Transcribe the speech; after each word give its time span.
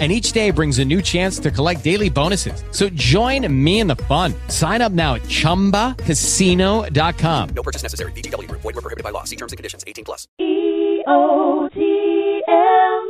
and 0.00 0.10
each 0.10 0.32
day 0.32 0.50
brings 0.50 0.80
a 0.80 0.84
new 0.84 1.00
chance 1.00 1.38
to 1.38 1.52
collect 1.52 1.84
daily 1.84 2.10
bonuses. 2.10 2.64
So 2.72 2.88
join 2.88 3.46
me 3.64 3.78
in 3.78 3.86
the 3.86 3.94
fun. 3.96 4.34
Sign 4.48 4.82
up 4.82 4.90
now 4.90 5.14
at 5.14 5.22
ChumbaCasino.com. 5.22 7.48
No 7.54 7.62
purchase 7.62 7.84
necessary. 7.84 8.10
VGW. 8.12 8.50
Void 8.50 8.64
were 8.64 8.72
prohibited 8.72 9.04
by 9.04 9.10
law. 9.10 9.22
See 9.22 9.36
terms 9.36 9.52
and 9.52 9.56
conditions. 9.56 9.84
18 9.86 10.04
plus. 10.04 10.26
EOTM 10.40 11.70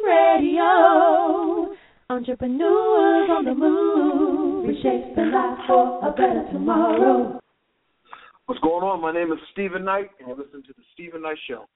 Radio. 0.04 1.74
Entrepreneurs 2.10 3.30
on 3.30 3.46
the 3.46 3.54
move. 3.54 4.68
Reshape 4.68 5.14
the 5.16 5.22
life 5.22 5.58
for 5.66 6.06
a 6.06 6.10
better 6.12 6.44
tomorrow. 6.52 7.40
What's 8.46 8.60
going 8.60 8.84
on? 8.84 9.00
My 9.00 9.10
name 9.10 9.32
is 9.32 9.38
Steven 9.52 9.84
Knight, 9.84 10.10
and 10.18 10.28
you're 10.28 10.36
listening 10.36 10.64
to 10.64 10.74
the 10.76 10.82
Steven 10.92 11.22
Knight 11.22 11.38
Show. 11.48 11.66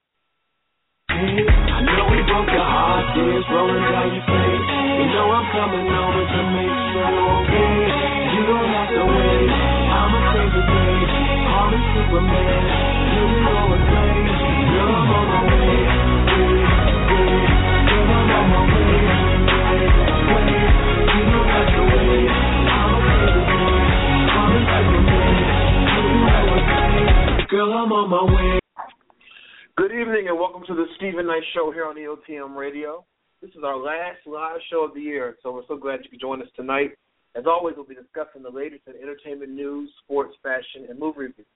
I 1.08 1.80
know 1.82 2.04
we 2.12 2.20
broke 2.28 2.52
your 2.52 2.68
heart, 2.68 3.16
tears 3.16 3.44
rolling 3.50 3.80
down 3.80 4.12
your 4.12 4.22
face. 4.28 4.66
You 5.00 5.06
know 5.08 5.26
I'm 5.32 5.46
coming 5.56 5.88
over 5.88 6.20
to 6.20 6.40
make 6.52 6.68
sure 6.92 7.08
you're 7.10 7.32
okay. 7.48 7.80
You 8.36 8.42
don't 8.44 8.68
have 8.68 8.90
to 8.92 9.02
wait. 9.08 9.50
I'm 9.88 10.12
a 10.14 10.20
crazy 10.30 10.62
day. 10.68 10.94
Call 11.48 11.66
me 11.72 11.78
Superman. 11.96 12.60
You 13.08 13.24
can 13.24 13.40
go 13.40 13.56
and 13.72 13.84
play. 13.88 14.20
Girl, 14.68 14.94
I'm 14.94 15.10
on 15.16 15.24
my 15.32 15.40
way. 15.48 15.80
Wait, 16.28 16.68
wait. 17.08 17.48
Girl, 17.88 18.04
I'm 18.14 18.30
on 18.36 18.44
my 18.52 18.62
way. 18.68 19.00
Wait, 19.48 19.90
wait. 20.28 20.60
You 21.08 21.24
don't 21.24 21.48
have 21.48 21.68
to 21.72 21.82
wait. 21.88 22.30
I'm 22.68 22.92
a 22.92 23.00
crazy 23.08 23.42
day. 23.48 23.80
Call 24.28 24.48
me 24.52 24.60
Superman. 24.76 25.34
You 25.88 26.04
can 26.04 26.20
go 26.20 26.36
and 26.52 26.62
play. 26.68 27.48
Girl, 27.48 27.72
I'm 27.72 27.90
on 27.96 28.06
my 28.12 28.22
way. 28.28 28.60
Good 29.78 29.92
evening, 29.92 30.26
and 30.26 30.36
welcome 30.36 30.64
to 30.66 30.74
the 30.74 30.86
Steven 30.96 31.28
Knight 31.28 31.44
Show 31.54 31.70
here 31.70 31.86
on 31.86 31.94
EOTM 31.94 32.56
Radio. 32.56 33.04
This 33.40 33.50
is 33.50 33.62
our 33.62 33.76
last 33.76 34.18
live 34.26 34.58
show 34.72 34.82
of 34.82 34.92
the 34.92 35.00
year, 35.00 35.36
so 35.40 35.52
we're 35.52 35.68
so 35.68 35.76
glad 35.76 36.00
you 36.02 36.10
could 36.10 36.20
join 36.20 36.42
us 36.42 36.48
tonight. 36.56 36.98
As 37.36 37.44
always, 37.46 37.76
we'll 37.76 37.86
be 37.86 37.94
discussing 37.94 38.42
the 38.42 38.50
latest 38.50 38.82
in 38.88 39.00
entertainment 39.00 39.52
news, 39.52 39.88
sports, 40.02 40.34
fashion, 40.42 40.90
and 40.90 40.98
movie 40.98 41.30
reviews. 41.30 41.46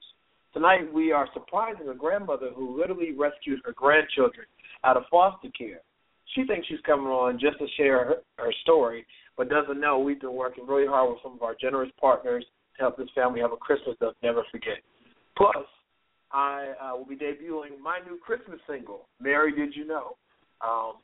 Tonight, 0.54 0.86
we 0.94 1.10
are 1.10 1.26
surprising 1.34 1.88
a 1.88 1.96
grandmother 1.96 2.50
who 2.54 2.78
literally 2.78 3.10
rescued 3.10 3.58
her 3.64 3.72
grandchildren 3.72 4.46
out 4.84 4.96
of 4.96 5.02
foster 5.10 5.48
care. 5.58 5.80
She 6.36 6.46
thinks 6.46 6.68
she's 6.68 6.78
coming 6.86 7.08
on 7.08 7.40
just 7.40 7.58
to 7.58 7.66
share 7.76 8.04
her, 8.04 8.14
her 8.38 8.52
story, 8.62 9.04
but 9.36 9.50
doesn't 9.50 9.80
know 9.80 9.98
we've 9.98 10.20
been 10.20 10.34
working 10.34 10.64
really 10.64 10.86
hard 10.86 11.10
with 11.10 11.18
some 11.24 11.32
of 11.32 11.42
our 11.42 11.56
generous 11.60 11.90
partners 12.00 12.46
to 12.76 12.82
help 12.82 12.96
this 12.96 13.10
family 13.16 13.40
have 13.40 13.50
a 13.50 13.56
Christmas 13.56 13.96
they'll 13.98 14.14
never 14.22 14.44
forget. 14.52 14.78
Plus, 15.36 15.66
I 16.32 16.72
uh, 16.80 16.96
will 16.96 17.04
be 17.04 17.16
debuting 17.16 17.78
my 17.82 17.98
new 18.08 18.18
Christmas 18.18 18.58
single, 18.68 19.08
Mary 19.20 19.52
Did 19.54 19.76
You 19.76 19.86
Know? 19.86 20.16
Um, 20.64 20.94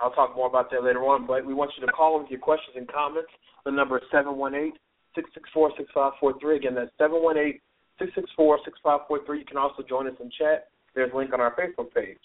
I'll 0.00 0.12
talk 0.12 0.34
more 0.34 0.48
about 0.48 0.70
that 0.70 0.82
later 0.82 1.04
on, 1.04 1.26
but 1.26 1.44
we 1.44 1.52
want 1.52 1.72
you 1.78 1.84
to 1.84 1.92
call 1.92 2.18
with 2.18 2.30
your 2.30 2.40
questions 2.40 2.76
and 2.76 2.88
comments. 2.88 3.28
The 3.64 3.70
number 3.70 3.98
is 3.98 4.04
718 4.10 4.72
664 5.14 5.76
6543. 5.76 6.56
Again, 6.56 6.74
that's 6.74 6.90
718 6.96 7.60
664 8.00 8.64
6543. 8.64 9.38
You 9.38 9.44
can 9.44 9.60
also 9.60 9.84
join 9.84 10.08
us 10.08 10.16
in 10.16 10.32
chat. 10.32 10.72
There's 10.94 11.12
a 11.12 11.16
link 11.16 11.34
on 11.34 11.40
our 11.40 11.52
Facebook 11.52 11.92
page. 11.92 12.16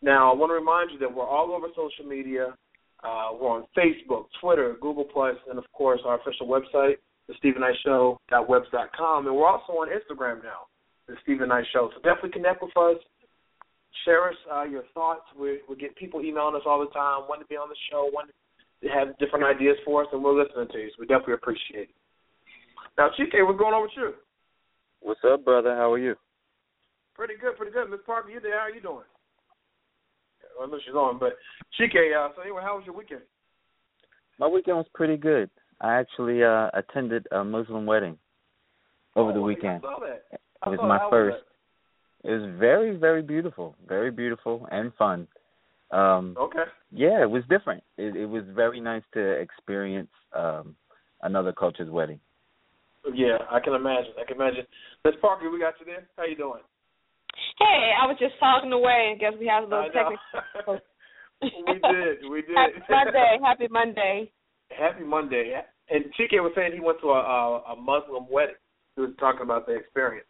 Now, 0.00 0.30
I 0.30 0.34
want 0.36 0.50
to 0.50 0.54
remind 0.54 0.94
you 0.94 0.98
that 1.02 1.10
we're 1.10 1.26
all 1.26 1.50
over 1.50 1.66
social 1.74 2.06
media. 2.06 2.54
Uh, 3.02 3.34
we're 3.34 3.50
on 3.50 3.66
Facebook, 3.74 4.30
Twitter, 4.40 4.76
Google 4.80 5.04
Plus, 5.04 5.34
and 5.50 5.58
of 5.58 5.64
course 5.72 6.00
our 6.06 6.20
official 6.20 6.46
website, 6.46 7.02
the 7.26 7.34
StevenKnightShow.webs.com, 7.42 9.26
and 9.26 9.34
we're 9.34 9.48
also 9.48 9.72
on 9.74 9.88
Instagram 9.90 10.42
now 10.44 10.70
the 11.08 11.14
Steven 11.22 11.48
Knight 11.48 11.64
Show. 11.72 11.90
So 11.94 12.02
definitely 12.02 12.30
connect 12.30 12.62
with 12.62 12.76
us. 12.76 12.96
Share 14.04 14.28
us 14.28 14.36
uh, 14.52 14.64
your 14.64 14.84
thoughts. 14.92 15.22
We 15.38 15.60
we 15.68 15.76
get 15.76 15.96
people 15.96 16.20
emailing 16.20 16.54
us 16.54 16.66
all 16.66 16.80
the 16.80 16.92
time, 16.92 17.24
wanting 17.28 17.44
to 17.44 17.48
be 17.48 17.56
on 17.56 17.68
the 17.68 17.76
show, 17.90 18.10
wanting 18.12 18.34
to 18.82 18.88
have 18.88 19.16
different 19.18 19.44
ideas 19.44 19.76
for 19.84 20.02
us, 20.02 20.08
and 20.12 20.22
we're 20.22 20.36
listening 20.36 20.68
to 20.70 20.78
you. 20.78 20.88
So 20.90 20.96
we 21.00 21.06
definitely 21.06 21.34
appreciate 21.34 21.88
it. 21.88 21.96
Now, 22.98 23.08
Chike, 23.18 23.44
what's 23.46 23.58
going 23.58 23.74
on 23.74 23.82
with 23.82 23.96
you? 23.96 24.12
What's 25.00 25.20
up, 25.24 25.44
brother? 25.44 25.74
How 25.74 25.92
are 25.92 25.98
you? 25.98 26.14
Pretty 27.14 27.34
good, 27.40 27.56
pretty 27.56 27.72
good. 27.72 27.90
Miss 27.90 28.00
Parker, 28.04 28.30
you 28.30 28.40
there? 28.40 28.58
How 28.58 28.66
are 28.66 28.70
you 28.70 28.80
doing? 28.82 29.08
Well, 30.58 30.68
I 30.68 30.70
know 30.70 30.78
she's 30.84 30.94
on, 30.94 31.18
but 31.18 31.32
Chike, 31.80 31.94
uh, 31.94 32.32
so 32.36 32.42
anyway, 32.42 32.62
how 32.62 32.76
was 32.76 32.84
your 32.84 32.96
weekend? 32.96 33.22
My 34.38 34.46
weekend 34.46 34.76
was 34.76 34.86
pretty 34.94 35.16
good. 35.16 35.48
I 35.80 35.94
actually 35.94 36.42
uh 36.42 36.68
attended 36.74 37.26
a 37.32 37.44
Muslim 37.44 37.86
wedding 37.86 38.18
over 39.14 39.30
oh, 39.30 39.34
the 39.34 39.40
weekend. 39.40 39.78
I 39.78 39.80
saw 39.80 40.00
that. 40.00 40.40
It 40.64 40.70
was 40.70 40.78
Oh, 40.82 40.86
my 40.86 41.10
first. 41.10 41.44
it 42.24 42.30
was 42.30 42.50
very, 42.58 42.96
very 42.96 43.22
beautiful, 43.22 43.76
very 43.86 44.10
beautiful 44.10 44.66
and 44.70 44.92
fun. 44.94 45.28
Um 45.90 46.36
Okay. 46.38 46.64
yeah, 46.90 47.22
it 47.22 47.30
was 47.30 47.44
different. 47.48 47.82
It, 47.96 48.16
it 48.16 48.26
was 48.26 48.44
very 48.48 48.80
nice 48.80 49.04
to 49.14 49.20
experience 49.20 50.10
um 50.32 50.74
another 51.22 51.52
culture's 51.52 51.90
wedding. 51.90 52.20
Yeah, 53.14 53.38
I 53.50 53.60
can 53.60 53.74
imagine. 53.74 54.12
I 54.20 54.24
can 54.24 54.36
imagine. 54.36 54.66
Miss 55.04 55.14
Parker, 55.20 55.48
we 55.50 55.60
got 55.60 55.74
you 55.78 55.86
there. 55.86 56.08
How 56.16 56.24
you 56.24 56.36
doing? 56.36 56.62
Hey, 57.58 57.92
I 58.02 58.06
was 58.06 58.16
just 58.18 58.34
talking 58.40 58.72
away. 58.72 59.14
I 59.14 59.18
guess 59.18 59.32
we 59.38 59.46
have 59.46 59.64
a 59.64 59.66
little 59.66 59.84
know. 59.84 59.92
technical. 59.92 60.80
we 61.66 61.74
did. 61.78 62.30
We 62.30 62.42
did. 62.42 62.56
Happy 62.56 62.80
Monday. 62.90 63.38
Happy 63.42 63.68
Monday. 63.70 64.30
Happy 64.70 65.04
Monday. 65.04 65.62
And 65.88 66.04
Chike 66.18 66.42
was 66.42 66.52
saying 66.56 66.72
he 66.74 66.80
went 66.80 67.00
to 67.02 67.10
a, 67.10 67.20
a, 67.20 67.72
a 67.72 67.76
Muslim 67.76 68.26
wedding. 68.28 68.56
He 68.96 69.02
was 69.02 69.10
talking 69.20 69.42
about 69.42 69.66
the 69.66 69.74
experience. 69.74 70.26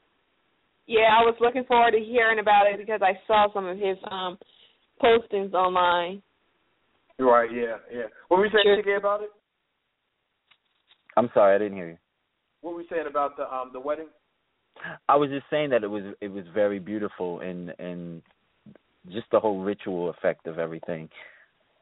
Yeah, 0.87 1.11
I 1.19 1.23
was 1.23 1.35
looking 1.41 1.65
forward 1.65 1.93
to 1.93 1.99
hearing 1.99 2.39
about 2.39 2.67
it 2.67 2.79
because 2.79 3.01
I 3.03 3.19
saw 3.27 3.53
some 3.53 3.67
of 3.67 3.77
his 3.77 3.97
um 4.11 4.39
postings 5.03 5.53
online. 5.53 6.23
Right. 7.19 7.51
Yeah. 7.53 7.77
Yeah. 7.93 8.07
What 8.29 8.39
were 8.39 8.43
we 8.45 8.51
saying, 8.51 8.65
Sure. 8.65 8.83
Chike, 8.83 8.99
about 8.99 9.23
it? 9.23 9.31
I'm 11.17 11.31
sorry, 11.33 11.55
I 11.55 11.59
didn't 11.59 11.77
hear 11.77 11.89
you. 11.89 11.99
What 12.61 12.73
were 12.73 12.79
we 12.79 12.87
saying 12.91 13.07
about 13.09 13.37
the 13.37 13.53
um 13.53 13.71
the 13.73 13.81
wedding? 13.81 14.09
I 15.09 15.17
was 15.17 15.31
just 15.31 15.47
saying 15.51 15.71
that 15.71 15.83
it 15.83 15.89
was 15.89 16.05
it 16.21 16.29
was 16.29 16.45
very 16.55 16.79
beautiful 16.79 17.41
and 17.41 17.73
and 17.79 18.23
just 19.11 19.27
the 19.33 19.41
whole 19.41 19.61
ritual 19.61 20.11
effect 20.11 20.47
of 20.47 20.59
everything. 20.59 21.09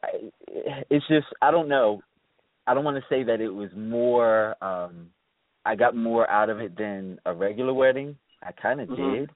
I, 0.02 0.30
it's 0.90 1.06
just 1.08 1.26
I 1.42 1.50
don't 1.50 1.68
know. 1.68 2.00
I 2.66 2.74
don't 2.74 2.84
want 2.84 2.96
to 2.96 3.04
say 3.08 3.24
that 3.24 3.40
it 3.40 3.50
was 3.50 3.70
more. 3.76 4.56
um 4.62 5.10
I 5.66 5.76
got 5.76 5.96
more 5.96 6.30
out 6.30 6.50
of 6.50 6.60
it 6.60 6.76
than 6.76 7.18
a 7.24 7.32
regular 7.32 7.72
wedding. 7.72 8.16
I 8.44 8.52
kind 8.52 8.80
of 8.80 8.88
Mhm. 8.88 8.96
did. 8.96 9.30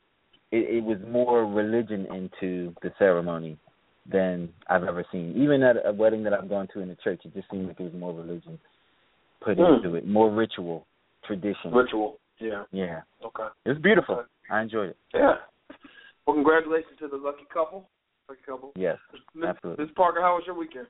It, 0.50 0.76
it 0.76 0.84
was 0.84 0.98
more 1.06 1.44
religion 1.46 2.06
into 2.06 2.74
the 2.82 2.92
ceremony 2.98 3.58
than 4.06 4.52
I've 4.68 4.84
ever 4.84 5.04
seen. 5.12 5.34
Even 5.36 5.62
at 5.62 5.76
a 5.84 5.92
wedding 5.92 6.22
that 6.22 6.32
I've 6.32 6.48
gone 6.48 6.68
to 6.68 6.80
in 6.80 6.88
the 6.88 6.96
church, 6.96 7.20
it 7.24 7.34
just 7.34 7.50
seemed 7.50 7.68
like 7.68 7.78
it 7.80 7.84
was 7.84 7.92
more 7.94 8.12
religion 8.14 8.58
put 9.40 9.56
Hmm. 9.56 9.74
into 9.74 9.94
it, 9.94 10.06
more 10.06 10.30
ritual, 10.30 10.86
tradition. 11.24 11.72
Ritual. 11.72 12.18
Yeah. 12.38 12.64
Yeah, 12.70 13.02
Okay. 13.24 13.48
it 13.64 13.68
was 13.68 13.78
beautiful. 13.78 14.16
Okay. 14.16 14.28
I 14.50 14.62
enjoyed 14.62 14.90
it. 14.90 14.96
Yeah. 15.12 15.38
Well, 16.26 16.34
congratulations 16.34 16.98
to 16.98 17.08
the 17.08 17.16
lucky 17.16 17.44
couple. 17.52 17.88
Lucky 18.28 18.42
couple. 18.42 18.72
Yes, 18.74 18.98
Miss, 19.34 19.48
absolutely. 19.48 19.84
Miss 19.84 19.94
Parker, 19.94 20.20
how 20.20 20.34
was 20.36 20.44
your 20.46 20.54
weekend? 20.54 20.86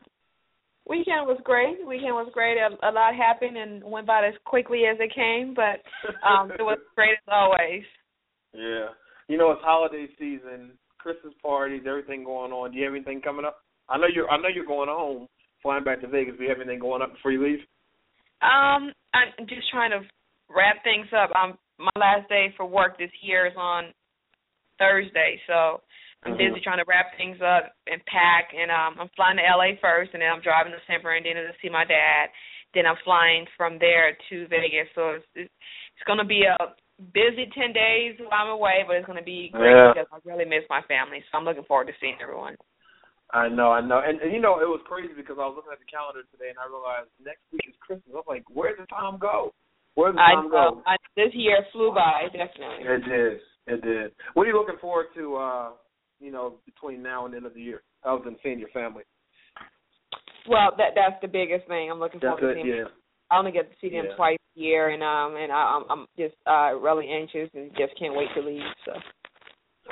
Weekend 0.86 1.26
was 1.26 1.38
great. 1.44 1.84
Weekend 1.86 2.14
was 2.14 2.30
great. 2.32 2.56
A, 2.58 2.70
a 2.82 2.90
lot 2.90 3.14
happened 3.14 3.56
and 3.56 3.84
went 3.84 4.06
by 4.06 4.26
as 4.26 4.34
quickly 4.44 4.86
as 4.86 4.98
it 5.00 5.12
came, 5.14 5.54
but 5.54 5.82
um 6.26 6.50
it 6.52 6.62
was 6.62 6.78
great 6.94 7.12
as 7.12 7.28
always. 7.28 7.84
Yeah. 8.53 8.88
You 9.28 9.36
know 9.36 9.50
it's 9.53 9.62
holiday 9.62 10.06
season, 10.19 10.72
Christmas 10.98 11.34
parties, 11.42 11.82
everything 11.86 12.25
going 12.25 12.53
on. 12.53 12.72
Do 12.72 12.78
you 12.78 12.84
have 12.84 12.95
anything 12.95 13.21
coming 13.21 13.45
up? 13.45 13.59
I 13.89 13.98
know 13.98 14.06
you're 14.12 14.30
I 14.30 14.36
know 14.41 14.48
you're 14.48 14.65
going 14.66 14.89
home, 14.89 15.27
flying 15.62 15.84
back 15.84 16.00
to 16.00 16.09
Vegas. 16.09 16.34
Do 16.36 16.45
you 16.45 16.48
have 16.50 16.59
anything 16.60 16.80
going 16.80 17.03
up 17.03 17.12
before 17.12 17.33
you 17.33 17.45
leave? 17.45 17.60
Um, 18.41 18.92
I'm 19.12 19.47
just 19.48 19.68
trying 19.71 19.91
to 19.91 20.00
wrap 20.48 20.83
things 20.84 21.06
up. 21.12 21.30
Um, 21.34 21.59
my 21.78 21.91
last 21.97 22.28
day 22.28 22.53
for 22.56 22.66
work 22.66 22.98
this 22.98 23.10
year 23.22 23.47
is 23.47 23.56
on 23.56 23.92
Thursday, 24.78 25.41
so 25.47 25.83
I'm 26.24 26.34
Mhm. 26.34 26.39
busy 26.39 26.60
trying 26.60 26.78
to 26.78 26.84
wrap 26.86 27.16
things 27.16 27.41
up 27.42 27.74
and 27.86 28.04
pack. 28.06 28.53
And 28.54 28.71
um, 28.71 28.97
I'm 29.00 29.09
flying 29.10 29.36
to 29.39 29.42
LA 29.42 29.77
first, 29.80 30.12
and 30.15 30.22
then 30.22 30.30
I'm 30.30 30.41
driving 30.41 30.72
to 30.72 30.80
San 30.86 31.03
Bernardino 31.03 31.47
to 31.47 31.54
see 31.60 31.68
my 31.68 31.84
dad. 31.84 32.30
Then 32.74 32.86
I'm 32.86 32.97
flying 33.04 33.47
from 33.56 33.78
there 33.78 34.16
to 34.28 34.47
Vegas. 34.48 34.89
So 34.95 35.10
it's 35.10 35.27
it's, 35.34 35.54
it's 35.97 36.04
going 36.06 36.18
to 36.18 36.24
be 36.24 36.45
a 36.45 36.56
busy 37.15 37.47
ten 37.54 37.72
days 37.72 38.18
while 38.18 38.47
I'm 38.47 38.50
away, 38.50 38.83
but 38.86 38.97
it's 38.97 39.06
going 39.06 39.18
to 39.18 39.24
be 39.24 39.50
great 39.54 39.71
Yeah. 39.72 39.95
because 39.95 40.10
I 40.12 40.18
really 40.27 40.45
miss 40.45 40.66
my 40.68 40.83
family. 40.91 41.22
So 41.30 41.39
I'm 41.39 41.45
looking 41.47 41.65
forward 41.65 41.86
to 41.86 41.97
seeing 42.00 42.18
everyone. 42.22 42.56
I 43.30 43.47
know, 43.48 43.71
I 43.72 43.84
know, 43.84 44.00
and, 44.00 44.18
and 44.24 44.33
you 44.33 44.41
know 44.41 44.59
it 44.65 44.68
was 44.68 44.80
crazy 44.89 45.12
because 45.12 45.36
I 45.36 45.45
was 45.45 45.53
looking 45.54 45.72
at 45.72 45.78
the 45.78 45.91
calendar 45.91 46.24
today 46.33 46.48
and 46.48 46.56
I 46.56 46.65
realized 46.65 47.12
next 47.21 47.45
week 47.53 47.68
is 47.68 47.77
Christmas. 47.77 48.09
I'm 48.16 48.24
like, 48.24 48.48
where 48.48 48.72
did 48.72 48.89
the 48.89 48.91
time 48.91 49.21
go? 49.21 49.53
Where 50.00 50.10
did 50.10 50.16
the 50.16 50.24
I 50.24 50.41
time 50.41 50.48
go? 50.48 50.80
know 50.80 50.83
I, 50.89 50.97
this 51.12 51.30
year 51.36 51.60
flew 51.71 51.92
by, 51.92 52.33
definitely. 52.33 52.89
It 52.89 53.04
did, 53.04 53.33
it 53.68 53.80
did. 53.84 54.09
What 54.33 54.48
are 54.48 54.50
you 54.50 54.56
looking 54.56 54.80
forward 54.80 55.12
to 55.16 55.36
uh 55.36 55.68
you 56.21 56.33
know, 56.33 56.54
between 56.66 57.03
now 57.03 57.24
and 57.27 57.33
the 57.33 57.36
end 57.39 57.47
of 57.47 57.54
the 57.54 57.60
year, 57.62 57.83
other 58.03 58.24
than 58.24 58.36
seeing 58.42 58.59
your 58.59 58.71
family? 58.71 59.04
Well, 60.48 60.72
that 60.78 60.97
that's 60.97 61.21
the 61.21 61.28
biggest 61.28 61.68
thing. 61.68 61.91
I'm 61.91 62.00
looking 62.00 62.21
That's 62.22 62.39
forward 62.41 62.54
to 62.54 62.60
it. 62.60 62.65
seeing. 62.65 62.77
Yeah. 62.77 62.84
I 63.30 63.39
only 63.39 63.53
get 63.53 63.71
to 63.71 63.77
see 63.80 63.91
them 63.91 64.07
Yeah. 64.07 64.16
twice 64.16 64.39
a 64.57 64.60
year, 64.60 64.89
and 64.91 65.03
um, 65.03 65.36
and 65.36 65.53
I, 65.53 65.57
I'm 65.57 65.84
I'm 65.91 66.07
just 66.19 66.34
uh 66.47 66.75
really 66.75 67.09
anxious 67.10 67.51
and 67.54 67.71
just 67.77 67.98
can't 67.98 68.15
wait 68.15 68.28
to 68.34 68.41
leave. 68.41 68.63
So. 68.84 68.92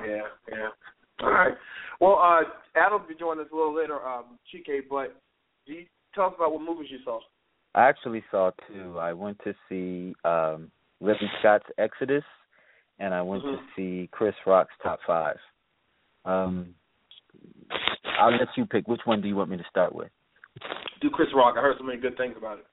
Yeah, 0.04 0.22
yeah. 0.50 0.68
All 1.22 1.30
right. 1.30 1.54
Well, 2.00 2.18
uh, 2.20 2.42
Adam 2.78 3.00
will 3.00 3.08
be 3.08 3.14
joining 3.14 3.44
us 3.44 3.50
a 3.50 3.56
little 3.56 3.74
later, 3.74 4.06
um, 4.06 4.38
Chike, 4.52 4.82
but 4.90 5.16
do 5.66 5.72
you 5.72 5.86
tell 6.14 6.26
us 6.26 6.34
about 6.36 6.52
what 6.52 6.60
movies 6.60 6.88
you 6.90 6.98
saw? 7.04 7.20
I 7.74 7.88
actually 7.88 8.22
saw 8.30 8.50
two. 8.68 8.98
I 8.98 9.12
went 9.12 9.38
to 9.44 9.54
see 9.68 10.14
um 10.24 10.70
Ridley 11.00 11.30
Scott's 11.40 11.66
Exodus, 11.78 12.24
and 12.98 13.12
I 13.14 13.22
went 13.22 13.42
to 13.42 13.48
Mhm. 13.48 13.66
see 13.76 14.08
Chris 14.12 14.34
Rock's 14.46 14.74
Top 14.82 15.00
Five. 15.06 15.38
Um, 16.24 16.74
I'll 18.18 18.32
let 18.32 18.48
you 18.56 18.64
pick. 18.66 18.88
Which 18.88 19.04
one 19.04 19.20
do 19.20 19.28
you 19.28 19.36
want 19.36 19.50
me 19.50 19.58
to 19.58 19.64
start 19.70 19.94
with? 19.94 20.10
Do 21.00 21.10
Chris 21.10 21.28
Rock. 21.34 21.56
I 21.58 21.60
heard 21.60 21.76
so 21.78 21.84
many 21.84 21.98
good 22.00 22.16
things 22.16 22.36
about 22.36 22.58
it. 22.58 22.66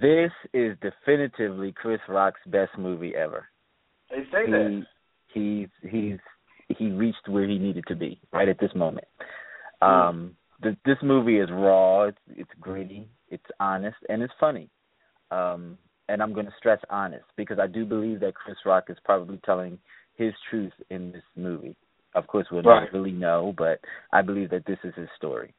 This 0.00 0.30
is 0.52 0.76
definitively 0.80 1.72
Chris 1.72 2.00
Rock's 2.08 2.40
best 2.46 2.72
movie 2.78 3.14
ever. 3.14 3.46
They 4.10 4.24
say 4.32 4.50
that. 4.50 4.84
he's 5.32 5.68
he's 5.90 6.18
he 6.68 6.90
reached 6.90 7.28
where 7.28 7.46
he 7.46 7.58
needed 7.58 7.84
to 7.88 7.94
be 7.94 8.20
right 8.32 8.48
at 8.48 8.58
this 8.58 8.74
moment. 8.74 9.06
Um, 9.82 10.36
th- 10.62 10.76
this 10.84 10.96
movie 11.02 11.38
is 11.38 11.48
raw. 11.50 12.04
It's 12.04 12.18
it's 12.36 12.50
gritty. 12.60 13.08
It's 13.30 13.44
honest 13.60 13.96
and 14.08 14.22
it's 14.22 14.32
funny. 14.38 14.68
Um, 15.30 15.76
and 16.08 16.22
I'm 16.22 16.32
going 16.32 16.46
to 16.46 16.52
stress 16.58 16.78
honest 16.90 17.24
because 17.36 17.58
I 17.58 17.66
do 17.66 17.84
believe 17.84 18.20
that 18.20 18.34
Chris 18.34 18.56
Rock 18.64 18.84
is 18.88 18.96
probably 19.04 19.38
telling 19.44 19.78
his 20.16 20.32
truth 20.50 20.72
in 20.90 21.12
this 21.12 21.22
movie. 21.34 21.74
Of 22.14 22.26
course, 22.28 22.46
we'll 22.52 22.62
Right. 22.62 22.84
never 22.84 22.98
really 22.98 23.10
know, 23.12 23.54
but 23.56 23.80
I 24.12 24.22
believe 24.22 24.50
that 24.50 24.64
this 24.66 24.78
is 24.84 24.94
his 24.94 25.08
story. 25.16 25.52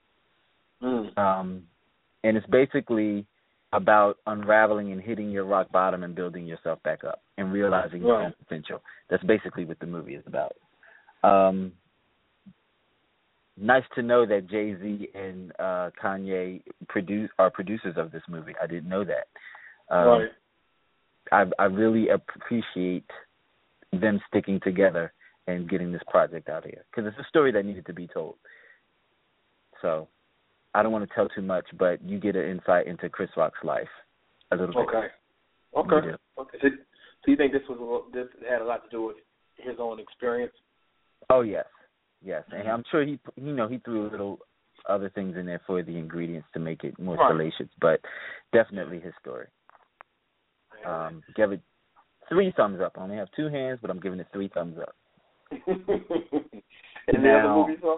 Mm. 0.81 1.18
Um, 1.18 1.63
and 2.24 2.38
it's 2.38 2.45
basically 2.48 3.25
about 3.73 4.17
unraveling 4.27 4.91
and 4.91 5.01
hitting 5.01 5.29
your 5.31 5.45
rock 5.45 5.71
bottom 5.71 6.03
and 6.03 6.15
building 6.15 6.45
yourself 6.45 6.81
back 6.83 7.03
up 7.03 7.21
and 7.38 7.51
realizing 7.51 8.01
your 8.01 8.21
own 8.21 8.33
potential. 8.39 8.81
That's 9.09 9.23
basically 9.23 9.65
what 9.65 9.79
the 9.79 9.85
movie 9.85 10.15
is 10.15 10.23
about. 10.27 10.56
Um, 11.23 11.73
nice 13.57 13.83
to 13.95 14.01
know 14.01 14.25
that 14.25 14.50
Jay 14.50 14.75
Z 14.81 15.09
and 15.13 15.51
uh, 15.59 15.89
Kanye 16.01 16.62
produce 16.88 17.29
are 17.39 17.50
producers 17.50 17.95
of 17.97 18.12
this 18.12 18.23
movie. 18.29 18.53
I 18.62 18.67
didn't 18.67 18.89
know 18.89 19.03
that. 19.03 19.27
Um, 19.94 20.07
right. 20.07 20.29
I 21.31 21.63
I 21.63 21.65
really 21.65 22.09
appreciate 22.09 23.09
them 23.91 24.21
sticking 24.27 24.59
together 24.63 25.13
and 25.47 25.69
getting 25.69 25.91
this 25.91 26.01
project 26.09 26.50
out 26.50 26.65
here 26.65 26.83
because 26.89 27.07
it's 27.07 27.19
a 27.19 27.29
story 27.29 27.51
that 27.51 27.65
needed 27.65 27.85
to 27.85 27.94
be 27.94 28.07
told. 28.07 28.35
So, 29.81 30.07
I 30.75 30.83
don't 30.83 30.92
want 30.92 31.07
to 31.07 31.16
tell 31.16 31.30
too 31.30 31.42
much, 31.42 31.66
but 31.80 32.04
you 32.04 32.19
get 32.19 32.36
an 32.36 32.50
insight 32.50 32.86
into 32.86 33.07
Chris 33.10 33.30
Rock's 33.38 33.63
life 33.63 33.88
a 34.51 34.56
little 34.57 34.75
bit. 34.75 34.88
Okay. 34.89 35.07
Okay. 35.75 36.07
Okay. 36.38 36.57
So, 36.62 36.68
so 36.69 37.31
you 37.31 37.38
think 37.38 37.54
this 37.54 37.62
was 37.69 37.77
a 37.80 37.81
little, 37.81 38.06
this 38.13 38.27
had 38.50 38.62
a 38.62 38.66
lot 38.66 38.83
to 38.83 38.89
do 38.89 39.06
with 39.06 39.16
his 39.57 39.75
own 39.80 40.00
experience? 40.00 40.54
Oh 41.30 41.42
yes, 41.42 41.66
yes, 42.24 42.44
and 42.51 42.68
I'm 42.68 42.83
sure 42.92 43.04
he 43.06 43.18
you 43.36 43.54
know 43.54 43.68
he 43.68 43.80
threw 43.80 44.07
a 44.07 44.12
little 44.12 44.39
other 44.88 45.10
things 45.10 45.36
in 45.38 45.45
there 45.45 45.62
for 45.66 45.81
the 45.81 45.98
ingredients 45.98 46.48
to 46.54 46.60
make 46.60 46.83
it 46.83 47.00
more 47.00 47.16
Right. 47.16 47.31
salacious, 47.31 47.69
but 47.81 48.00
definitely 48.54 49.00
his 49.00 49.13
story. 49.19 49.48
Um, 50.86 51.24
give 51.36 51.51
it 51.51 51.62
three 52.30 52.54
thumbs 52.56 52.80
up. 52.81 52.94
I 52.98 53.01
only 53.01 53.16
have 53.16 53.30
two 53.36 53.48
hands, 53.48 53.80
but 53.81 53.89
I'm 53.89 54.00
giving 54.00 54.19
it 54.19 54.27
three 54.31 54.50
thumbs 54.50 54.77
up. 54.80 54.95
and 55.68 57.24
Now- 57.24 57.66
movie 57.66 57.80
saw? 57.81 57.98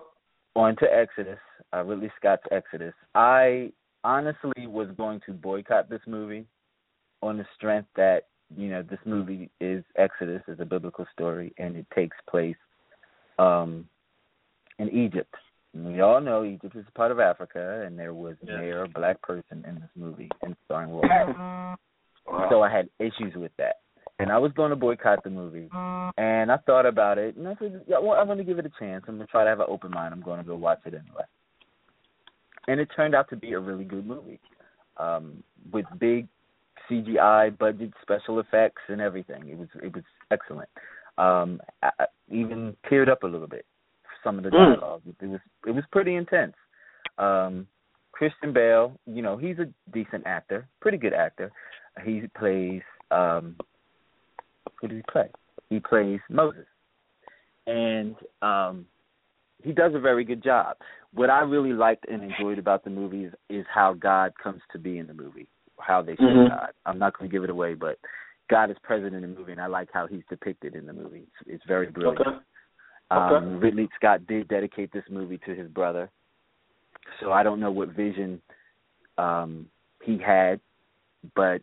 On 0.58 0.76
to 0.78 0.86
Exodus, 0.92 1.40
uh, 1.74 1.84
Ridley 1.84 2.12
Scott's 2.18 2.44
Exodus. 2.52 2.94
I 3.16 3.72
honestly 4.04 4.68
was 4.68 4.88
going 4.98 5.22
to 5.26 5.34
boycott 5.34 5.90
this 5.90 6.02
movie 6.08 6.46
on 7.22 7.38
the 7.38 7.46
strength 7.56 7.90
that 7.96 8.24
you 8.56 8.70
know 8.70 8.82
this 8.82 9.00
movie 9.06 9.50
is 9.60 9.84
Exodus, 9.98 10.42
is 10.48 10.60
a 10.60 10.66
biblical 10.66 11.06
story, 11.14 11.54
and 11.58 11.76
it 11.76 11.86
takes 11.94 12.16
place 12.30 12.56
um, 13.40 13.88
in 14.80 14.90
Egypt. 14.90 15.34
And 15.74 15.94
we 15.94 16.02
all 16.02 16.22
know 16.22 16.44
Egypt 16.44 16.76
is 16.76 16.86
a 16.88 16.92
part 16.94 17.12
of 17.12 17.20
Africa, 17.20 17.84
and 17.86 17.98
there 18.00 18.14
was 18.14 18.36
Yeah. 18.42 18.60
near 18.60 18.84
a 18.84 18.88
black 18.88 19.22
person 19.22 19.64
in 19.68 19.76
this 19.76 19.90
movie 19.96 20.30
and 20.44 20.56
starring 20.66 20.92
Will 20.92 21.02
Smith. 21.02 21.36
So 22.50 22.62
I 22.62 22.70
had 22.70 22.90
issues 23.00 23.36
with 23.36 23.54
that. 23.58 23.78
And 24.20 24.32
I 24.32 24.38
was 24.38 24.52
going 24.54 24.72
to 24.72 24.76
boycott 24.76 25.24
the 25.24 25.30
movie. 25.30 25.70
And 26.18 26.52
I 26.52 26.58
thought 26.58 26.86
about 26.86 27.18
it, 27.18 27.36
and 27.36 27.48
I 27.48 27.56
said, 27.60 27.82
yeah, 27.88 28.00
well, 28.00 28.20
I'm 28.20 28.26
going 28.26 28.40
to 28.40 28.44
give 28.44 28.58
it 28.58 28.66
a 28.66 28.72
chance. 28.80 29.04
I'm 29.08 29.16
going 29.16 29.28
to 29.28 29.32
try 29.32 29.44
to 29.44 29.50
have 29.50 29.60
an 29.60 29.68
open 29.70 29.92
mind. 29.92 30.14
I'm 30.14 30.22
going 30.22 30.40
to 30.40 30.46
go 30.46 30.56
watch 30.56 30.80
it 30.86 30.94
anyway. 30.94 31.24
And 32.68 32.80
it 32.80 32.90
turned 32.96 33.14
out 33.14 33.30
to 33.30 33.36
be 33.36 33.54
a 33.54 33.60
really 33.60 33.84
good 33.84 34.06
movie 34.06 34.40
um, 34.98 35.44
with 35.72 35.86
big 36.00 36.28
CGI 36.90 37.58
budget, 37.58 37.92
special 38.02 38.40
effects, 38.40 38.82
and 38.88 39.02
everything. 39.02 39.48
It 39.48 39.58
was 39.58 39.68
it 39.82 39.94
was 39.94 40.04
excellent. 40.32 40.70
Um, 41.18 41.62
I, 41.82 41.90
I 42.00 42.06
even 42.30 42.76
teared 42.92 43.10
up 43.10 43.24
a 43.24 43.28
little 43.28 43.48
bit 43.48 43.66
some 44.24 44.38
of 44.38 44.44
the 44.44 44.50
Mm. 44.50 45.02
It 45.22 45.28
was 45.28 45.40
it 45.66 45.72
was 45.72 45.84
pretty 45.92 46.16
intense. 46.16 46.56
Um, 47.18 47.68
Christian 48.12 48.52
Bale, 48.52 49.00
you 49.06 49.22
know, 49.22 49.38
he's 49.38 49.58
a 49.60 49.68
decent 49.92 50.26
actor, 50.26 50.68
pretty 50.82 50.98
good 50.98 51.14
actor. 51.14 51.52
He 52.04 52.24
plays 52.38 52.82
um 53.12 53.56
who 54.80 54.88
does 54.88 54.98
he 54.98 55.04
play? 55.12 55.30
He 55.70 55.80
plays 55.80 56.20
Moses. 56.30 56.66
And 57.66 58.16
um 58.42 58.86
he 59.64 59.74
does 59.74 59.94
a 59.96 60.00
very 60.00 60.24
good 60.24 60.44
job. 60.44 60.78
What 61.14 61.30
I 61.30 61.40
really 61.42 61.74
liked 61.74 62.06
and 62.08 62.24
enjoyed 62.24 62.60
about 62.60 62.84
the 62.84 62.90
movie 62.90 63.26
is, 63.26 63.34
is 63.50 63.66
how 63.74 63.94
God 63.94 64.34
comes 64.42 64.62
to 64.72 64.78
be 64.78 65.00
in 65.00 65.08
the 65.08 65.14
movie, 65.14 65.48
how 65.80 66.02
they 66.02 66.16
show 66.16 66.24
Mhm. 66.24 66.50
God. 66.50 66.74
I'm 66.86 67.00
not 67.00 67.18
going 67.18 67.30
to 67.30 67.32
give 67.32 67.44
it 67.44 67.50
away, 67.50 67.74
but 67.74 67.98
God 68.50 68.70
is 68.70 68.78
present 68.80 69.16
in 69.16 69.22
the 69.22 69.28
movie, 69.28 69.52
and 69.52 69.62
I 69.62 69.66
like 69.66 69.90
how 69.92 70.06
he's 70.06 70.24
depicted 70.30 70.76
in 70.76 70.86
the 70.86 70.94
movie. 70.94 71.24
It's, 71.24 71.50
it's 71.50 71.66
very 71.66 71.88
brilliant. 71.88 72.28
Okay. 72.28 72.38
Um, 73.10 73.60
Ridley 73.60 73.90
Scott 73.96 74.28
did 74.28 74.48
dedicate 74.48 74.92
this 74.92 75.04
movie 75.10 75.40
to 75.40 75.56
his 75.56 75.68
brother, 75.70 76.10
so 77.20 77.32
I 77.32 77.42
don't 77.42 77.60
know 77.60 77.72
what 77.72 77.90
vision 77.90 78.42
um, 79.18 79.68
he 80.04 80.18
had, 80.18 80.60
but 81.36 81.62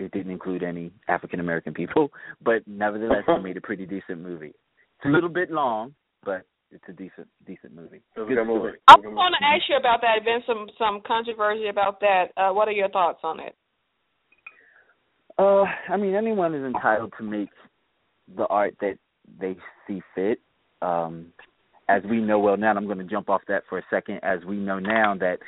it 0.00 0.12
didn't 0.12 0.32
include 0.32 0.62
any 0.62 0.90
African 1.08 1.40
American 1.40 1.74
people. 1.74 2.10
But 2.42 2.66
nevertheless, 2.66 3.24
it 3.26 3.42
made 3.42 3.56
a 3.56 3.60
pretty 3.60 3.86
decent 3.86 4.20
movie. 4.20 4.54
It's 4.98 5.06
a 5.06 5.08
little 5.08 5.28
bit 5.28 5.50
long, 5.50 5.94
but 6.24 6.44
it's 6.70 6.84
a 6.88 6.92
decent 6.92 7.28
decent 7.46 7.74
movie. 7.74 8.02
It 8.16 8.20
was 8.20 8.26
a 8.26 8.28
Good 8.28 8.36
good 8.36 8.46
movie. 8.46 8.78
I 8.88 8.96
was 8.96 9.04
going 9.04 9.14
to 9.14 9.46
ask 9.46 9.62
you 9.68 9.76
about 9.76 10.00
that. 10.02 10.20
There's 10.24 10.42
been 10.42 10.46
some 10.46 10.66
some 10.78 11.00
controversy 11.06 11.68
about 11.68 12.00
that. 12.00 12.26
Uh, 12.36 12.52
what 12.52 12.68
are 12.68 12.72
your 12.72 12.88
thoughts 12.90 13.20
on 13.22 13.40
it? 13.40 13.54
Uh, 15.38 15.64
I 15.88 15.96
mean, 15.96 16.14
anyone 16.14 16.54
is 16.54 16.64
entitled 16.64 17.12
to 17.18 17.24
make 17.24 17.48
the 18.36 18.46
art 18.46 18.74
that 18.80 18.98
they 19.40 19.56
see 19.86 20.02
fit. 20.14 20.40
Um, 20.82 21.32
as 21.88 22.02
we 22.08 22.20
know 22.20 22.38
well 22.38 22.56
now, 22.56 22.70
and 22.70 22.78
I'm 22.78 22.86
going 22.86 22.98
to 22.98 23.04
jump 23.04 23.28
off 23.28 23.42
that 23.48 23.64
for 23.68 23.78
a 23.78 23.82
second. 23.90 24.20
As 24.22 24.44
we 24.46 24.56
know 24.56 24.78
now 24.78 25.14
that 25.18 25.38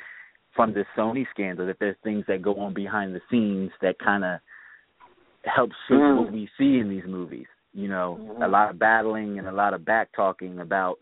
from 0.55 0.73
the 0.73 0.85
Sony 0.95 1.25
scandal, 1.31 1.65
that 1.67 1.77
there's 1.79 1.95
things 2.03 2.25
that 2.27 2.41
go 2.41 2.55
on 2.55 2.73
behind 2.73 3.15
the 3.15 3.21
scenes 3.29 3.71
that 3.81 3.97
kind 3.99 4.23
of 4.23 4.39
help 5.45 5.71
shape 5.87 5.97
Mm. 5.97 6.17
what 6.17 6.31
we 6.31 6.49
see 6.57 6.79
in 6.79 6.89
these 6.89 7.05
movies. 7.05 7.47
You 7.73 7.87
know, 7.87 8.17
Mhm. 8.21 8.45
a 8.45 8.47
lot 8.47 8.69
of 8.69 8.77
battling 8.77 9.39
and 9.39 9.47
a 9.47 9.51
lot 9.51 9.73
of 9.73 9.83
back 9.83 10.11
talking 10.11 10.59
about 10.59 10.99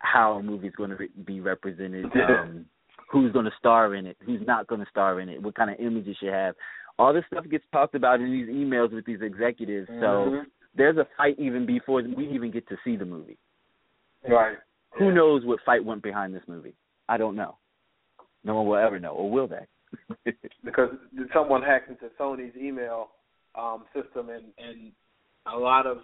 how 0.00 0.32
a 0.32 0.42
movie's 0.42 0.74
going 0.74 0.90
to 0.90 1.08
be 1.24 1.40
represented, 1.40 2.10
um, 2.16 2.66
who's 3.08 3.32
going 3.32 3.44
to 3.44 3.56
star 3.56 3.94
in 3.94 4.06
it, 4.06 4.16
who's 4.20 4.44
not 4.46 4.66
going 4.66 4.80
to 4.80 4.90
star 4.90 5.20
in 5.20 5.28
it, 5.28 5.40
what 5.40 5.54
kind 5.54 5.70
of 5.70 5.78
image 5.78 6.08
it 6.08 6.16
should 6.16 6.32
have. 6.32 6.56
All 6.98 7.12
this 7.12 7.24
stuff 7.26 7.48
gets 7.48 7.64
talked 7.70 7.94
about 7.94 8.20
in 8.20 8.32
these 8.32 8.48
emails 8.48 8.92
with 8.92 9.04
these 9.04 9.22
executives. 9.22 9.88
So 10.00 10.30
Mhm. 10.30 10.50
there's 10.74 10.96
a 10.96 11.04
fight 11.16 11.38
even 11.38 11.66
before 11.66 12.02
we 12.02 12.26
even 12.28 12.50
get 12.50 12.66
to 12.66 12.76
see 12.84 12.96
the 12.96 13.04
movie. 13.04 13.38
Right. 14.26 14.58
Who 14.92 15.06
Yeah. 15.06 15.14
knows 15.14 15.44
what 15.44 15.60
fight 15.60 15.84
went 15.84 16.02
behind 16.02 16.34
this 16.34 16.46
movie? 16.48 16.74
I 17.08 17.16
don't 17.16 17.36
know. 17.36 17.58
No 18.44 18.56
one 18.56 18.66
will 18.66 18.76
ever 18.76 18.98
know, 18.98 19.12
or 19.12 19.30
will 19.30 19.48
they? 19.48 20.32
because 20.64 20.90
someone 21.32 21.62
hacked 21.62 21.90
into 21.90 22.06
Sony's 22.18 22.56
email 22.56 23.10
um, 23.58 23.84
system, 23.94 24.30
and 24.30 24.44
and 24.58 24.92
a 25.52 25.56
lot 25.56 25.86
of 25.86 25.98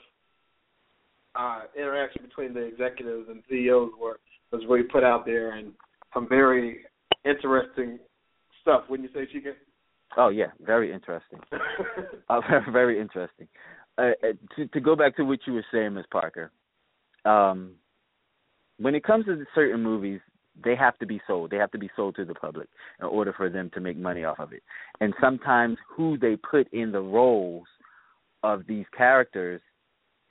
uh, 1.35 1.63
interaction 1.77 2.23
between 2.23 2.55
the 2.55 2.61
executives 2.61 3.29
and 3.29 3.43
CEOs 3.49 3.91
were 4.01 4.21
was 4.53 4.63
really 4.69 4.85
put 4.85 5.05
out 5.05 5.27
there, 5.27 5.53
and 5.53 5.73
some 6.15 6.29
very 6.29 6.81
interesting 7.25 7.99
stuff. 8.63 8.85
Wouldn't 8.89 9.11
you 9.13 9.21
say, 9.21 9.29
Chike? 9.33 9.55
oh 10.17 10.29
yeah, 10.29 10.49
very 10.61 10.93
interesting. 10.93 11.41
Uh, 12.31 12.43
very, 12.47 12.63
very 12.73 13.01
interesting. 13.01 13.49
Uh, 13.97 14.11
uh, 14.23 14.33
to 14.55 14.67
to 14.69 14.81
go 14.81 14.95
back 14.95 15.17
to 15.17 15.23
what 15.23 15.39
you 15.47 15.55
were 15.55 15.65
saying, 15.73 15.95
Ms. 15.95 16.05
Parker, 16.13 16.53
um, 17.25 17.73
when 18.79 18.95
it 18.95 19.03
comes 19.03 19.25
to 19.25 19.43
certain 19.55 19.83
movies, 19.83 20.21
they 20.65 20.75
have 20.75 20.99
to 20.99 21.07
be 21.07 21.21
sold. 21.27 21.51
They 21.51 21.57
have 21.57 21.71
to 21.73 21.79
be 21.79 21.91
sold 21.95 22.17
to 22.17 22.25
the 22.25 22.35
public 22.35 22.69
in 23.01 23.07
order 23.07 23.33
for 23.33 23.49
them 23.49 23.71
to 23.75 23.81
make 23.81 23.97
money 23.97 24.25
off 24.25 24.39
of 24.39 24.53
it. 24.53 24.63
And 25.01 25.15
sometimes 25.21 25.79
who 25.89 26.19
they 26.19 26.37
put 26.37 26.73
in 26.73 26.93
the 26.93 27.01
roles 27.01 27.67
of 28.43 28.63
these 28.67 28.87
characters 28.97 29.61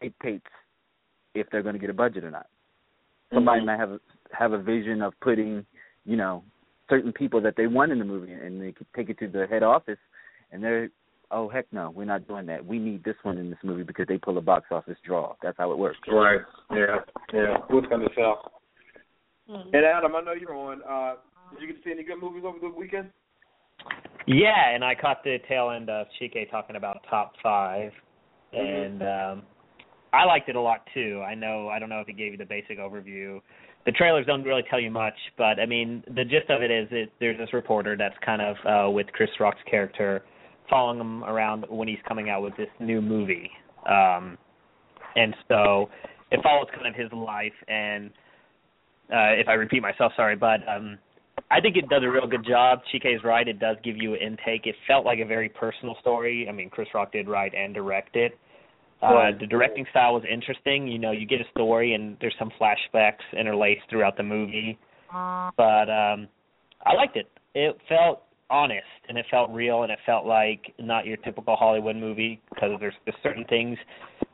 dictates 0.02 0.46
if 1.34 1.48
they're 1.52 1.64
going 1.64 1.74
to 1.74 1.80
get 1.80 1.90
a 1.90 1.94
budget 1.94 2.24
or 2.24 2.32
not. 2.32 2.48
Somebody 3.34 3.62
Mhm. 3.62 3.66
might 3.66 3.78
have 3.78 4.00
have 4.34 4.52
a 4.52 4.58
vision 4.58 5.02
of 5.02 5.18
putting, 5.22 5.66
you 6.06 6.18
know, 6.18 6.44
certain 6.90 7.14
people 7.14 7.40
that 7.42 7.56
they 7.56 7.68
want 7.68 7.92
in 7.92 8.00
the 8.00 8.06
movie, 8.06 8.34
and 8.34 8.62
they 8.62 8.72
could 8.72 8.88
take 8.94 9.10
it 9.10 9.18
to 9.20 9.28
the 9.28 9.48
head 9.48 9.64
office, 9.64 10.00
and 10.52 10.64
they're, 10.64 10.90
oh 11.32 11.48
heck 11.48 11.66
no, 11.72 11.90
we're 11.92 12.06
not 12.06 12.28
doing 12.28 12.46
that. 12.46 12.66
We 12.66 12.80
need 12.80 13.04
this 13.04 13.16
one 13.24 13.38
in 13.38 13.50
this 13.50 13.60
movie 13.64 13.84
because 13.84 14.08
they 14.08 14.18
pull 14.18 14.38
a 14.38 14.42
box 14.42 14.68
office 14.72 14.98
draw. 15.06 15.36
That's 15.42 15.58
how 15.58 15.72
it 15.72 15.78
works. 15.78 15.98
Right. 16.08 16.42
Yeah. 16.72 17.00
Yeah. 17.34 17.58
Who's 17.70 17.86
gonna 17.88 18.08
sell? 18.16 18.57
And 19.48 19.86
Adam, 19.86 20.16
I 20.16 20.22
know 20.22 20.34
you're 20.34 20.56
on. 20.56 20.82
Uh, 20.84 21.16
did 21.52 21.62
you 21.62 21.68
get 21.68 21.78
to 21.78 21.84
see 21.84 21.92
any 21.92 22.04
good 22.04 22.22
movies 22.22 22.44
over 22.46 22.60
the 22.60 22.70
weekend? 22.70 23.10
Yeah, 24.28 24.74
and 24.74 24.84
I 24.84 24.94
caught 24.94 25.24
the 25.24 25.38
tail 25.48 25.70
end 25.70 25.90
of 25.90 26.08
Chike 26.20 26.50
talking 26.52 26.76
about 26.76 27.00
top 27.10 27.34
5 27.42 27.92
Mm-hmm. 28.54 29.02
and 29.02 29.02
um 29.04 29.44
I 30.14 30.24
liked 30.24 30.48
it 30.48 30.56
a 30.56 30.62
lot 30.62 30.88
too. 30.94 31.22
I 31.28 31.36
know 31.36 31.68
I 31.68 31.80
don't 31.80 31.90
know 31.90 32.00
if 32.00 32.08
he 32.08 32.14
gave 32.14 32.32
you 32.32 32.38
the 32.38 32.46
basic 32.46 32.80
overview. 32.80 33.42
The 33.86 33.92
trailers 33.92 34.26
don't 34.26 34.44
really 34.44 34.64
tell 34.70 34.80
you 34.80 34.90
much, 34.90 35.16
but 35.38 35.60
I 35.60 35.66
mean 35.66 36.02
the 36.08 36.24
gist 36.24 36.50
of 36.50 36.62
it 36.62 36.72
is 36.72 36.88
it, 36.92 37.12
there's 37.20 37.38
this 37.38 37.52
reporter 37.52 37.98
that's 37.98 38.16
kind 38.26 38.42
of 38.42 38.56
uh 38.66 38.90
with 38.90 39.08
Chris 39.08 39.30
Rock's 39.42 39.60
character 39.70 40.24
following 40.70 41.00
him 41.02 41.26
around 41.26 41.66
when 41.68 41.90
he's 41.90 41.98
coming 42.08 42.30
out 42.30 42.42
with 42.42 42.56
this 42.56 42.70
new 42.80 43.02
movie. 43.02 43.52
Um 43.86 44.38
and 45.18 45.36
so 45.50 45.90
it 46.32 46.40
follows 46.42 46.68
kind 46.74 46.88
of 46.88 46.96
his 46.96 47.12
life 47.12 47.52
and 47.68 48.12
uh 49.12 49.34
if 49.34 49.48
I 49.48 49.54
repeat 49.54 49.82
myself, 49.82 50.14
sorry, 50.16 50.36
but 50.36 50.68
um 50.68 50.98
I 51.50 51.62
think 51.62 51.78
it 51.78 51.88
does 51.88 52.02
a 52.04 52.10
real 52.10 52.28
good 52.28 52.46
job. 52.46 52.80
Chike 52.94 53.16
is 53.16 53.24
right; 53.24 53.48
it 53.48 53.60
does 53.60 53.78
give 53.84 53.96
you 53.96 54.16
an 54.16 54.20
intake. 54.22 54.66
It 54.66 54.76
felt 54.88 55.06
like 55.06 55.20
a 55.20 55.26
very 55.26 55.50
personal 55.50 55.96
story. 56.02 56.48
I 56.50 56.52
mean, 56.52 56.70
Chris 56.70 56.90
Rock 56.94 57.12
did 57.12 57.28
write 57.28 57.54
and 57.56 57.74
direct 57.74 58.16
it. 58.16 58.38
Uh, 59.02 59.30
the 59.40 59.46
directing 59.46 59.86
style 59.92 60.16
was 60.16 60.24
interesting. 60.30 60.88
You 60.88 60.98
know, 60.98 61.12
you 61.12 61.28
get 61.28 61.40
a 61.40 61.50
story 61.52 61.94
and 61.94 62.18
there's 62.20 62.34
some 62.40 62.52
flashbacks 62.60 63.22
interlaced 63.40 63.84
throughout 63.90 64.18
the 64.18 64.24
movie. 64.24 64.78
But 65.56 65.90
um 65.90 66.28
I 66.86 66.94
liked 66.94 67.16
it. 67.16 67.30
It 67.54 67.78
felt 67.88 68.24
honest 68.50 68.86
and 69.10 69.18
it 69.18 69.26
felt 69.30 69.50
real 69.52 69.84
and 69.84 69.92
it 69.92 70.00
felt 70.06 70.26
like 70.26 70.74
not 70.80 71.06
your 71.06 71.18
typical 71.18 71.56
Hollywood 71.56 71.96
movie 71.96 72.42
because 72.50 72.72
there's, 72.80 72.94
there's 73.06 73.18
certain 73.22 73.46
things 73.46 73.78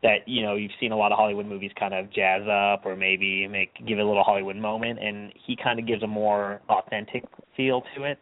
that 0.01 0.27
you 0.27 0.43
know 0.43 0.55
you've 0.55 0.71
seen 0.79 0.91
a 0.91 0.97
lot 0.97 1.11
of 1.11 1.17
Hollywood 1.17 1.45
movies 1.45 1.71
kind 1.79 1.93
of 1.93 2.11
jazz 2.13 2.41
up 2.43 2.85
or 2.85 2.95
maybe 2.95 3.47
make 3.47 3.73
give 3.87 3.97
it 3.97 4.01
a 4.01 4.07
little 4.07 4.23
Hollywood 4.23 4.55
moment 4.55 4.99
and 4.99 5.33
he 5.45 5.55
kind 5.61 5.79
of 5.79 5.87
gives 5.87 6.03
a 6.03 6.07
more 6.07 6.61
authentic 6.69 7.23
feel 7.57 7.81
to 7.95 8.03
it. 8.03 8.19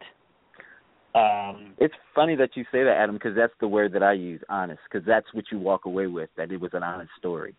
Um 1.13 1.73
It's 1.77 1.93
funny 2.15 2.35
that 2.37 2.51
you 2.55 2.63
say 2.71 2.83
that, 2.83 2.95
Adam, 2.97 3.15
because 3.15 3.35
that's 3.35 3.53
the 3.59 3.67
word 3.67 3.91
that 3.93 4.03
I 4.03 4.13
use, 4.13 4.41
honest, 4.47 4.79
because 4.89 5.05
that's 5.05 5.27
what 5.33 5.45
you 5.51 5.59
walk 5.59 5.85
away 5.85 6.07
with, 6.07 6.29
that 6.37 6.51
it 6.51 6.61
was 6.61 6.71
an 6.73 6.83
honest 6.83 7.11
story. 7.19 7.53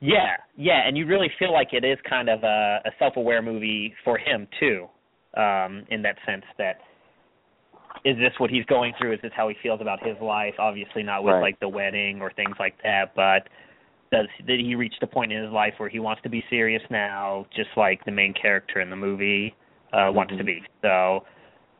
Yeah, 0.00 0.36
yeah, 0.56 0.86
and 0.86 0.98
you 0.98 1.06
really 1.06 1.30
feel 1.38 1.52
like 1.52 1.68
it 1.72 1.84
is 1.84 1.96
kind 2.08 2.28
of 2.28 2.42
a, 2.42 2.80
a 2.84 2.90
self-aware 2.98 3.40
movie 3.40 3.94
for 4.04 4.18
him 4.18 4.48
too, 4.58 4.86
um, 5.36 5.84
in 5.90 6.02
that 6.02 6.16
sense 6.26 6.44
that 6.58 6.78
is 8.04 8.16
this 8.18 8.32
what 8.38 8.50
he's 8.50 8.64
going 8.66 8.92
through? 8.98 9.14
Is 9.14 9.20
this 9.22 9.32
how 9.34 9.48
he 9.48 9.54
feels 9.62 9.80
about 9.80 10.04
his 10.04 10.16
life? 10.20 10.54
Obviously, 10.58 11.02
not 11.02 11.24
with 11.24 11.34
Right. 11.34 11.42
like 11.42 11.60
the 11.60 11.68
wedding 11.68 12.20
or 12.20 12.30
things 12.32 12.56
like 12.58 12.74
that, 12.82 13.14
but 13.14 13.48
does 14.12 14.26
did 14.46 14.60
he 14.60 14.74
reach 14.74 14.94
the 15.00 15.06
point 15.06 15.32
in 15.32 15.42
his 15.42 15.52
life 15.52 15.74
where 15.78 15.88
he 15.88 15.98
wants 15.98 16.22
to 16.22 16.28
be 16.28 16.44
serious 16.50 16.82
now, 16.90 17.46
just 17.54 17.70
like 17.76 18.04
the 18.04 18.12
main 18.12 18.34
character 18.34 18.80
in 18.80 18.90
the 18.90 18.96
movie 18.96 19.54
uh, 19.92 20.10
wants 20.12 20.32
to 20.36 20.42
Mhm. 20.42 20.46
be? 20.46 20.62
So. 20.82 21.24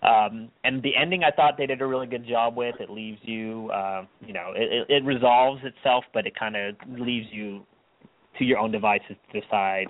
Um, 0.02 0.50
and 0.64 0.82
the 0.82 0.94
ending, 0.94 1.24
I 1.24 1.30
thought 1.30 1.56
they 1.56 1.64
did 1.64 1.80
a 1.80 1.86
really 1.86 2.06
good 2.06 2.26
job 2.26 2.56
with. 2.56 2.78
It 2.78 2.90
leaves 2.90 3.18
you, 3.22 3.70
uh, 3.70 4.04
you 4.20 4.34
know, 4.34 4.52
it, 4.54 4.70
it, 4.70 4.90
it 4.90 5.04
resolves 5.04 5.64
itself, 5.64 6.04
but 6.12 6.26
it 6.26 6.34
kind 6.34 6.56
of 6.56 6.76
leaves 6.98 7.26
you 7.32 7.64
to 8.38 8.44
your 8.44 8.58
own 8.58 8.70
devices 8.70 9.16
to 9.32 9.40
decide 9.40 9.86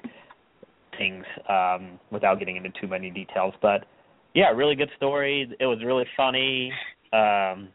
things 0.97 1.25
um, 1.49 1.99
without 2.13 2.39
getting 2.39 2.55
into 2.57 2.71
too 2.81 2.87
many 2.87 3.11
details. 3.11 3.55
But 3.61 3.87
yeah, 4.35 4.51
really 4.51 4.75
good 4.75 4.91
story. 4.97 5.49
It 5.61 5.67
was 5.67 5.79
really 5.85 6.05
funny. 6.17 6.73
Um, 7.13 7.69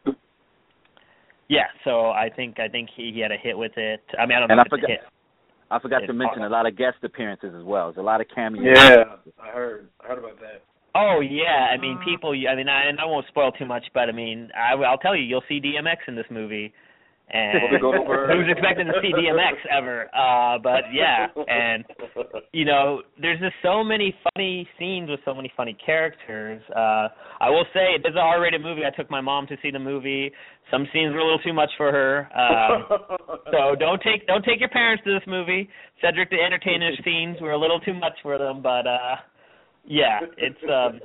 yeah, 1.48 1.66
so 1.84 2.10
I 2.10 2.30
think 2.34 2.60
I 2.60 2.68
think 2.68 2.90
he, 2.96 3.10
he 3.12 3.20
had 3.20 3.32
a 3.32 3.36
hit 3.36 3.56
with 3.58 3.72
it. 3.76 4.00
I 4.18 4.26
mean, 4.26 4.36
I 4.36 4.40
don't 4.40 4.48
know 4.48 4.52
And 4.52 4.60
I 4.60 4.62
if 4.62 4.66
it's 4.66 4.72
a 4.72 4.76
forgot- 4.76 4.90
hit. 4.90 5.00
I 5.72 5.78
forgot 5.78 6.02
It's 6.02 6.08
to 6.08 6.14
mention 6.14 6.42
a 6.42 6.48
lot 6.48 6.66
of 6.66 6.76
guest 6.76 6.96
appearances 7.04 7.54
as 7.56 7.62
well. 7.62 7.86
There's 7.92 8.02
a 8.02 8.02
lot 8.02 8.20
of 8.20 8.26
cameos. 8.34 8.76
Yeah, 8.76 9.04
I 9.40 9.50
heard. 9.50 9.88
I 10.02 10.08
heard 10.08 10.18
about 10.18 10.40
that. 10.40 10.64
Oh 10.96 11.20
yeah, 11.20 11.68
I 11.72 11.76
mean 11.76 11.96
people. 12.04 12.30
I 12.30 12.56
mean, 12.56 12.68
I, 12.68 12.88
and 12.88 12.98
I 12.98 13.04
won't 13.04 13.24
spoil 13.28 13.52
too 13.52 13.66
much, 13.66 13.84
but 13.94 14.08
I 14.08 14.12
mean, 14.12 14.50
I, 14.56 14.74
I'll 14.74 14.98
tell 14.98 15.14
you, 15.14 15.22
you'll 15.22 15.44
see 15.48 15.60
DMX 15.60 15.98
in 16.08 16.16
this 16.16 16.26
movie, 16.28 16.72
and 17.32 17.58
who's 17.80 18.48
expecting 18.50 18.86
to 18.86 18.92
see 19.02 19.12
DMX 19.12 19.54
ever? 19.70 20.08
Uh, 20.14 20.58
but 20.62 20.84
yeah, 20.92 21.26
and 21.46 21.84
you 22.52 22.64
know, 22.64 23.02
there's 23.20 23.38
just 23.40 23.54
so 23.62 23.84
many 23.84 24.14
funny 24.34 24.68
scenes 24.78 25.08
with 25.10 25.20
so 25.24 25.34
many 25.34 25.52
funny 25.56 25.76
characters. 25.84 26.62
Uh, 26.74 27.08
I 27.40 27.50
will 27.50 27.66
say 27.72 27.94
it 27.94 28.06
is 28.06 28.14
a 28.16 28.18
R-rated 28.18 28.62
movie. 28.62 28.82
I 28.84 28.94
took 28.94 29.10
my 29.10 29.20
mom 29.20 29.46
to 29.48 29.56
see 29.62 29.70
the 29.70 29.78
movie. 29.78 30.32
Some 30.70 30.86
scenes 30.92 31.12
were 31.12 31.20
a 31.20 31.24
little 31.24 31.38
too 31.40 31.52
much 31.52 31.70
for 31.76 31.90
her. 31.90 32.28
Um, 32.36 32.86
so 33.52 33.74
don't 33.78 34.00
take 34.02 34.26
don't 34.26 34.44
take 34.44 34.60
your 34.60 34.68
parents 34.68 35.02
to 35.04 35.12
this 35.12 35.26
movie. 35.26 35.68
Cedric 36.00 36.30
the 36.30 36.36
Entertainer's 36.40 36.98
scenes 37.04 37.36
were 37.40 37.52
a 37.52 37.58
little 37.58 37.80
too 37.80 37.94
much 37.94 38.14
for 38.22 38.38
them, 38.38 38.62
but 38.62 38.86
uh 38.86 39.16
yeah, 39.86 40.20
it's 40.36 40.62
um 40.64 41.00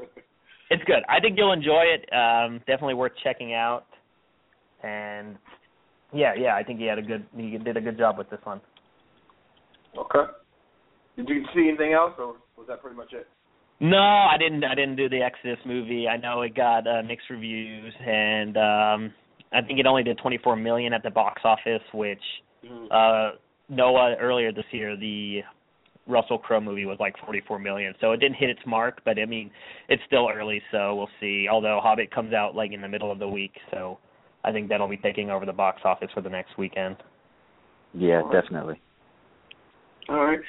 it's 0.69 0.83
good. 0.85 1.03
I 1.09 1.19
think 1.19 1.37
you'll 1.37 1.53
enjoy 1.53 1.83
it. 1.85 2.09
Um 2.13 2.59
definitely 2.59 2.95
worth 2.95 3.13
checking 3.23 3.53
out. 3.53 3.85
And 4.83 5.37
yeah, 6.15 6.33
yeah, 6.37 6.55
I 6.55 6.63
think 6.63 6.79
he 6.79 6.85
had 6.85 6.97
a 6.97 7.01
good 7.01 7.25
he 7.35 7.57
did 7.57 7.77
a 7.77 7.81
good 7.81 7.97
job 7.97 8.17
with 8.17 8.29
this 8.29 8.39
one. 8.43 8.61
okay. 9.97 10.31
Did 11.17 11.29
you 11.29 11.45
see 11.53 11.67
anything 11.69 11.93
else, 11.93 12.13
or 12.17 12.35
was 12.57 12.67
that 12.67 12.81
pretty 12.81 12.97
much 12.97 13.13
it? 13.13 13.27
No, 13.79 13.97
I 13.97 14.37
didn't 14.39 14.63
I 14.63 14.75
didn't 14.75 14.95
do 14.95 15.09
the 15.09 15.21
Exodus 15.21 15.59
movie. 15.65 16.07
I 16.07 16.17
know 16.17 16.41
it 16.41 16.55
got 16.55 16.87
uh, 16.87 17.03
mixed 17.03 17.29
reviews 17.29 17.93
and 17.99 18.57
um 18.57 19.13
I 19.53 19.61
think 19.61 19.79
it 19.79 19.85
only 19.85 20.03
did 20.03 20.17
24 20.17 20.55
million 20.55 20.93
at 20.93 21.03
the 21.03 21.09
box 21.09 21.41
office, 21.43 21.83
which 21.93 22.23
uh 22.91 23.31
Noah 23.69 24.15
earlier 24.19 24.51
this 24.53 24.65
year 24.71 24.95
the 24.95 25.41
Russell 26.07 26.37
Crowe 26.37 26.61
movie 26.61 26.85
was 26.85 26.97
like 26.99 27.15
44 27.25 27.59
million. 27.59 27.93
So 27.99 28.11
it 28.11 28.17
didn't 28.19 28.35
hit 28.35 28.49
its 28.49 28.59
mark, 28.65 29.01
but 29.05 29.17
I 29.19 29.25
mean, 29.25 29.49
it's 29.89 30.03
still 30.05 30.29
early, 30.33 30.61
so 30.71 30.95
we'll 30.95 31.09
see. 31.19 31.47
Although 31.51 31.79
Hobbit 31.81 32.11
comes 32.13 32.33
out 32.33 32.55
like 32.55 32.71
in 32.71 32.81
the 32.81 32.87
middle 32.87 33.11
of 33.11 33.19
the 33.19 33.27
week, 33.27 33.53
so 33.71 33.97
I 34.45 34.51
think 34.51 34.69
that'll 34.69 34.87
be 34.87 34.97
taking 34.97 35.31
over 35.31 35.45
the 35.45 35.53
box 35.53 35.81
office 35.83 36.09
for 36.13 36.21
the 36.21 36.29
next 36.29 36.57
weekend. 36.57 36.97
Yeah, 37.93 38.21
definitely. 38.31 38.79
All 40.07 40.23
right. 40.23 40.39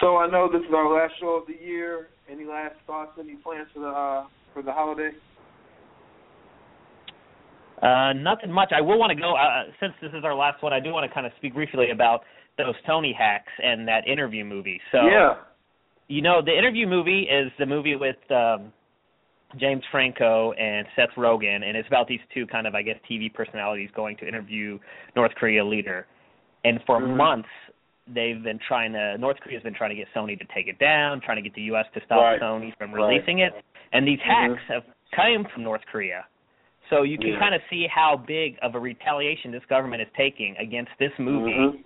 So 0.00 0.16
I 0.16 0.30
know 0.30 0.48
this 0.50 0.62
is 0.62 0.74
our 0.74 0.92
last 0.92 1.14
show 1.20 1.40
of 1.40 1.46
the 1.46 1.64
year. 1.64 2.08
Any 2.30 2.44
last 2.44 2.76
thoughts? 2.86 3.12
Any 3.18 3.34
plans 3.36 3.66
for 3.74 3.80
the 3.80 3.88
uh, 3.88 4.26
for 4.54 4.62
the 4.62 4.72
holiday? 4.72 5.10
Uh, 7.82 8.12
nothing 8.12 8.52
much. 8.52 8.72
I 8.74 8.80
will 8.80 8.98
want 8.98 9.10
to 9.10 9.20
go 9.20 9.34
uh, 9.34 9.72
since 9.80 9.92
this 10.00 10.12
is 10.16 10.24
our 10.24 10.36
last 10.36 10.62
one. 10.62 10.72
I 10.72 10.78
do 10.78 10.92
want 10.92 11.08
to 11.08 11.12
kind 11.12 11.26
of 11.26 11.32
speak 11.38 11.54
briefly 11.54 11.90
about 11.92 12.20
those 12.56 12.74
Sony 12.88 13.12
hacks 13.16 13.50
and 13.60 13.88
that 13.88 14.06
interview 14.06 14.44
movie. 14.44 14.80
So 14.92 14.98
yeah. 15.04 15.34
you 16.06 16.22
know, 16.22 16.40
the 16.44 16.56
interview 16.56 16.86
movie 16.86 17.22
is 17.22 17.50
the 17.58 17.66
movie 17.66 17.96
with 17.96 18.16
um 18.30 18.72
James 19.58 19.82
Franco 19.90 20.52
and 20.52 20.86
Seth 20.96 21.14
Rogen, 21.16 21.64
and 21.64 21.76
it's 21.76 21.88
about 21.88 22.08
these 22.08 22.20
two 22.32 22.46
kind 22.46 22.66
of, 22.66 22.74
I 22.74 22.82
guess, 22.82 22.96
TV 23.10 23.32
personalities 23.32 23.90
going 23.94 24.16
to 24.18 24.28
interview 24.28 24.78
North 25.14 25.32
Korea 25.34 25.64
leader. 25.64 26.06
And 26.64 26.82
for 26.84 27.00
Mhm. 27.00 27.16
months, 27.16 27.48
they've 28.06 28.42
been 28.42 28.58
trying 28.58 28.92
to. 28.92 29.18
North 29.18 29.40
Korea's 29.40 29.62
been 29.62 29.74
trying 29.74 29.90
to 29.90 29.96
get 29.96 30.08
Sony 30.14 30.38
to 30.38 30.44
take 30.54 30.68
it 30.68 30.78
down, 30.78 31.20
trying 31.20 31.36
to 31.36 31.42
get 31.42 31.54
the 31.54 31.62
U.S. 31.62 31.86
to 31.94 32.00
stop 32.04 32.18
Right. 32.22 32.40
Sony 32.40 32.76
from 32.76 32.92
Right. 32.92 33.08
releasing 33.08 33.40
it. 33.40 33.52
And 33.92 34.06
these 34.06 34.20
Mhm. 34.20 34.22
hacks 34.22 34.62
have 34.68 34.84
come 35.12 35.44
from 35.46 35.62
North 35.62 35.84
Korea. 35.86 36.26
So 36.88 37.02
you 37.02 37.16
can 37.18 37.32
Yeah. 37.32 37.38
kind 37.38 37.54
of 37.54 37.62
see 37.70 37.86
how 37.86 38.16
big 38.16 38.58
of 38.62 38.74
a 38.74 38.78
retaliation 38.78 39.50
this 39.50 39.64
government 39.66 40.02
is 40.02 40.08
taking 40.16 40.56
against 40.58 40.92
this 40.98 41.16
movie 41.18 41.52
Mhm. 41.52 41.84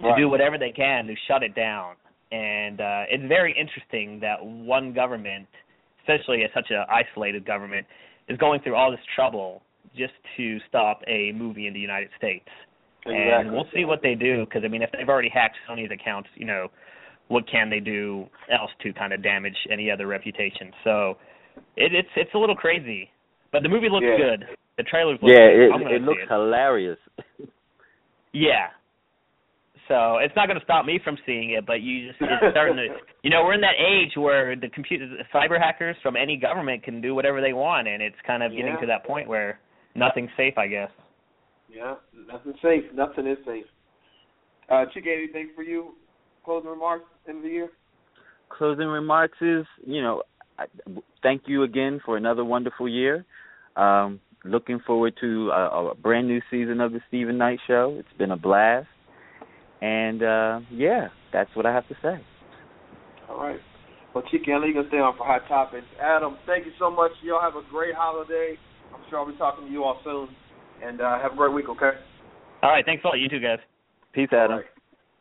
to 0.00 0.08
Right. 0.08 0.16
do 0.16 0.28
whatever 0.28 0.58
they 0.58 0.70
can 0.70 1.06
to 1.06 1.16
shut 1.16 1.42
it 1.42 1.54
down. 1.54 1.96
And 2.30 2.80
uh, 2.80 3.04
it's 3.08 3.24
very 3.24 3.52
interesting 3.52 4.20
that 4.20 4.44
one 4.44 4.92
government, 4.92 5.48
especially 6.04 6.44
a, 6.44 6.48
such 6.54 6.66
an 6.70 6.84
isolated 6.88 7.44
government, 7.46 7.86
is 8.28 8.38
going 8.38 8.60
through 8.60 8.74
all 8.76 8.90
this 8.90 9.00
trouble 9.14 9.62
just 9.96 10.12
to 10.36 10.58
stop 10.68 11.00
a 11.06 11.32
movie 11.32 11.66
in 11.66 11.74
the 11.74 11.80
United 11.80 12.08
States. 12.16 12.48
And 13.06 13.52
we'll 13.52 13.68
see 13.74 13.84
what 13.84 14.00
they 14.02 14.14
do 14.14 14.46
because 14.46 14.62
I 14.64 14.68
mean, 14.68 14.80
if 14.80 14.90
they've 14.92 15.08
already 15.08 15.28
hacked 15.28 15.56
Sony's 15.68 15.90
accounts, 15.92 16.28
you 16.36 16.46
know, 16.46 16.68
what 17.28 17.44
can 17.50 17.68
they 17.68 17.80
do 17.80 18.26
else 18.50 18.70
to 18.82 18.92
kind 18.94 19.12
of 19.12 19.22
damage 19.22 19.56
any 19.70 19.90
other 19.90 20.06
reputation? 20.06 20.72
So 20.84 21.16
it, 21.76 21.94
it's 21.94 22.08
it's 22.16 22.32
a 22.34 22.38
little 22.38 22.56
crazy, 22.56 23.10
but 23.52 23.62
the 23.62 23.68
movie 23.68 23.88
looks 23.90 24.06
Yeah. 24.08 24.16
good. 24.16 24.44
The 24.78 24.84
trailers 24.84 25.18
look 25.22 25.32
Yeah, 25.32 25.48
good. 25.48 25.66
it 25.66 25.72
I'm 25.72 25.82
it 25.82 26.02
looks 26.02 26.22
it. 26.22 26.28
hilarious. 26.28 26.98
Yeah. 28.32 28.70
So 29.88 30.16
it's 30.16 30.34
not 30.34 30.46
going 30.46 30.58
to 30.58 30.64
stop 30.64 30.86
me 30.86 30.98
from 31.02 31.18
seeing 31.26 31.50
it, 31.50 31.66
but 31.66 31.82
you 31.82 32.08
just 32.08 32.20
it's 32.20 32.52
starting 32.52 32.76
to, 32.76 32.86
you 33.22 33.30
know, 33.30 33.44
we're 33.44 33.54
in 33.54 33.60
that 33.60 33.76
age 33.78 34.16
where 34.16 34.56
the 34.56 34.68
computer 34.68 35.06
cyber 35.34 35.60
hackers 35.60 35.96
from 36.02 36.16
any 36.16 36.36
government 36.36 36.82
can 36.82 37.00
do 37.00 37.14
whatever 37.14 37.40
they 37.40 37.52
want, 37.52 37.86
and 37.86 38.02
it's 38.02 38.16
kind 38.26 38.42
of 38.42 38.52
getting 38.52 38.76
to 38.80 38.86
that 38.86 39.04
point 39.04 39.28
where 39.28 39.60
nothing's 39.94 40.30
safe, 40.36 40.54
I 40.56 40.68
guess. 40.68 40.90
Yeah. 41.68 41.96
Nothing's 42.32 42.56
safe. 42.62 42.84
Nothing 42.94 43.26
is 43.26 43.38
safe. 43.44 43.64
Uh, 44.70 44.84
Chick, 44.94 45.04
anything 45.06 45.50
for 45.54 45.62
you 45.62 45.94
closing 46.44 46.70
remarks 46.70 47.04
end 47.28 47.38
of 47.38 47.42
the 47.42 47.50
year? 47.50 47.70
Closing 48.48 48.86
remarks 48.86 49.36
is, 49.40 49.66
you 49.84 50.00
know, 50.00 50.22
I, 50.58 50.64
thank 51.22 51.42
you 51.46 51.64
again 51.64 52.00
for 52.04 52.16
another 52.16 52.44
wonderful 52.44 52.88
year. 52.88 53.24
Um, 53.76 54.20
looking 54.44 54.80
forward 54.86 55.14
to 55.20 55.50
a, 55.50 55.90
a 55.90 55.94
brand 55.94 56.28
new 56.28 56.40
season 56.50 56.80
of 56.80 56.92
the 56.92 57.00
Steven 57.08 57.36
Knight 57.36 57.58
Show. 57.66 57.96
It's 57.98 58.18
been 58.18 58.30
a 58.30 58.36
blast, 58.36 58.86
and 59.82 60.22
uh, 60.22 60.60
yeah, 60.70 61.08
that's 61.32 61.50
what 61.54 61.66
I 61.66 61.72
have 61.72 61.86
to 61.88 61.94
say. 62.02 62.16
All 63.28 63.40
right. 63.40 63.60
Well, 64.14 64.22
Chike, 64.32 64.48
I 64.48 64.58
know 64.58 64.64
you're 64.64 64.74
gonna 64.74 64.88
stay 64.88 64.98
on 64.98 65.16
for 65.16 65.26
hot 65.26 65.42
topics. 65.48 65.86
Adam, 66.00 66.36
thank 66.46 66.66
you 66.66 66.72
so 66.78 66.90
much. 66.90 67.10
Y'all 67.22 67.40
have 67.40 67.56
a 67.56 67.68
great 67.70 67.94
holiday. 67.94 68.56
I'm 68.94 69.00
sure 69.10 69.18
I'll 69.18 69.26
be 69.26 69.36
talking 69.36 69.66
to 69.66 69.72
you 69.72 69.82
all 69.82 70.00
soon. 70.04 70.28
And 70.82 71.00
uh, 71.00 71.18
have 71.20 71.32
a 71.32 71.36
great 71.36 71.52
week, 71.52 71.68
okay? 71.68 71.92
All 72.62 72.70
right, 72.70 72.84
thanks 72.84 73.04
a 73.04 73.08
lot. 73.08 73.18
You 73.18 73.28
too, 73.28 73.40
guys. 73.40 73.58
Peace, 74.12 74.28
Adam. 74.32 74.52
All 74.52 74.56
right. 74.58 74.66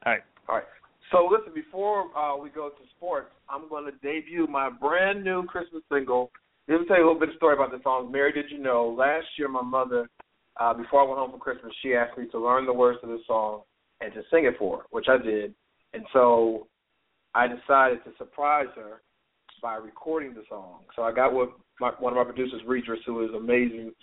All 0.05 0.11
right. 0.13 0.21
All 0.49 0.55
right. 0.55 0.65
So 1.11 1.29
listen, 1.31 1.53
before 1.53 2.05
uh, 2.17 2.37
we 2.37 2.49
go 2.49 2.69
to 2.69 2.83
sports, 2.97 3.29
I'm 3.49 3.69
going 3.69 3.85
to 3.85 3.91
debut 4.01 4.47
my 4.47 4.69
brand 4.69 5.23
new 5.23 5.43
Christmas 5.43 5.83
single. 5.91 6.31
Let 6.67 6.81
me 6.81 6.87
tell 6.87 6.97
you 6.97 7.03
a 7.03 7.07
little 7.07 7.19
bit 7.19 7.29
of 7.29 7.35
story 7.35 7.53
about 7.53 7.71
the 7.71 7.79
song. 7.83 8.11
Mary, 8.11 8.31
did 8.31 8.45
you 8.49 8.57
know? 8.57 8.95
Last 8.97 9.25
year, 9.37 9.47
my 9.47 9.61
mother, 9.61 10.09
uh, 10.59 10.73
before 10.73 11.01
I 11.01 11.03
went 11.03 11.19
home 11.19 11.31
for 11.31 11.37
Christmas, 11.37 11.73
she 11.81 11.93
asked 11.93 12.17
me 12.17 12.27
to 12.31 12.39
learn 12.39 12.65
the 12.65 12.73
words 12.73 12.99
of 13.03 13.09
the 13.09 13.19
song 13.27 13.61
and 14.03 14.13
to 14.13 14.21
sing 14.29 14.45
it 14.45 14.55
for 14.59 14.79
her, 14.79 14.83
which 14.91 15.05
I 15.07 15.17
did. 15.17 15.53
And 15.93 16.03
so 16.11 16.67
I 17.33 17.47
decided 17.47 18.03
to 18.03 18.11
surprise 18.17 18.67
her 18.75 19.01
by 19.61 19.75
recording 19.75 20.33
the 20.33 20.43
song. 20.49 20.81
So 20.95 21.03
I 21.03 21.13
got 21.13 21.33
with 21.33 21.49
my, 21.79 21.91
one 21.99 22.13
of 22.13 22.17
my 22.17 22.25
producers, 22.25 22.61
Regis, 22.67 22.99
who 23.05 23.23
is 23.23 23.33
amazing. 23.35 23.93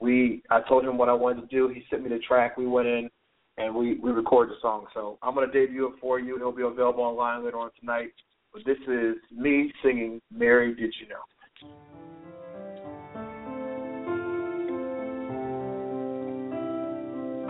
We 0.00 0.42
I 0.50 0.60
told 0.66 0.84
him 0.84 0.96
what 0.96 1.10
I 1.10 1.12
wanted 1.12 1.42
to 1.42 1.46
do. 1.48 1.68
He 1.68 1.84
sent 1.90 2.02
me 2.02 2.08
the 2.08 2.18
track. 2.20 2.56
We 2.56 2.66
went 2.66 2.88
in 2.88 3.10
and 3.58 3.74
we 3.74 3.98
we 3.98 4.10
recorded 4.10 4.56
the 4.56 4.60
song. 4.62 4.86
So 4.94 5.18
I'm 5.22 5.34
gonna 5.34 5.52
debut 5.52 5.88
it 5.88 6.00
for 6.00 6.18
you. 6.18 6.36
It'll 6.36 6.52
be 6.52 6.62
available 6.62 7.04
online 7.04 7.44
later 7.44 7.58
on 7.58 7.70
tonight. 7.78 8.12
But 8.52 8.64
this 8.64 8.78
is 8.88 9.16
me 9.30 9.70
singing 9.82 10.22
"Mary, 10.32 10.74
Did 10.74 10.94
You 10.98 11.08
Know." 11.08 11.16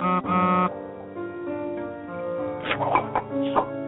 Mary, 0.00 0.89
Thank 2.80 3.44
you. 3.44 3.79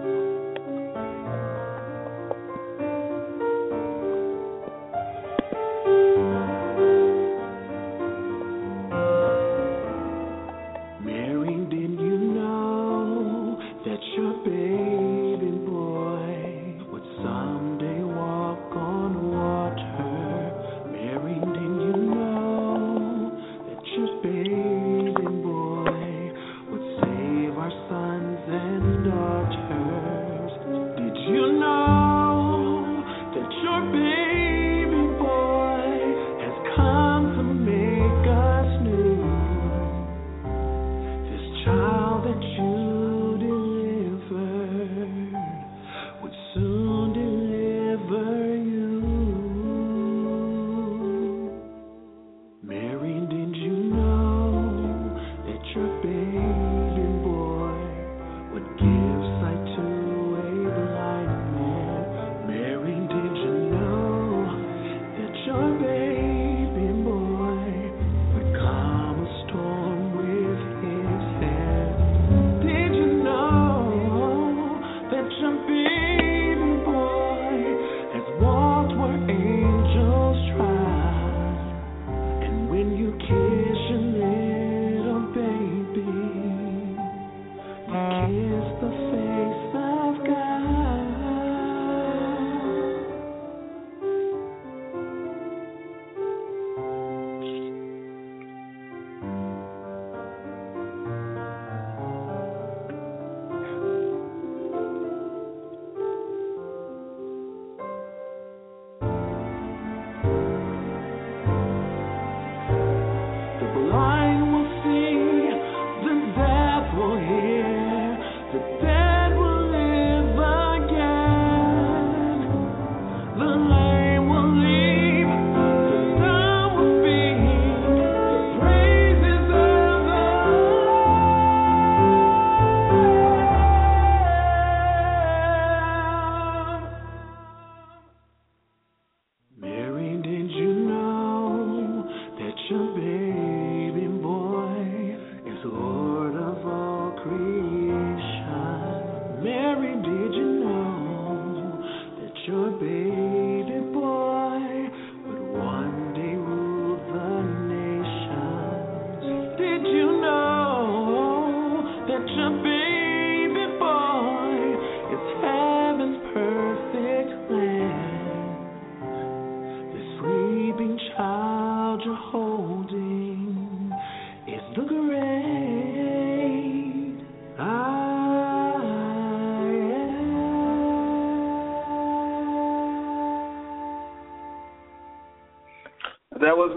That 75.33 75.41
your 75.41 76.12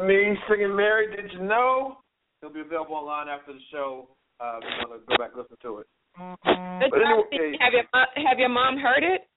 me 0.07 0.37
singing 0.49 0.75
"Mary, 0.75 1.15
Did 1.15 1.31
You 1.33 1.43
Know." 1.43 1.97
It'll 2.41 2.53
be 2.53 2.61
available 2.61 2.95
online 2.95 3.27
after 3.27 3.53
the 3.53 3.59
show. 3.71 4.09
Uh, 4.39 4.59
if 4.59 4.63
you 4.67 4.89
want 4.89 5.01
to 5.01 5.07
go 5.07 5.17
back 5.17 5.31
and 5.33 5.41
listen 5.41 5.57
to 5.61 5.79
it. 5.79 5.87
But 6.17 6.91
But 6.91 7.01
anyway- 7.01 7.57
have 7.59 7.73
your 7.73 7.85
have 8.27 8.39
your 8.39 8.49
mom 8.49 8.77
heard 8.77 9.03
it? 9.03 9.27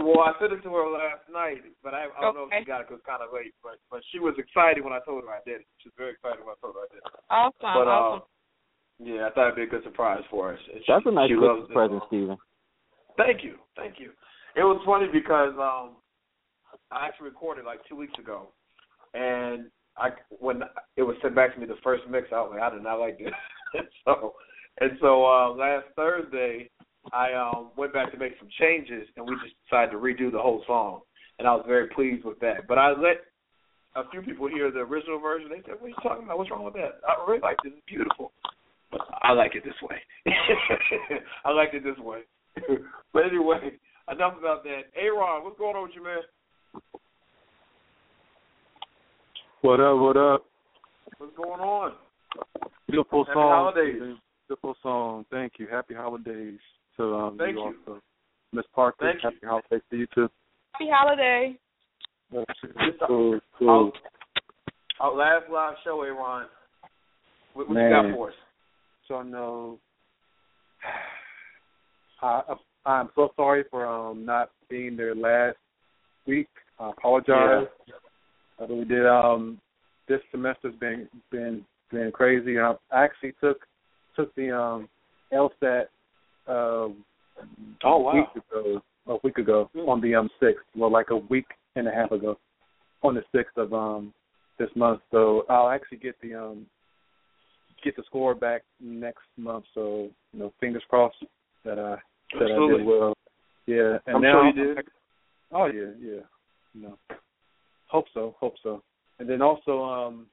Well, 0.00 0.20
I 0.26 0.34
sent 0.40 0.52
it 0.52 0.62
to 0.66 0.74
her 0.74 0.90
last 0.90 1.28
night, 1.30 1.62
but 1.84 1.94
I, 1.94 2.06
I 2.10 2.20
don't 2.20 2.34
know 2.34 2.48
if 2.50 2.58
she 2.58 2.64
got 2.66 2.80
it 2.80 2.88
'cause 2.88 2.98
it's 2.98 3.06
kind 3.06 3.22
of 3.22 3.32
late. 3.32 3.54
But 3.62 3.78
but 3.90 4.02
she 4.10 4.18
was 4.18 4.34
excited 4.38 4.82
when 4.82 4.92
I 4.92 4.98
told 5.06 5.22
her 5.24 5.30
I 5.30 5.38
did 5.46 5.60
it. 5.60 5.66
She 5.78 5.88
was 5.88 5.94
very 5.96 6.12
excited 6.12 6.40
when 6.40 6.50
I 6.56 6.58
told 6.60 6.74
her 6.74 6.82
I 6.82 6.88
did 6.90 6.98
it. 6.98 7.12
Awesome, 7.30 7.54
But 7.62 7.86
uh, 7.86 7.90
awesome. 7.90 8.28
yeah, 8.98 9.26
I 9.28 9.30
thought 9.30 9.44
it'd 9.52 9.56
be 9.56 9.62
a 9.62 9.66
good 9.66 9.84
surprise 9.84 10.24
for 10.30 10.54
us. 10.54 10.60
She- 10.66 10.82
That's 10.88 11.06
a 11.06 11.10
nice 11.12 11.28
she 11.30 11.36
Christmas 11.36 11.70
present, 11.70 12.00
song. 12.00 12.08
Steven. 12.08 12.36
Thank 13.16 13.44
you, 13.44 13.58
thank 13.76 14.00
you. 14.00 14.12
It 14.56 14.64
was 14.64 14.80
funny 14.84 15.06
because 15.12 15.54
um, 15.58 15.96
I 16.90 17.06
actually 17.06 17.28
recorded 17.30 17.64
like 17.64 17.84
two 17.86 17.94
weeks 17.96 18.18
ago, 18.18 18.48
and 19.18 19.66
I 19.96 20.10
when 20.30 20.62
it 20.96 21.02
was 21.02 21.16
sent 21.20 21.34
back 21.34 21.54
to 21.54 21.60
me 21.60 21.66
the 21.66 21.82
first 21.82 22.04
mix, 22.08 22.28
I 22.32 22.40
was 22.40 22.50
like, 22.54 22.62
I 22.62 22.70
did 22.70 22.82
not 22.82 23.00
like 23.00 23.18
this. 23.18 23.34
so 24.04 24.34
and 24.80 24.92
so 25.00 25.26
uh, 25.26 25.50
last 25.54 25.86
Thursday, 25.96 26.70
I 27.12 27.32
um 27.32 27.70
went 27.76 27.92
back 27.92 28.12
to 28.12 28.18
make 28.18 28.32
some 28.38 28.48
changes, 28.58 29.08
and 29.16 29.26
we 29.26 29.34
just 29.42 29.56
decided 29.68 29.90
to 29.92 29.98
redo 29.98 30.30
the 30.30 30.38
whole 30.38 30.62
song, 30.66 31.00
and 31.38 31.48
I 31.48 31.52
was 31.52 31.64
very 31.66 31.88
pleased 31.88 32.24
with 32.24 32.38
that. 32.40 32.68
But 32.68 32.78
I 32.78 32.90
let 32.90 33.26
a 33.96 34.08
few 34.10 34.22
people 34.22 34.48
hear 34.48 34.70
the 34.70 34.80
original 34.80 35.18
version. 35.18 35.50
They 35.50 35.62
said, 35.66 35.80
"What 35.80 35.86
are 35.86 35.88
you 35.88 36.02
talking 36.02 36.24
about? 36.24 36.38
What's 36.38 36.50
wrong 36.50 36.64
with 36.64 36.74
that? 36.74 37.00
I 37.06 37.18
really 37.26 37.40
like 37.40 37.56
this. 37.64 37.72
It's 37.74 37.86
beautiful." 37.86 38.32
But 38.90 39.02
I 39.22 39.32
like 39.32 39.54
it 39.54 39.64
this 39.64 39.76
way. 39.82 39.98
I 41.44 41.50
like 41.50 41.74
it 41.74 41.84
this 41.84 41.98
way. 41.98 42.20
but 43.12 43.24
anyway, 43.26 43.76
enough 44.10 44.38
about 44.38 44.64
that. 44.64 44.88
Aaron, 44.96 45.44
what's 45.44 45.58
going 45.58 45.76
on 45.76 45.82
with 45.82 45.92
you, 45.94 46.02
man? 46.02 46.22
What 49.68 49.80
up? 49.80 49.98
What 49.98 50.16
up? 50.16 50.44
What's 51.18 51.36
going 51.36 51.60
on? 51.60 51.92
Beautiful 52.88 53.24
Happy 53.24 53.34
song. 53.34 53.50
holidays. 53.50 54.16
Beautiful 54.48 54.74
song. 54.82 55.26
Thank 55.30 55.58
you. 55.58 55.66
Happy 55.70 55.92
holidays 55.92 56.58
to 56.96 57.14
um, 57.14 57.36
Thank 57.36 57.52
you 57.52 57.58
you. 57.58 57.74
also. 57.86 58.00
Miss 58.54 58.64
Parker, 58.74 59.12
Thank 59.12 59.22
happy 59.22 59.46
holidays 59.46 59.82
to 59.90 59.96
you 59.98 60.06
too. 60.14 60.30
Happy 60.72 60.90
holiday. 60.90 61.54
Cool, 63.06 63.40
cool. 63.58 63.92
Our 65.00 65.14
last 65.14 65.50
live 65.52 65.74
show, 65.84 66.00
Aaron. 66.00 66.48
What, 67.52 67.68
what 67.68 67.78
you 67.78 67.90
got 67.90 68.10
for 68.14 68.28
us? 68.30 68.34
So 69.06 69.20
no, 69.20 69.78
I 72.22 72.40
I'm 72.86 73.10
so 73.14 73.32
sorry 73.36 73.64
for 73.70 73.86
um 73.86 74.24
not 74.24 74.48
being 74.70 74.96
there 74.96 75.14
last 75.14 75.58
week. 76.26 76.48
I 76.80 76.88
apologize. 76.88 77.66
I 77.66 78.07
really 78.66 78.84
did. 78.84 79.06
Um, 79.06 79.60
this 80.08 80.20
semester's 80.30 80.74
been 80.80 81.08
been 81.30 81.64
been 81.90 82.10
crazy. 82.12 82.58
I 82.58 82.74
actually 82.92 83.34
took 83.40 83.58
took 84.16 84.34
the 84.34 84.56
um 84.56 84.88
LSAT 85.32 85.86
um 86.46 87.04
Oh, 87.84 88.08
a 88.08 88.14
week 88.14 88.44
ago 88.50 88.82
a 89.06 89.16
week 89.22 89.38
ago 89.38 89.70
on 89.86 90.00
the 90.00 90.14
um 90.14 90.28
sixth. 90.40 90.64
Well, 90.76 90.90
like 90.90 91.10
a 91.10 91.16
week 91.16 91.46
and 91.76 91.86
a 91.86 91.92
half 91.92 92.10
ago 92.10 92.38
on 93.02 93.14
the 93.14 93.22
sixth 93.34 93.56
of 93.56 93.72
um 93.72 94.12
this 94.58 94.68
month. 94.74 95.00
So 95.10 95.44
I'll 95.48 95.70
actually 95.70 95.98
get 95.98 96.16
the 96.20 96.34
um 96.34 96.66
get 97.84 97.96
the 97.96 98.02
score 98.06 98.34
back 98.34 98.62
next 98.80 99.24
month. 99.36 99.64
So 99.74 100.08
you 100.32 100.40
know, 100.40 100.52
fingers 100.60 100.82
crossed 100.88 101.16
that 101.64 101.78
I 101.78 101.96
that 102.38 102.50
I 102.50 102.76
did 102.76 102.86
well. 102.86 103.14
Yeah, 103.66 103.98
and 104.06 104.16
I'm 104.16 104.22
now 104.22 104.32
sure 104.32 104.46
you 104.46 104.74
did. 104.74 104.84
Oh 105.52 105.66
yeah, 105.66 105.92
yeah. 106.00 106.20
You 106.74 106.82
know, 106.82 106.98
hope 107.88 108.06
so, 108.14 108.34
hope 108.38 108.54
so. 108.62 108.82
And 109.18 109.28
then 109.28 109.42
also, 109.42 109.82
um, 109.82 110.26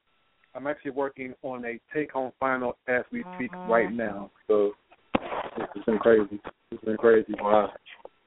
I'm 0.54 0.68
actually 0.68 0.92
working 0.92 1.34
on 1.42 1.66
a 1.66 1.80
take-home 1.94 2.32
final 2.40 2.78
as 2.88 3.04
we 3.12 3.24
speak 3.36 3.52
right 3.68 3.92
now. 3.92 4.32
So 4.48 4.72
it's 5.58 5.86
been 5.86 5.98
crazy. 5.98 6.40
It's 6.72 6.84
been 6.84 6.98
crazy. 6.98 7.34
Wow. 7.40 7.72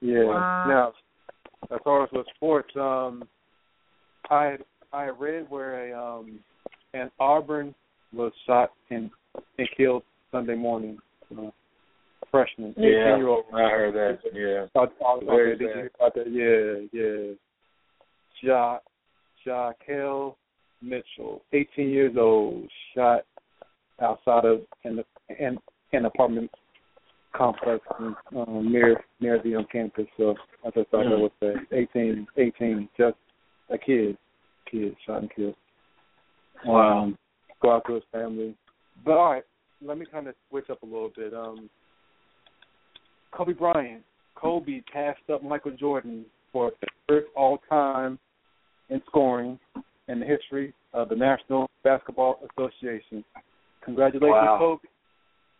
Yeah. 0.00 0.44
Now, 0.66 0.92
as 1.70 1.78
far 1.84 2.04
as 2.04 2.10
with 2.12 2.26
sports, 2.36 2.70
um, 2.76 3.24
I 4.30 4.56
I 4.92 5.06
read 5.06 5.46
where 5.48 5.90
a 5.90 5.98
um 5.98 6.38
an 6.94 7.10
Auburn 7.18 7.74
was 8.12 8.32
shot 8.46 8.72
and 8.90 9.10
and 9.58 9.68
killed 9.76 10.02
Sunday 10.30 10.54
morning. 10.54 10.98
Uh, 11.36 11.50
freshman, 12.30 12.74
Yeah, 12.76 12.88
eighteen 12.88 13.18
year 13.18 13.28
old. 13.28 13.44
I 13.54 13.70
heard 13.70 13.94
that. 13.94 14.18
Yeah. 14.32 14.66
Very 15.26 15.56
did 15.56 15.60
you 15.60 15.66
hear 15.68 15.90
about 15.98 16.14
that? 16.14 16.30
Yeah, 16.30 17.00
yeah. 17.00 17.34
Ja 18.42 18.80
Jakell 19.48 20.34
Mitchell, 20.82 21.42
eighteen 21.52 21.90
years 21.90 22.14
old, 22.18 22.68
shot 22.94 23.22
outside 24.00 24.44
of 24.44 24.60
an 24.84 25.02
an, 25.38 25.58
an 25.92 26.04
apartment 26.04 26.50
complex 27.34 27.84
um, 27.98 28.16
near 28.70 29.02
near 29.20 29.40
the 29.42 29.56
um, 29.56 29.66
campus. 29.70 30.06
So 30.16 30.34
I 30.64 30.70
just 30.70 30.90
thought 30.90 31.04
that 31.04 31.18
was 31.18 31.30
that. 31.40 31.54
18, 31.72 32.26
18, 32.36 32.88
just 32.96 33.16
a 33.70 33.78
kid, 33.78 34.16
kid 34.70 34.94
shot 35.06 35.22
and 35.22 35.34
killed. 35.34 35.54
Wow. 36.64 37.04
Um, 37.04 37.18
go 37.62 37.72
out 37.72 37.84
to 37.86 37.94
his 37.94 38.02
family. 38.12 38.54
But 39.04 39.12
all 39.12 39.32
right, 39.32 39.44
let 39.82 39.98
me 39.98 40.06
kind 40.10 40.26
of 40.26 40.34
switch 40.48 40.70
up 40.70 40.82
a 40.82 40.86
little 40.86 41.10
bit. 41.14 41.34
Um, 41.34 41.70
Kobe 43.32 43.52
Bryant, 43.52 44.02
Kobe 44.34 44.80
passed 44.92 45.28
up 45.32 45.42
Michael 45.42 45.72
Jordan 45.72 46.24
for 46.52 46.72
the 46.80 46.86
third 47.08 47.24
all 47.36 47.58
time 47.68 48.18
in 48.90 49.00
scoring 49.06 49.58
in 50.08 50.20
the 50.20 50.26
history 50.26 50.72
of 50.94 51.08
the 51.08 51.16
National 51.16 51.68
Basketball 51.84 52.40
Association. 52.56 53.24
Congratulations, 53.82 54.32
Wow. 54.32 54.58
Kobe. 54.58 54.88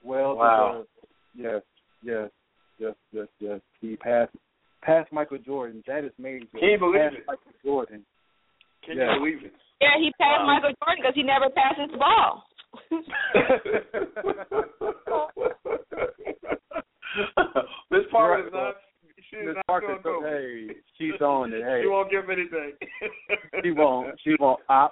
Well 0.03 0.37
Wow. 0.37 0.71
deserved. 0.73 0.89
Yes, 1.35 1.63
yes, 2.03 2.31
yes, 2.79 2.95
yes, 3.13 3.29
yes. 3.39 3.61
He 3.81 3.97
passed 3.97 4.35
passed 4.83 5.13
Michael 5.13 5.39
Jordan. 5.39 5.83
That 5.87 6.05
is 6.05 6.13
major. 6.19 6.47
Can 6.59 6.69
you 6.71 6.79
believe 6.79 7.01
Passed 7.03 7.17
it? 7.17 7.27
Michael 7.27 7.53
Jordan. 7.65 8.05
Can 8.85 8.97
Yeah. 8.97 9.13
you 9.15 9.19
believe 9.21 9.45
it? 9.45 9.55
Yeah, 9.81 9.99
he 9.99 10.11
passed 10.21 10.41
Wow. 10.41 10.47
Michael 10.47 10.73
Jordan 10.85 11.03
because 11.03 11.15
he 11.15 11.23
never 11.23 11.51
passes 11.51 11.91
the 11.91 11.99
ball. 11.99 12.45
Miss 17.91 18.03
Parker 18.11 18.43
Right, 18.43 18.47
is 18.47 18.53
not. 18.53 18.77
Not 19.33 19.67
Parker, 19.67 19.99
good. 20.03 20.23
hey, 20.69 20.75
she's 20.97 21.21
on 21.21 21.53
it. 21.53 21.63
Hey, 21.65 21.81
She 21.83 21.89
won't 21.89 22.11
give 22.11 22.31
anything. 22.31 22.73
she 23.63 23.71
won't. 23.71 24.19
She 24.25 24.35
won't. 24.39 24.61
I, 24.69 24.89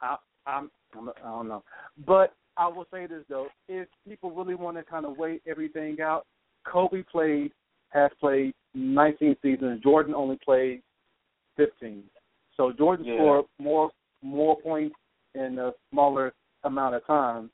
I, 0.00 0.16
I'm, 0.46 0.70
I'm, 0.96 1.08
I 1.10 1.28
don't 1.28 1.48
know. 1.48 1.62
But 2.06 2.34
I 2.56 2.68
will 2.68 2.86
say 2.92 3.06
this 3.06 3.24
though: 3.28 3.48
if 3.68 3.88
people 4.08 4.30
really 4.30 4.54
want 4.54 4.76
to 4.76 4.82
kind 4.82 5.04
of 5.06 5.16
weigh 5.18 5.40
everything 5.46 6.00
out, 6.00 6.24
Kobe 6.66 7.02
played, 7.10 7.52
has 7.90 8.10
played 8.20 8.54
19 8.74 9.36
seasons. 9.42 9.82
Jordan 9.82 10.14
only 10.14 10.38
played 10.44 10.82
15. 11.56 12.02
So 12.56 12.72
Jordan 12.72 13.04
Yeah. 13.06 13.14
scored 13.16 13.44
more 13.58 13.90
more 14.22 14.58
points 14.60 14.96
in 15.34 15.58
a 15.58 15.72
smaller 15.90 16.32
amount 16.64 16.94
of 16.94 17.06
time. 17.06 17.50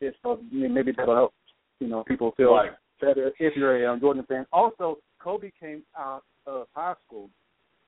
It's 0.00 0.16
so 0.22 0.40
maybe 0.50 0.92
that'll 0.92 1.14
help 1.14 1.34
you 1.78 1.86
know 1.88 2.02
people 2.04 2.32
feel 2.32 2.54
Right. 2.54 2.72
better 3.00 3.32
if 3.38 3.56
you're 3.56 3.84
a 3.84 3.92
um, 3.92 4.00
Jordan 4.00 4.24
fan. 4.24 4.46
Also, 4.52 4.98
Kobe 5.22 5.50
came 5.58 5.82
out 5.96 6.24
of 6.46 6.66
high 6.74 6.94
school. 7.06 7.30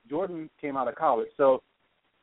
Jordan 0.08 0.50
came 0.60 0.76
out 0.76 0.88
of 0.88 0.94
college. 0.94 1.28
So 1.36 1.62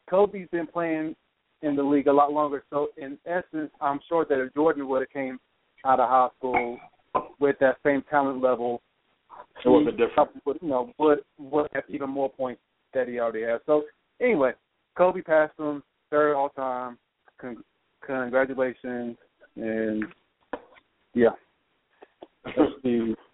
Kobe's 0.09 0.47
been 0.51 0.67
playing 0.67 1.15
in 1.61 1.75
the 1.75 1.83
league 1.83 2.07
a 2.07 2.13
lot 2.13 2.31
longer. 2.31 2.63
So 2.69 2.89
in 2.97 3.17
essence, 3.25 3.71
I'm 3.79 3.99
sure 4.07 4.25
that 4.29 4.39
if 4.39 4.53
Jordan 4.53 4.87
would 4.87 5.01
have 5.01 5.09
came 5.09 5.39
out 5.85 5.99
of 5.99 6.09
high 6.09 6.29
school 6.37 6.77
with 7.39 7.57
that 7.59 7.77
same 7.83 8.03
talent 8.09 8.41
level, 8.41 8.81
It 9.63 9.69
would 9.69 9.85
have 9.85 9.97
been 9.97 10.07
different. 10.07 10.45
would, 10.45 10.59
you 10.61 10.69
know, 10.69 10.93
would 10.97 11.19
would 11.37 11.67
have 11.73 11.83
even 11.89 12.09
more 12.09 12.29
points 12.29 12.61
that 12.93 13.07
he 13.07 13.19
already 13.19 13.43
has. 13.43 13.61
So 13.65 13.83
anyway, 14.19 14.53
Kobe 14.97 15.21
passed 15.21 15.57
him 15.59 15.83
third 16.09 16.35
all 16.35 16.49
time. 16.49 16.97
Con- 17.39 17.63
congratulations 18.05 19.17
and 19.55 20.05
yeah. 21.13 21.29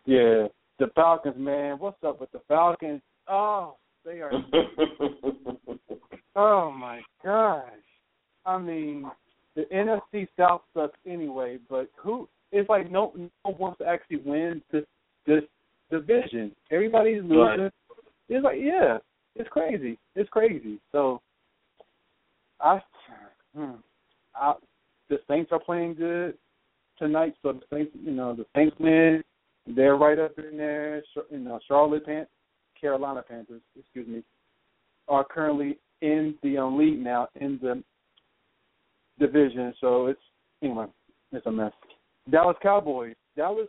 Yeah. 0.05 0.47
The 0.79 0.87
Falcons, 0.95 1.35
man. 1.37 1.77
What's 1.79 2.03
up 2.05 2.21
with 2.21 2.31
the 2.31 2.41
Falcons? 2.47 3.01
Oh, 3.27 3.77
they 4.05 4.21
are 4.21 4.31
Oh 6.35 6.71
my 6.71 7.01
gosh! 7.23 7.63
I 8.45 8.59
mean, 8.59 9.09
the 9.55 9.63
NFC 9.73 10.27
South 10.37 10.61
sucks 10.73 10.97
anyway. 11.07 11.57
But 11.67 11.89
who? 11.97 12.29
It's 12.51 12.69
like 12.69 12.91
no 12.91 13.11
no 13.15 13.29
one 13.43 13.57
wants 13.57 13.79
to 13.79 13.85
actually 13.85 14.17
win 14.17 14.61
this 14.71 14.83
this 15.25 15.41
division. 15.89 16.55
Everybody's 16.71 17.23
losing. 17.23 17.37
Right. 17.37 17.71
It's 18.29 18.43
like 18.43 18.57
yeah, 18.61 18.99
it's 19.35 19.49
crazy. 19.49 19.97
It's 20.15 20.29
crazy. 20.29 20.79
So 20.91 21.21
I, 22.61 22.79
hmm, 23.55 23.71
I 24.35 24.53
the 25.09 25.17
Saints 25.27 25.51
are 25.51 25.59
playing 25.59 25.95
good 25.95 26.37
tonight. 26.99 27.33
So 27.41 27.53
the 27.53 27.61
Saints, 27.75 27.91
you 27.99 28.11
know, 28.11 28.35
the 28.35 28.45
Saints 28.55 28.75
win. 28.79 29.23
They're 29.75 29.95
right 29.97 30.17
up 30.19 30.37
in 30.37 30.57
there. 30.57 31.03
You 31.29 31.39
know, 31.39 31.59
Charlotte 31.67 32.05
Pan- 32.05 32.27
Carolina 32.79 33.23
Panthers, 33.27 33.61
excuse 33.77 34.07
me, 34.07 34.23
are 35.07 35.23
currently 35.23 35.77
in 36.01 36.35
the 36.43 36.57
um, 36.57 36.77
league 36.77 36.99
now 36.99 37.27
in 37.39 37.59
the 37.61 37.83
division. 39.19 39.73
So 39.81 40.07
it's 40.07 40.19
anyway, 40.61 40.85
it's 41.31 41.45
a 41.45 41.51
mess. 41.51 41.71
Dallas 42.29 42.57
Cowboys. 42.61 43.15
Dallas. 43.35 43.67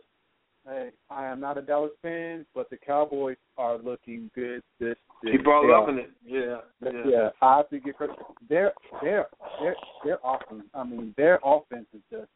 Hey, 0.67 0.89
I 1.09 1.25
am 1.25 1.39
not 1.39 1.57
a 1.57 1.61
Dallas 1.61 1.91
fan, 2.01 2.45
but 2.53 2.69
the 2.69 2.77
Cowboys 2.77 3.37
are 3.57 3.77
looking 3.77 4.29
good 4.35 4.61
this. 4.79 4.95
this 5.23 5.31
He 5.31 5.37
brought 5.37 5.65
they 5.65 5.73
up 5.73 5.87
are. 5.87 5.91
in 5.91 5.99
it. 5.99 6.11
Yeah. 6.25 6.57
Yeah. 6.83 7.01
Yeah. 7.09 7.29
I 7.41 7.57
have 7.57 7.69
to 7.69 7.79
give 7.79 7.95
credit. 7.95 8.17
They're 8.47 8.73
they're 9.01 9.27
they're 9.61 9.75
they're 10.03 10.25
awesome. 10.25 10.65
I 10.73 10.83
mean, 10.83 11.13
their 11.17 11.39
offense 11.43 11.87
is 11.93 12.01
just 12.11 12.27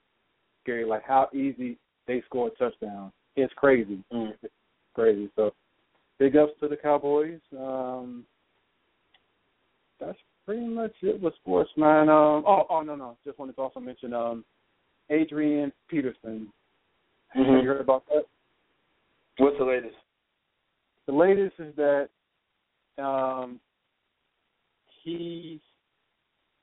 scary. 0.64 0.86
Like 0.86 1.04
how 1.06 1.28
easy 1.34 1.78
they 2.08 2.22
score 2.26 2.48
a 2.48 2.52
touchdown. 2.52 3.12
It's 3.36 3.54
crazy. 3.56 4.04
Mm. 4.12 4.34
It's 4.42 4.54
crazy. 4.94 5.30
So 5.36 5.54
big 6.20 6.36
ups 6.36 6.54
to 6.62 6.68
the 6.68 6.78
Cowboys. 6.78 7.40
Um 7.58 8.26
that's 10.00 10.18
pretty 10.46 10.68
much 10.68 10.94
it 11.02 11.22
with 11.22 11.36
sports, 11.36 11.72
man. 11.78 12.10
Um 12.10 12.44
oh 12.48 12.66
oh 12.70 12.82
no 12.82 12.96
no. 12.96 13.18
Just 13.26 13.40
wanted 13.40 13.56
to 13.56 13.62
also 13.62 13.80
mention 13.80 14.14
um 14.14 14.44
Adrian 15.10 15.72
Peterson. 15.90 16.48
Have 17.30 17.46
you 17.46 17.68
heard 17.68 17.82
about 17.82 18.06
that? 18.08 18.24
What's 19.38 19.58
the 19.58 19.66
latest? 19.66 19.96
The 21.08 21.14
latest 21.14 21.56
is 21.60 21.76
that 21.76 22.10
um, 23.02 23.60
he's 25.04 25.60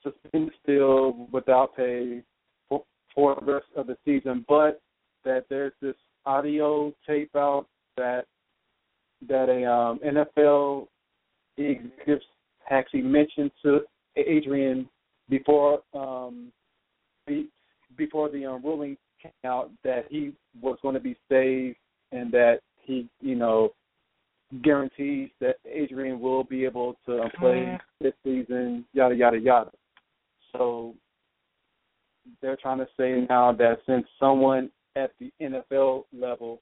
suspended 0.02 0.52
still 0.62 1.28
without 1.32 1.76
pay 1.76 2.22
for, 2.68 2.84
for 3.14 3.36
the 3.40 3.52
rest 3.52 3.66
of 3.76 3.86
the 3.86 3.96
season, 4.04 4.44
but 4.48 4.80
that 5.24 5.46
there's 5.50 5.72
this 5.82 5.96
audio 6.26 6.92
tape 7.06 7.34
out 7.36 7.66
that 7.96 8.24
that 9.28 9.48
a 9.48 9.70
um, 9.70 9.98
NFL 10.04 10.86
executives 11.56 12.24
actually 12.70 13.02
mentioned 13.02 13.50
to 13.62 13.80
Adrian 14.16 14.88
before 15.28 15.80
um, 15.94 16.50
be, 17.26 17.48
before 17.96 18.30
the 18.30 18.46
um, 18.46 18.62
ruling 18.64 18.96
came 19.22 19.32
out 19.44 19.70
that 19.84 20.06
he 20.08 20.32
was 20.60 20.78
going 20.82 20.94
to 20.94 21.00
be 21.00 21.16
saved 21.28 21.76
and 22.12 22.32
that 22.32 22.60
he, 22.82 23.08
you 23.20 23.34
know, 23.34 23.70
guarantees 24.62 25.28
that 25.40 25.56
Adrian 25.70 26.18
will 26.18 26.44
be 26.44 26.64
able 26.64 26.96
to 27.06 27.28
play 27.38 27.78
this 28.00 28.14
season, 28.24 28.84
yada 28.92 29.14
yada 29.14 29.38
yada. 29.38 29.70
So 30.52 30.94
they're 32.42 32.56
trying 32.56 32.78
to 32.78 32.88
say 32.98 33.26
now 33.28 33.52
that 33.52 33.78
since 33.86 34.06
someone 34.18 34.70
at 34.96 35.12
the 35.18 35.32
NFL 35.40 36.04
level 36.12 36.60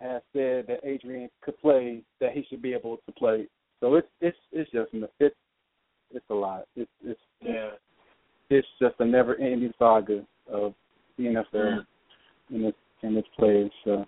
has 0.00 0.22
said 0.32 0.66
that 0.66 0.80
Adrian 0.82 1.30
could 1.40 1.58
play, 1.60 2.02
that 2.20 2.32
he 2.32 2.44
should 2.48 2.60
be 2.62 2.74
able 2.74 2.96
to 3.06 3.12
play. 3.12 3.46
So 3.80 3.94
it's 3.94 4.08
it's 4.20 4.36
it's 4.52 4.70
just 4.70 4.90
it's 5.20 5.34
it's 6.12 6.24
a 6.30 6.34
lot. 6.34 6.64
It's 6.76 6.90
it's 7.04 7.20
Yeah. 7.40 7.70
it's 8.50 8.66
just 8.80 8.94
a 9.00 9.04
never 9.04 9.36
ending 9.36 9.72
saga 9.78 10.24
of 10.50 10.74
the 11.16 11.24
NFL 11.24 11.84
and 12.50 12.64
its 12.64 12.78
and 13.02 13.16
its 13.16 13.28
players. 13.38 13.70
So 13.84 14.04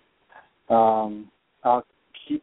um 0.74 1.30
I'll 1.64 1.84
keep 2.26 2.42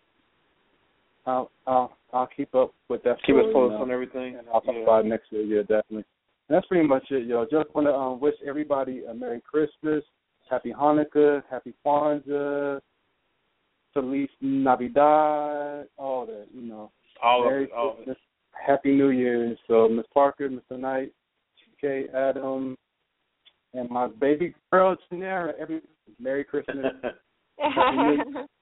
I'll 1.26 1.52
I'll 1.68 1.96
I'll 2.14 2.30
keep 2.36 2.54
up 2.56 2.74
with 2.90 3.04
that 3.04 3.18
Keep 3.26 3.36
us 3.36 3.46
posted 3.54 3.80
on 3.82 3.92
everything. 3.92 4.36
and 4.38 4.48
I'll 4.54 4.62
talk 4.62 4.76
Yeah. 4.76 4.84
about 4.84 5.06
it 5.06 5.10
next 5.10 5.32
year, 5.32 5.42
yeah, 5.42 5.62
definitely. 5.62 6.06
And 6.50 6.56
that's 6.58 6.68
pretty 6.68 6.88
much 6.88 7.04
it, 7.12 7.26
yo. 7.28 7.46
Just 7.46 7.74
wanna 7.76 7.92
um 7.94 8.20
wish 8.20 8.36
everybody 8.46 9.04
a 9.06 9.14
Merry 9.14 9.42
Christmas, 9.42 10.04
Happy 10.50 10.74
Hanukkah, 10.74 11.44
Happy 11.50 11.74
Kwanzaa, 11.86 12.80
Feliz 13.94 14.30
Navidad, 14.42 15.88
all 15.98 16.26
that, 16.26 16.48
you 16.54 16.62
know. 16.62 16.92
All 17.22 17.46
Merry 17.46 17.64
of 17.64 17.70
it. 17.70 17.74
All. 17.76 17.94
Christmas, 17.96 18.18
Happy 18.52 18.92
New 18.92 19.10
Year. 19.10 19.56
So 19.68 19.88
Miss 19.88 20.06
Parker, 20.14 20.50
Mr. 20.50 20.80
Knight, 20.80 21.12
TK, 21.84 22.14
Adam, 22.14 22.78
and 23.74 23.90
my 23.90 24.08
baby 24.08 24.54
girl 24.72 24.96
Janera, 25.12 25.54
every 25.60 25.82
Merry 26.20 26.44
Christmas. 26.44 26.86
Happy 27.60 27.98
New 27.98 28.12
Year. 28.14 28.48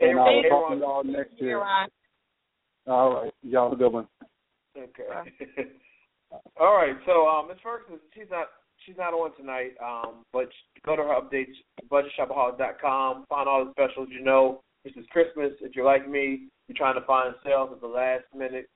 And 0.00 0.18
I'll 0.18 0.42
talk 0.50 0.70
to 0.72 0.76
y'all 0.76 1.04
next 1.04 1.40
year. 1.40 1.62
All 2.86 3.14
right. 3.14 3.32
Y'all 3.42 3.70
have 3.70 3.72
a 3.72 3.76
good 3.76 3.92
one. 3.92 4.08
Okay. 4.76 5.04
All 6.60 6.74
right. 6.74 6.96
So 7.06 7.28
um, 7.28 7.46
Miss 7.48 7.58
Ferguson, 7.62 8.00
she's 8.12 8.26
not 8.28 8.48
she's 8.84 8.96
not 8.96 9.14
on 9.14 9.36
tonight. 9.36 9.72
Um, 9.82 10.24
but 10.32 10.48
go 10.84 10.96
to 10.96 11.02
her 11.02 11.20
updates, 11.20 11.54
budgetshopaholic.com. 11.90 13.24
Find 13.28 13.48
all 13.48 13.64
the 13.64 13.70
specials. 13.72 14.08
You 14.10 14.24
know, 14.24 14.60
this 14.84 14.94
is 14.96 15.04
Christmas. 15.10 15.52
If 15.60 15.74
you're 15.74 15.84
like 15.84 16.08
me, 16.08 16.48
you're 16.68 16.76
trying 16.76 16.98
to 17.00 17.06
find 17.06 17.34
sales 17.44 17.70
at 17.72 17.80
the 17.80 17.86
last 17.86 18.24
minute. 18.36 18.68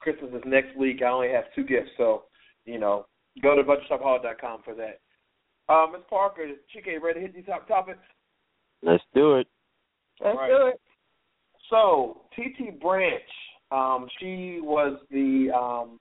Christmas 0.00 0.30
is 0.32 0.42
next 0.46 0.76
week. 0.76 1.02
I 1.02 1.08
only 1.08 1.30
have 1.30 1.44
two 1.54 1.64
gifts, 1.64 1.90
so 1.96 2.24
you 2.64 2.78
know, 2.78 3.06
go 3.42 3.54
to 3.54 3.62
budgetshopaholic.com 3.62 4.62
for 4.64 4.74
that. 4.74 5.00
Uh, 5.68 5.86
Miss 5.92 6.02
Parker, 6.08 6.46
Chike, 6.74 7.00
ready 7.00 7.20
to 7.20 7.26
hit 7.26 7.34
these 7.34 7.46
top 7.46 7.68
topics? 7.68 8.00
Let's 8.82 9.04
do 9.14 9.36
it. 9.36 9.46
Let's 10.20 10.36
Right. 10.36 10.48
do 10.48 10.66
it. 10.66 10.80
So 11.68 12.22
Titi 12.34 12.70
Branch, 12.70 13.22
um, 13.70 14.08
she 14.18 14.60
was 14.60 14.98
the 15.10 15.50
um, 15.52 16.00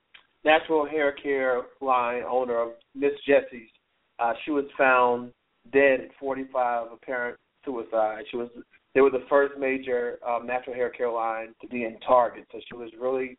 natural 0.50 0.86
hair 0.86 1.12
care 1.12 1.62
line 1.82 2.24
owner 2.30 2.60
of 2.60 2.70
Miss 2.96 3.12
Jessie's. 3.28 3.70
Uh, 4.18 4.34
she 4.44 4.52
was 4.52 4.66
found 4.78 5.32
dead 5.72 6.02
at 6.02 6.10
45, 6.20 6.88
apparent 6.92 7.38
suicide. 7.64 8.24
She 8.32 8.38
was 8.38 8.50
they 8.96 9.02
were 9.02 9.12
the 9.12 9.26
first 9.30 9.54
major 9.60 10.18
um, 10.28 10.48
natural 10.48 10.76
hair 10.76 10.90
care 10.90 11.12
line 11.12 11.54
to 11.62 11.68
be 11.68 11.84
in 11.84 12.00
Target, 12.00 12.46
so 12.52 12.60
she 12.68 12.76
was 12.76 12.90
really, 13.00 13.38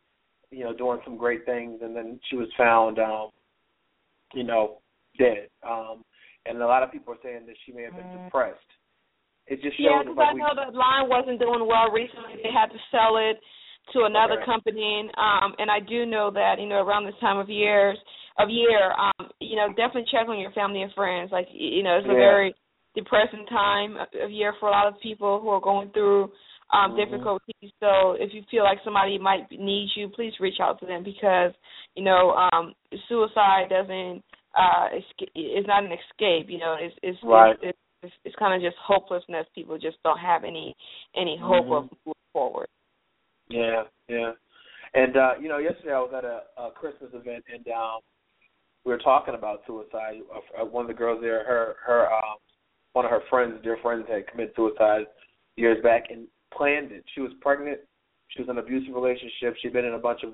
you 0.49 0.63
know, 0.63 0.73
doing 0.73 0.99
some 1.03 1.17
great 1.17 1.45
things. 1.45 1.81
And 1.83 1.93
then 1.93 2.19
she 2.29 2.37
was 2.37 2.47
found, 2.57 2.99
um, 2.99 3.29
you 4.33 4.45
know, 4.45 4.79
dead. 5.19 5.49
Um, 5.67 6.05
and 6.45 6.61
a 6.61 6.65
lot 6.65 6.83
of 6.83 6.91
people 6.91 7.13
are 7.13 7.21
saying 7.21 7.45
that 7.47 7.55
she 7.65 7.73
may 7.73 7.83
have 7.83 7.95
been 7.95 8.23
depressed. 8.23 8.59
It 9.47 9.61
just 9.61 9.75
shows 9.75 9.85
Yeah, 9.85 10.03
because 10.03 10.15
like 10.17 10.29
I 10.29 10.33
we, 10.33 10.39
know 10.39 10.55
the 10.55 10.77
line 10.77 11.09
wasn't 11.09 11.39
doing 11.39 11.67
well 11.67 11.91
recently. 11.91 12.39
They 12.41 12.53
had 12.55 12.71
to 12.71 12.79
sell 12.89 13.17
it 13.17 13.35
to 13.93 14.03
another 14.05 14.35
Okay. 14.35 14.45
company, 14.45 15.09
um, 15.17 15.55
and 15.59 15.69
I 15.69 15.79
do 15.79 16.05
know 16.05 16.31
that 16.31 16.59
you 16.59 16.67
know 16.67 16.81
around 16.83 17.05
this 17.05 17.17
time 17.19 17.37
of 17.37 17.49
years 17.49 17.97
of 18.37 18.49
year, 18.49 18.93
um, 18.97 19.29
you 19.39 19.55
know, 19.57 19.67
definitely 19.69 20.05
check 20.09 20.27
on 20.29 20.39
your 20.39 20.51
family 20.51 20.81
and 20.81 20.93
friends. 20.93 21.31
Like 21.31 21.47
you 21.51 21.83
know, 21.83 21.97
it's 21.97 22.05
a 22.05 22.09
Yeah. 22.09 22.15
very 22.15 22.55
depressing 22.95 23.45
time 23.47 23.97
of- 23.97 24.13
of 24.15 24.31
year 24.31 24.53
for 24.53 24.67
a 24.69 24.71
lot 24.71 24.87
of 24.87 24.99
people 24.99 25.39
who 25.39 25.49
are 25.49 25.59
going 25.59 25.89
through 25.91 26.31
um 26.71 26.93
Mhm. 26.93 26.97
difficulties. 26.97 27.71
So 27.81 28.11
if 28.13 28.33
you 28.33 28.43
feel 28.43 28.63
like 28.63 28.81
somebody 28.83 29.17
might 29.17 29.51
need 29.51 29.89
you, 29.95 30.07
please 30.09 30.39
reach 30.39 30.59
out 30.61 30.79
to 30.79 30.85
them 30.85 31.03
because 31.03 31.53
you 31.95 32.03
know 32.03 32.31
um 32.31 32.73
suicide 33.09 33.67
doesn't 33.69 34.23
uh 34.55 34.89
escape, 34.93 35.31
it's 35.35 35.67
not 35.67 35.83
an 35.83 35.91
escape. 35.91 36.49
You 36.49 36.59
know, 36.59 36.73
it's 36.79 36.95
it's 37.03 37.21
Right. 37.23 37.57
it's, 37.61 37.77
it's, 38.03 38.15
it's 38.23 38.35
kind 38.37 38.53
of 38.53 38.61
just 38.61 38.77
hopelessness. 38.77 39.47
People 39.53 39.77
just 39.77 40.01
don't 40.03 40.19
have 40.19 40.43
any 40.45 40.75
any 41.15 41.35
hope 41.37 41.65
of 41.71 41.83
Mhm. 41.85 41.97
moving 42.05 42.23
forward. 42.33 42.67
Yeah, 43.51 43.83
yeah. 44.07 44.31
And 44.93 45.15
uh, 45.15 45.31
you 45.39 45.47
know, 45.47 45.57
yesterday 45.57 45.93
I 45.93 45.99
was 45.99 46.13
at 46.17 46.25
a, 46.25 46.41
a 46.57 46.71
Christmas 46.71 47.11
event 47.13 47.43
and 47.53 47.67
um 47.67 47.99
we 48.83 48.91
were 48.91 48.99
talking 48.99 49.35
about 49.35 49.61
suicide. 49.67 50.21
One 50.57 50.85
of 50.85 50.87
the 50.87 50.93
girls 50.93 51.19
there, 51.21 51.45
her 51.45 51.75
her 51.85 52.11
um 52.11 52.37
one 52.93 53.05
of 53.05 53.11
her 53.11 53.21
friends, 53.29 53.59
dear 53.63 53.77
friends 53.81 54.05
had 54.09 54.27
committed 54.27 54.53
suicide 54.55 55.05
years 55.55 55.81
back 55.83 56.05
and 56.09 56.27
planned 56.53 56.91
it. 56.91 57.05
She 57.13 57.21
was 57.21 57.31
pregnant. 57.41 57.79
She 58.29 58.41
was 58.41 58.49
in 58.49 58.57
an 58.57 58.63
abusive 58.63 58.93
relationship. 58.93 59.55
She'd 59.61 59.73
been 59.73 59.85
in 59.85 59.93
a 59.93 59.99
bunch 59.99 60.21
of 60.23 60.33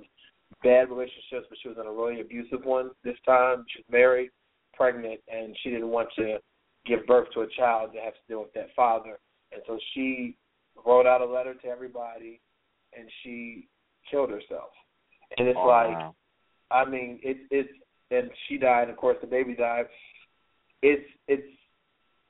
bad 0.64 0.90
relationships, 0.90 1.46
but 1.50 1.58
she 1.62 1.68
was 1.68 1.78
in 1.80 1.86
a 1.86 1.92
really 1.92 2.22
abusive 2.22 2.64
one 2.64 2.92
this 3.04 3.18
time. 3.26 3.66
She 3.70 3.80
was 3.80 3.92
married, 3.92 4.30
pregnant, 4.74 5.20
and 5.28 5.56
she 5.62 5.70
didn't 5.70 5.90
want 5.90 6.10
to 6.18 6.38
give 6.86 7.06
birth 7.06 7.28
to 7.34 7.42
a 7.42 7.48
child 7.58 7.92
that 7.94 8.04
has 8.04 8.14
to 8.14 8.28
deal 8.34 8.42
with 8.42 8.54
that 8.54 8.70
father. 8.76 9.20
And 9.52 9.62
so 9.68 9.78
she 9.94 10.38
wrote 10.86 11.06
out 11.06 11.22
a 11.22 11.26
letter 11.26 11.54
to 11.54 11.68
everybody 11.68 12.40
and 12.98 13.10
she 13.24 13.68
killed 14.10 14.30
herself. 14.30 14.72
And 15.38 15.48
it's 15.48 15.60
Oh, 15.62 15.68
like 15.68 15.98
wow. 15.98 16.16
I 16.72 16.86
mean, 16.86 17.20
it's 17.24 17.40
it's 17.52 17.70
and 18.12 18.30
she 18.48 18.58
died, 18.58 18.84
and 18.84 18.92
of 18.92 18.98
course 18.98 19.18
the 19.22 19.28
baby 19.28 19.56
died. 19.56 19.86
It's 20.82 21.06
it's 21.28 21.48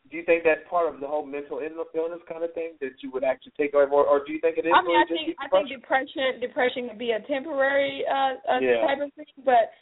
do 0.09 0.17
you 0.17 0.23
think 0.23 0.43
that's 0.43 0.61
part 0.69 0.93
of 0.93 1.01
the 1.01 1.07
whole 1.07 1.25
mental 1.25 1.59
illness 1.59 2.19
kind 2.29 2.43
of 2.43 2.53
thing 2.53 2.73
that 2.79 2.91
you 3.01 3.11
would 3.11 3.23
actually 3.23 3.51
take 3.57 3.73
over, 3.73 3.91
or, 3.91 4.05
or 4.05 4.25
do 4.25 4.31
you 4.31 4.39
think 4.39 4.57
it 4.57 4.65
is 4.65 4.71
I 4.73 4.81
mean, 4.81 4.95
really 4.95 5.03
I 5.03 5.07
just 5.07 5.25
think 5.25 5.37
I 5.41 5.47
think 5.49 5.69
depression 5.69 6.39
depression 6.39 6.89
could 6.89 6.99
be 6.99 7.11
a 7.11 7.19
temporary 7.27 8.03
uh, 8.09 8.33
uh 8.49 8.59
Yeah. 8.59 8.87
type 8.87 9.01
of 9.01 9.13
thing, 9.13 9.25
but 9.43 9.73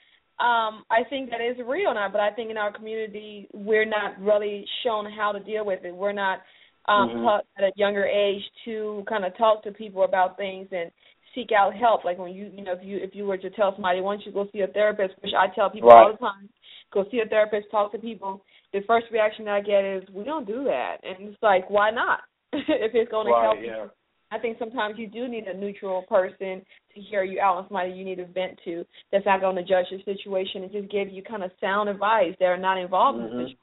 um 0.43 0.83
I 0.89 1.03
think 1.09 1.29
that 1.29 1.41
is 1.41 1.57
real 1.65 1.93
now. 1.93 2.09
But 2.09 2.21
I 2.21 2.31
think 2.31 2.49
in 2.49 2.57
our 2.57 2.71
community 2.71 3.47
we're 3.53 3.85
not 3.85 4.19
really 4.19 4.65
shown 4.83 5.05
how 5.11 5.31
to 5.31 5.39
deal 5.39 5.65
with 5.65 5.83
it. 5.85 5.95
We're 5.95 6.11
not 6.11 6.41
um 6.87 7.09
Mhm. 7.09 7.23
taught 7.23 7.45
at 7.57 7.63
a 7.63 7.71
younger 7.75 8.05
age 8.05 8.43
to 8.65 9.03
kind 9.07 9.25
of 9.25 9.35
talk 9.37 9.63
to 9.63 9.71
people 9.71 10.03
about 10.03 10.37
things 10.37 10.67
and 10.71 10.91
seek 11.33 11.51
out 11.51 11.73
help. 11.75 12.05
Like 12.05 12.17
when 12.17 12.33
you 12.33 12.51
you 12.53 12.63
know 12.63 12.73
if 12.73 12.83
you 12.83 12.97
if 12.97 13.15
you 13.15 13.25
were 13.25 13.37
to 13.37 13.49
tell 13.51 13.73
somebody 13.73 14.01
why 14.01 14.15
don't 14.15 14.25
you 14.25 14.31
go 14.31 14.47
see 14.51 14.61
a 14.61 14.67
therapist, 14.67 15.15
which 15.21 15.33
I 15.33 15.47
tell 15.47 15.69
people 15.69 15.89
all 15.89 16.11
the 16.11 16.17
time, 16.17 16.49
go 16.91 17.05
see 17.11 17.19
a 17.19 17.25
therapist, 17.25 17.69
talk 17.71 17.91
to 17.91 17.97
people. 17.99 18.43
The 18.73 18.81
first 18.87 19.07
reaction 19.11 19.47
I 19.47 19.61
get 19.61 19.83
is 19.83 20.03
we 20.13 20.23
don't 20.23 20.45
do 20.47 20.63
that, 20.65 20.97
and 21.03 21.29
it's 21.29 21.43
like 21.43 21.69
why 21.69 21.91
not? 21.91 22.21
if 22.53 22.91
it's 22.93 23.11
going 23.11 23.25
to 23.27 23.31
Right, 23.33 23.43
help 23.43 23.59
you 23.59 23.65
yeah. 23.67 23.87
I 24.31 24.39
think 24.39 24.57
sometimes 24.57 24.95
you 24.97 25.07
do 25.07 25.27
need 25.27 25.45
a 25.47 25.53
neutral 25.55 26.01
person 26.03 26.65
to 26.93 27.01
hear 27.01 27.23
you 27.23 27.39
out 27.39 27.59
and 27.59 27.67
somebody 27.67 27.91
you 27.91 28.03
need 28.03 28.15
to 28.15 28.25
vent 28.25 28.59
to 28.65 28.83
that's 29.11 29.25
not 29.25 29.39
going 29.39 29.55
to 29.55 29.63
judge 29.63 29.85
your 29.91 30.01
situation 30.01 30.63
and 30.63 30.71
just 30.71 30.89
give 30.89 31.09
you 31.09 31.21
kind 31.21 31.43
of 31.43 31.51
sound 31.61 31.89
advice. 31.89 32.33
They're 32.39 32.57
not 32.57 32.77
involved 32.77 33.19
in 33.19 33.23
the 33.25 33.29
Mhm. 33.29 33.37
situation. 33.37 33.57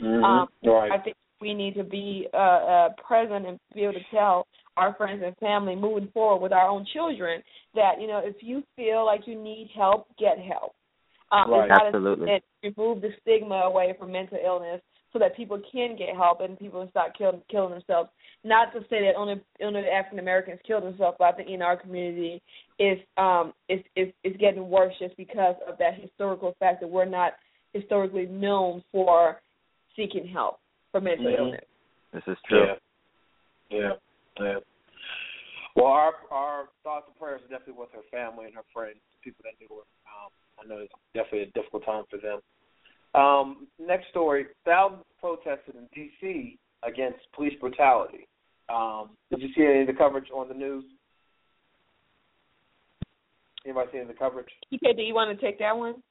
Mhm. 0.00 0.24
Um, 0.24 0.48
right. 0.64 0.92
I 0.92 0.98
think 0.98 1.16
we 1.40 1.54
need 1.54 1.74
to 1.74 1.84
be 1.84 2.28
uh, 2.32 2.36
uh, 2.36 2.88
present 3.06 3.46
and 3.46 3.58
be 3.74 3.82
able 3.82 3.94
to 3.94 4.00
tell 4.10 4.46
our 4.76 4.94
friends 4.94 5.22
and 5.24 5.36
family 5.38 5.74
moving 5.74 6.08
forward 6.12 6.42
with 6.42 6.52
our 6.52 6.68
own 6.68 6.86
children 6.92 7.42
that 7.74 8.00
you 8.00 8.06
know 8.06 8.20
if 8.22 8.36
you 8.40 8.62
feel 8.76 9.04
like 9.04 9.22
you 9.26 9.40
need 9.40 9.70
help, 9.74 10.06
get 10.18 10.38
help. 10.38 10.74
Um, 11.32 11.50
Right. 11.50 11.70
Absolutely. 11.70 12.30
It 12.30 12.44
remove 12.62 13.02
the 13.02 13.10
stigma 13.22 13.54
away 13.54 13.94
from 13.98 14.12
mental 14.12 14.38
illness 14.44 14.80
so 15.12 15.18
that 15.18 15.36
people 15.36 15.60
can 15.72 15.96
get 15.96 16.14
help 16.14 16.40
and 16.40 16.58
people 16.58 16.86
stop 16.90 17.12
killing 17.16 17.42
killing 17.50 17.72
themselves. 17.72 18.10
Not 18.44 18.72
to 18.74 18.80
say 18.90 19.02
that 19.02 19.14
only 19.16 19.40
only 19.62 19.82
the 19.82 19.92
African 19.92 20.18
Americans 20.18 20.60
kill 20.66 20.80
themselves, 20.80 21.16
but 21.18 21.24
I 21.24 21.32
think 21.32 21.48
in 21.48 21.62
our 21.62 21.76
community 21.76 22.42
is 22.78 22.98
um 23.16 23.52
is 23.68 23.80
is 23.96 24.08
is 24.24 24.34
getting 24.38 24.68
worse 24.68 24.94
just 24.98 25.16
because 25.16 25.56
of 25.66 25.78
that 25.78 26.00
historical 26.00 26.54
fact 26.58 26.80
that 26.80 26.88
we're 26.88 27.04
not 27.06 27.32
historically 27.72 28.26
known 28.26 28.82
for 28.92 29.40
seeking 29.96 30.26
help 30.26 30.60
for 30.96 31.00
mental 31.02 31.26
Mhm. 31.26 31.38
illness. 31.38 31.64
This 32.12 32.26
is 32.26 32.38
true. 32.48 32.64
Yeah. 32.64 32.78
Yeah, 33.68 33.96
yeah. 34.40 34.60
Well, 35.74 35.86
our 35.86 36.14
our 36.30 36.68
thoughts 36.82 37.06
and 37.08 37.18
prayers 37.18 37.42
are 37.42 37.48
definitely 37.48 37.74
with 37.74 37.92
her 37.92 38.02
family 38.10 38.46
and 38.46 38.54
her 38.54 38.64
friends, 38.72 39.00
the 39.12 39.18
people 39.20 39.44
that 39.44 39.60
knew 39.60 39.68
her. 39.76 39.84
Um, 40.08 40.30
I 40.58 40.66
know 40.66 40.78
it's 40.78 40.94
definitely 41.12 41.42
a 41.42 41.50
difficult 41.50 41.84
time 41.84 42.04
for 42.08 42.16
them. 42.16 42.40
Um, 43.14 43.66
next 43.78 44.08
story: 44.08 44.46
thousands 44.64 45.04
protested 45.20 45.74
in 45.74 45.86
D.C. 45.92 46.58
against 46.82 47.20
police 47.32 47.58
brutality. 47.60 48.26
Um, 48.70 49.18
did 49.30 49.42
you 49.42 49.52
see 49.52 49.66
any 49.66 49.80
of 49.82 49.88
the 49.88 49.92
coverage 49.92 50.30
on 50.32 50.48
the 50.48 50.54
news? 50.54 50.84
Anybody 53.66 53.90
see 53.90 53.98
any 53.98 54.02
of 54.02 54.08
the 54.08 54.14
coverage? 54.14 54.48
TK, 54.72 54.96
do 54.96 55.02
you 55.02 55.12
want 55.12 55.36
to 55.38 55.44
take 55.44 55.58
that 55.58 55.76
one? 55.76 56.02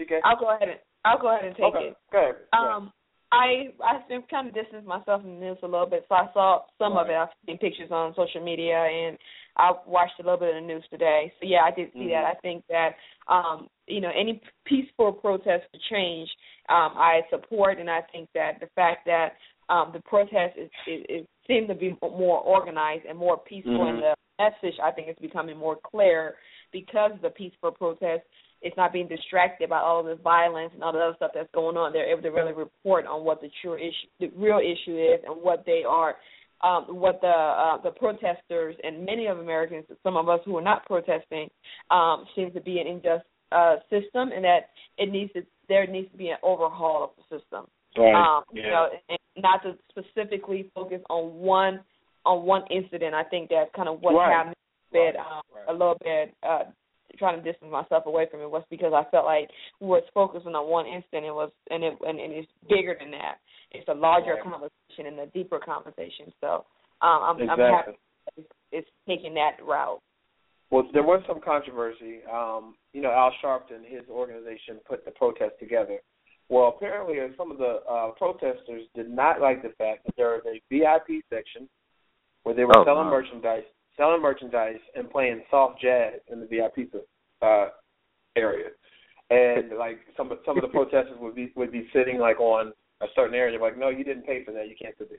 TK? 0.00 0.18
I'll 0.24 0.40
go 0.40 0.48
ahead 0.50 0.68
and 0.68 0.80
I'll 1.04 1.20
go 1.20 1.28
ahead 1.28 1.44
and 1.44 1.54
take 1.54 1.66
okay. 1.66 1.88
it. 1.88 1.96
Go 2.10 2.18
ahead. 2.18 2.34
Go 2.52 2.58
ahead. 2.58 2.72
Um, 2.72 2.92
I 3.32 3.68
I've 3.82 4.06
been 4.08 4.22
kind 4.30 4.48
of 4.48 4.54
distanced 4.54 4.86
myself 4.86 5.22
from 5.22 5.34
the 5.34 5.40
news 5.40 5.58
a 5.62 5.66
little 5.66 5.86
bit, 5.86 6.04
so 6.08 6.14
I 6.14 6.28
saw 6.34 6.60
some 6.78 6.96
of 6.98 7.08
it. 7.08 7.14
I've 7.14 7.28
seen 7.46 7.58
pictures 7.58 7.90
on 7.90 8.14
social 8.14 8.44
media, 8.44 8.76
and 8.76 9.16
I 9.56 9.72
watched 9.86 10.20
a 10.20 10.22
little 10.22 10.38
bit 10.38 10.54
of 10.54 10.62
the 10.62 10.66
news 10.66 10.84
today. 10.90 11.32
So 11.40 11.46
yeah, 11.48 11.62
I 11.64 11.70
did 11.70 11.92
see 11.94 12.00
Mhm. 12.00 12.10
that. 12.10 12.24
I 12.26 12.34
think 12.40 12.64
that 12.68 12.96
um, 13.28 13.68
you 13.86 14.00
know 14.00 14.10
any 14.14 14.40
peaceful 14.66 15.12
protest 15.12 15.64
for 15.72 15.78
change, 15.90 16.28
um, 16.68 16.92
I 16.96 17.22
support, 17.30 17.78
and 17.78 17.90
I 17.90 18.02
think 18.12 18.28
that 18.34 18.60
the 18.60 18.68
fact 18.74 19.06
that 19.06 19.36
um, 19.70 19.92
the 19.92 20.02
protest 20.02 20.58
is, 20.58 20.70
is, 20.86 21.04
is 21.08 21.26
seems 21.46 21.68
to 21.68 21.74
be 21.74 21.96
more 22.02 22.40
organized 22.40 23.06
and 23.06 23.18
more 23.18 23.38
peaceful, 23.38 23.72
Mhm. 23.72 23.90
and 23.94 24.02
the 24.02 24.14
message 24.38 24.78
I 24.82 24.90
think 24.90 25.08
is 25.08 25.16
becoming 25.20 25.56
more 25.56 25.76
clear 25.76 26.36
because 26.70 27.12
of 27.12 27.22
the 27.22 27.30
peaceful 27.30 27.72
protest 27.72 28.24
it's 28.62 28.76
not 28.76 28.92
being 28.92 29.08
distracted 29.08 29.68
by 29.68 29.78
all 29.78 30.00
of 30.00 30.06
this 30.06 30.18
violence 30.22 30.70
and 30.74 30.82
all 30.82 30.92
the 30.92 30.98
other 31.00 31.16
stuff 31.16 31.32
that's 31.34 31.48
going 31.52 31.76
on. 31.76 31.92
They're 31.92 32.10
able 32.10 32.22
to 32.22 32.30
really 32.30 32.52
report 32.52 33.06
on 33.06 33.24
what 33.24 33.40
the 33.40 33.50
true 33.60 33.74
issue, 33.74 34.08
the 34.20 34.30
real 34.36 34.58
issue 34.58 34.96
is, 34.96 35.20
and 35.26 35.42
what 35.42 35.64
they 35.66 35.82
are, 35.88 36.16
um, 36.62 36.84
what 36.88 37.20
the 37.20 37.26
uh, 37.26 37.82
the 37.82 37.90
protesters 37.90 38.76
and 38.84 39.04
many 39.04 39.26
of 39.26 39.38
Americans, 39.38 39.84
some 40.02 40.16
of 40.16 40.28
us 40.28 40.40
who 40.44 40.56
are 40.56 40.62
not 40.62 40.86
protesting, 40.86 41.48
um, 41.90 42.24
seems 42.36 42.54
to 42.54 42.60
be 42.60 42.78
an 42.78 42.86
unjust 42.86 43.24
uh, 43.50 43.76
system, 43.90 44.30
and 44.32 44.44
that 44.44 44.70
it 44.96 45.10
needs 45.10 45.32
to 45.32 45.42
there 45.68 45.86
needs 45.86 46.10
to 46.12 46.16
be 46.16 46.28
an 46.28 46.38
overhaul 46.42 47.04
of 47.04 47.10
the 47.16 47.38
system. 47.38 47.66
Right. 47.96 48.14
Um, 48.14 48.44
yeah. 48.52 48.62
You 48.62 48.70
know, 48.70 48.88
and 49.08 49.18
not 49.42 49.62
to 49.64 49.76
specifically 49.90 50.70
focus 50.74 51.00
on 51.10 51.34
one 51.34 51.80
on 52.24 52.44
one 52.46 52.62
incident. 52.70 53.14
I 53.14 53.24
think 53.24 53.50
that's 53.50 53.70
kind 53.74 53.88
of 53.88 54.00
what 54.00 54.14
Right. 54.14 54.32
happened. 54.32 54.54
A 54.54 54.92
bit, 54.92 55.14
Right. 55.16 55.26
um, 55.26 55.42
Right. 55.52 55.64
a 55.68 55.72
little 55.72 55.96
bit 56.02 56.34
uh, 56.42 56.64
trying 57.22 57.38
to 57.38 57.46
distance 57.46 57.70
myself 57.70 58.06
away 58.06 58.26
from 58.28 58.40
it 58.40 58.50
was 58.50 58.64
because 58.68 58.92
I 58.92 59.08
felt 59.10 59.24
like 59.24 59.48
we 59.78 59.86
was 59.86 60.02
focusing 60.12 60.58
on 60.58 60.68
one 60.68 60.86
instant. 60.86 61.24
It 61.24 61.30
was 61.30 61.52
and 61.70 61.84
it 61.84 61.94
and, 62.02 62.18
and 62.18 62.32
it's 62.32 62.50
bigger 62.68 62.96
than 62.98 63.12
that. 63.12 63.38
It's 63.70 63.86
a 63.86 63.94
larger 63.94 64.34
Right. 64.34 64.42
conversation 64.42 65.06
and 65.06 65.18
a 65.20 65.26
deeper 65.26 65.60
conversation. 65.60 66.34
So 66.40 66.66
um, 67.00 67.38
I'm, 67.38 67.50
I'm 67.50 67.58
happy 67.58 67.92
it's, 68.36 68.48
it's 68.72 68.88
taking 69.06 69.34
that 69.34 69.62
route. 69.62 70.00
Well, 70.70 70.88
there 70.92 71.02
was 71.02 71.22
some 71.28 71.40
controversy. 71.40 72.20
Um, 72.32 72.74
you 72.92 73.02
know, 73.02 73.10
Al 73.10 73.32
Sharpton, 73.42 73.84
his 73.86 74.08
organization, 74.10 74.80
put 74.88 75.04
the 75.04 75.10
protest 75.12 75.52
together. 75.60 75.98
Well, 76.48 76.74
apparently, 76.76 77.20
uh, 77.20 77.28
some 77.36 77.52
of 77.52 77.58
the 77.58 77.80
uh, 77.88 78.10
protesters 78.12 78.82
did 78.94 79.10
not 79.10 79.40
like 79.40 79.62
the 79.62 79.72
fact 79.78 80.04
that 80.06 80.16
there 80.16 80.30
was 80.30 80.42
a 80.46 80.60
VIP 80.70 81.22
section 81.30 81.68
where 82.42 82.54
they 82.54 82.64
were 82.64 82.76
Oh, 82.76 82.84
selling 82.84 83.06
wow. 83.06 83.10
merchandise, 83.10 83.64
selling 83.96 84.22
merchandise, 84.22 84.80
and 84.96 85.10
playing 85.10 85.42
soft 85.50 85.80
jazz 85.80 86.20
in 86.30 86.40
the 86.40 86.46
VIP 86.46 86.90
uh, 87.42 87.68
area. 88.36 88.70
And 89.30 89.76
like 89.78 89.98
some 90.16 90.30
of 90.32 90.38
some 90.46 90.56
of 90.56 90.62
the 90.62 90.68
protesters 90.68 91.16
would 91.20 91.34
be 91.34 91.52
would 91.56 91.72
be 91.72 91.88
sitting 91.92 92.18
like 92.18 92.40
on 92.40 92.72
a 93.00 93.06
certain 93.14 93.34
area. 93.34 93.58
They're 93.58 93.68
like, 93.68 93.78
"No, 93.78 93.88
you 93.88 94.04
didn't 94.04 94.26
pay 94.26 94.44
for 94.44 94.52
that. 94.52 94.68
You 94.68 94.74
can't 94.80 94.94
sit 94.98 95.08
there." 95.10 95.18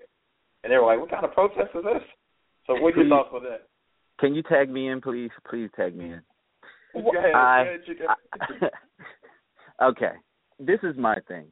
And 0.63 0.71
they 0.71 0.77
were 0.77 0.85
like, 0.85 0.99
"What 0.99 1.09
kind 1.09 1.25
of 1.25 1.33
protest 1.33 1.69
is 1.75 1.83
this?" 1.83 2.03
So, 2.67 2.79
what 2.79 2.93
are 2.95 3.03
your 3.03 3.09
thoughts 3.09 3.29
with 3.33 3.43
that? 3.43 3.67
Can 4.19 4.33
you 4.33 4.43
tag 4.43 4.69
me 4.69 4.89
in, 4.89 5.01
please? 5.01 5.31
Please 5.49 5.69
tag 5.75 5.95
me 5.95 6.13
in. 6.13 6.21
Go 6.93 7.17
ahead. 7.17 7.35
I- 7.35 7.61
ahead, 7.61 7.81
I- 9.81 9.85
okay, 9.85 10.11
this 10.59 10.79
is 10.83 10.95
my 10.97 11.15
thing. 11.27 11.51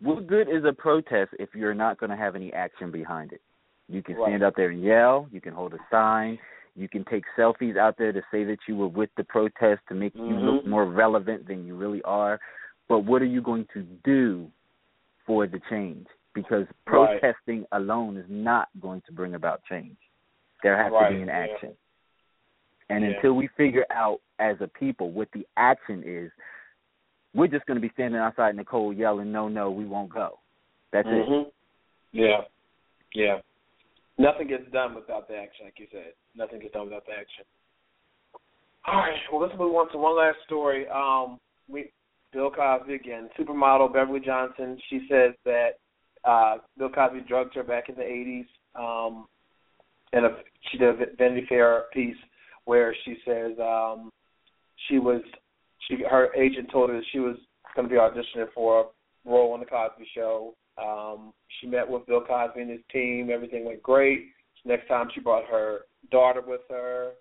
What 0.00 0.26
good 0.26 0.48
is 0.48 0.64
a 0.64 0.72
protest 0.72 1.30
if 1.38 1.50
you're 1.54 1.74
not 1.74 1.98
going 2.00 2.10
to 2.10 2.16
have 2.16 2.34
any 2.34 2.52
action 2.52 2.90
behind 2.90 3.32
it? 3.32 3.42
You 3.88 4.02
can 4.02 4.16
Right. 4.16 4.28
stand 4.30 4.42
up 4.42 4.54
there 4.56 4.70
and 4.70 4.82
yell. 4.82 5.28
You 5.30 5.40
can 5.40 5.52
hold 5.52 5.74
a 5.74 5.78
sign. 5.90 6.38
You 6.80 6.88
can 6.88 7.04
take 7.04 7.24
selfies 7.36 7.76
out 7.76 7.98
there 7.98 8.10
to 8.10 8.22
say 8.30 8.42
that 8.44 8.56
you 8.66 8.74
were 8.74 8.88
with 8.88 9.10
the 9.18 9.24
protest 9.24 9.82
to 9.90 9.94
make 9.94 10.14
you 10.14 10.34
look 10.34 10.64
Mhm. 10.64 10.68
more 10.68 10.86
relevant 10.86 11.46
than 11.46 11.66
you 11.66 11.76
really 11.76 12.00
are. 12.04 12.40
But 12.88 13.00
what 13.00 13.20
are 13.20 13.26
you 13.26 13.42
going 13.42 13.66
to 13.74 13.82
do 14.02 14.50
for 15.26 15.46
the 15.46 15.60
change? 15.68 16.08
Because 16.32 16.66
Right. 16.86 17.20
protesting 17.20 17.66
alone 17.72 18.16
is 18.16 18.28
not 18.30 18.70
going 18.80 19.02
to 19.02 19.12
bring 19.12 19.34
about 19.34 19.62
change. 19.64 19.98
There 20.62 20.74
has 20.74 20.90
Right, 20.90 21.10
to 21.10 21.16
be 21.16 21.20
an 21.20 21.28
yeah. 21.28 21.34
action. 21.34 21.76
And 22.88 23.04
Yeah. 23.04 23.10
until 23.10 23.34
we 23.34 23.48
figure 23.48 23.84
out 23.90 24.22
as 24.38 24.58
a 24.62 24.66
people 24.68 25.10
what 25.10 25.30
the 25.32 25.46
action 25.58 26.02
is, 26.02 26.32
we're 27.34 27.46
just 27.46 27.66
going 27.66 27.76
to 27.76 27.86
be 27.86 27.90
standing 27.90 28.20
outside 28.20 28.50
in 28.50 28.56
the 28.56 28.64
cold 28.64 28.96
yelling, 28.96 29.30
"No, 29.30 29.48
no, 29.48 29.70
we 29.70 29.84
won't 29.84 30.08
go." 30.08 30.40
That's 30.92 31.06
it. 31.06 31.28
Mhm. 31.28 31.52
Yeah. 32.12 32.46
Yeah. 33.12 33.42
Nothing 34.20 34.48
gets 34.48 34.70
done 34.70 34.94
without 34.94 35.28
the 35.28 35.34
action, 35.34 35.64
like 35.64 35.78
you 35.78 35.86
said. 35.90 36.12
Nothing 36.36 36.60
gets 36.60 36.74
done 36.74 36.84
without 36.84 37.06
the 37.06 37.12
action. 37.12 37.44
All 38.86 38.96
right. 38.96 39.16
Well, 39.32 39.40
let's 39.40 39.58
move 39.58 39.74
on 39.74 39.90
to 39.92 39.98
one 39.98 40.18
last 40.18 40.36
story. 40.44 40.86
Um, 40.88 41.38
we 41.70 41.90
Bill 42.30 42.50
Cosby 42.50 42.94
again, 42.94 43.30
supermodel 43.38 43.94
Beverly 43.94 44.20
Johnson. 44.20 44.78
She 44.90 45.06
says 45.10 45.32
that 45.46 45.78
uh, 46.24 46.58
Bill 46.76 46.90
Cosby 46.90 47.24
drugged 47.26 47.54
her 47.54 47.62
back 47.62 47.88
in 47.88 47.94
the 47.94 48.02
'80s. 48.02 48.46
Um, 48.78 49.26
and 50.12 50.26
a, 50.26 50.36
she 50.70 50.76
did 50.76 50.88
a 50.88 51.16
Vanity 51.16 51.46
Fair 51.48 51.84
piece 51.94 52.16
where 52.66 52.94
she 53.06 53.16
says 53.24 53.52
um, 53.58 54.10
she 54.88 54.98
was 54.98 55.22
she 55.88 56.04
her 56.08 56.34
agent 56.34 56.70
told 56.70 56.90
her 56.90 56.96
that 56.96 57.06
she 57.10 57.20
was 57.20 57.36
going 57.74 57.88
to 57.88 57.92
be 57.92 57.98
auditioning 57.98 58.52
for 58.54 58.80
a 58.82 59.30
role 59.30 59.54
on 59.54 59.60
the 59.60 59.66
Cosby 59.66 60.06
Show. 60.14 60.54
Um, 60.78 61.32
she 61.60 61.66
met 61.66 61.88
with 61.88 62.06
Bill 62.06 62.24
Cosby 62.24 62.60
and 62.60 62.70
his 62.70 62.80
team. 62.92 63.30
Everything 63.30 63.64
went 63.64 63.82
great. 63.82 64.26
Next 64.64 64.88
time, 64.88 65.08
she 65.14 65.20
brought 65.20 65.46
her 65.46 65.80
daughter 66.10 66.42
with 66.46 66.60
her 66.68 67.12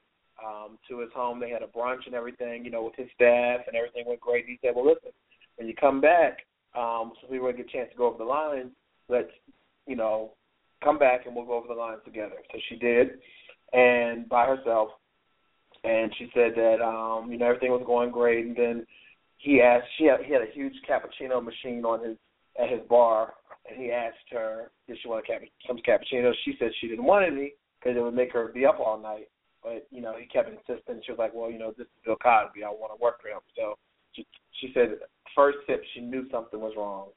um, 0.45 0.77
to 0.89 0.99
his 0.99 1.09
home. 1.15 1.39
They 1.39 1.49
had 1.49 1.63
a 1.63 1.67
brunch 1.67 2.05
and 2.05 2.15
everything, 2.15 2.65
you 2.65 2.71
know, 2.71 2.83
with 2.83 2.95
his 2.95 3.07
staff, 3.15 3.61
and 3.67 3.75
everything 3.75 4.05
went 4.07 4.19
great. 4.19 4.45
He 4.45 4.59
said, 4.61 4.75
"Well, 4.75 4.85
listen, 4.85 5.11
when 5.55 5.67
you 5.67 5.73
come 5.75 6.01
back, 6.01 6.39
um, 6.75 7.13
so 7.21 7.27
we 7.29 7.39
really 7.39 7.53
get 7.53 7.67
a 7.67 7.69
chance 7.69 7.89
to 7.91 7.97
go 7.97 8.07
over 8.07 8.17
the 8.17 8.23
lines. 8.23 8.71
Let's, 9.07 9.31
you 9.87 9.95
know, 9.95 10.33
come 10.83 10.99
back 10.99 11.25
and 11.25 11.35
we'll 11.35 11.45
go 11.45 11.53
over 11.53 11.67
the 11.67 11.73
lines 11.73 12.01
together." 12.05 12.35
So 12.51 12.59
she 12.69 12.75
did, 12.75 13.19
and 13.73 14.27
by 14.29 14.45
herself. 14.45 14.89
And 15.81 16.13
she 16.17 16.29
said 16.33 16.51
that 16.57 16.81
um, 16.83 17.31
you 17.31 17.37
know 17.37 17.45
everything 17.45 17.71
was 17.71 17.83
going 17.85 18.11
great, 18.11 18.45
and 18.45 18.55
then 18.55 18.85
he 19.37 19.61
asked 19.61 19.87
she 19.97 20.05
had 20.05 20.19
he 20.25 20.33
had 20.33 20.41
a 20.41 20.51
huge 20.53 20.73
cappuccino 20.87 21.41
machine 21.41 21.85
on 21.85 22.03
his 22.03 22.17
at 22.61 22.69
his 22.69 22.81
bar, 22.89 23.33
and 23.69 23.81
he 23.81 23.91
asked 23.91 24.17
her 24.31 24.71
did 24.87 24.97
she 25.01 25.07
want 25.07 25.23
a 25.23 25.27
cap- 25.27 25.41
some 25.67 25.77
cappuccino. 25.77 26.31
She 26.45 26.55
said 26.59 26.71
she 26.79 26.87
didn't 26.87 27.05
want 27.05 27.25
any 27.25 27.53
because 27.79 27.97
it 27.97 28.01
would 28.01 28.15
make 28.15 28.33
her 28.33 28.47
be 28.47 28.65
up 28.65 28.79
all 28.79 28.99
night. 28.99 29.29
But 29.63 29.87
you 29.91 30.01
know 30.01 30.15
he 30.17 30.25
kept 30.25 30.49
insisting. 30.49 31.01
She 31.05 31.11
was 31.11 31.19
like, 31.19 31.33
well, 31.33 31.51
you 31.51 31.59
know 31.59 31.73
this 31.77 31.85
is 31.85 32.03
Bill 32.05 32.15
Cosby. 32.15 32.63
I 32.63 32.69
want 32.69 32.97
to 32.97 33.03
work 33.03 33.21
for 33.21 33.29
him. 33.29 33.41
So 33.55 33.75
she 34.13 34.25
she 34.59 34.71
said 34.73 34.97
first 35.35 35.59
sip 35.67 35.81
she 35.93 36.01
knew 36.01 36.29
something 36.31 36.59
was 36.59 36.73
wrong. 36.77 37.09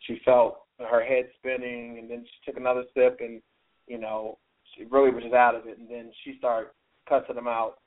She 0.00 0.20
felt 0.24 0.62
her 0.80 1.04
head 1.04 1.28
spinning, 1.38 1.98
and 1.98 2.10
then 2.10 2.24
she 2.24 2.50
took 2.50 2.58
another 2.58 2.84
sip, 2.94 3.18
and 3.20 3.40
you 3.86 3.98
know 3.98 4.38
she 4.76 4.84
really 4.84 5.10
was 5.10 5.22
just 5.22 5.34
out 5.34 5.54
of 5.54 5.66
it. 5.66 5.78
And 5.78 5.88
then 5.88 6.10
she 6.24 6.36
started 6.38 6.70
cussing 7.08 7.36
him 7.36 7.48
out. 7.48 7.78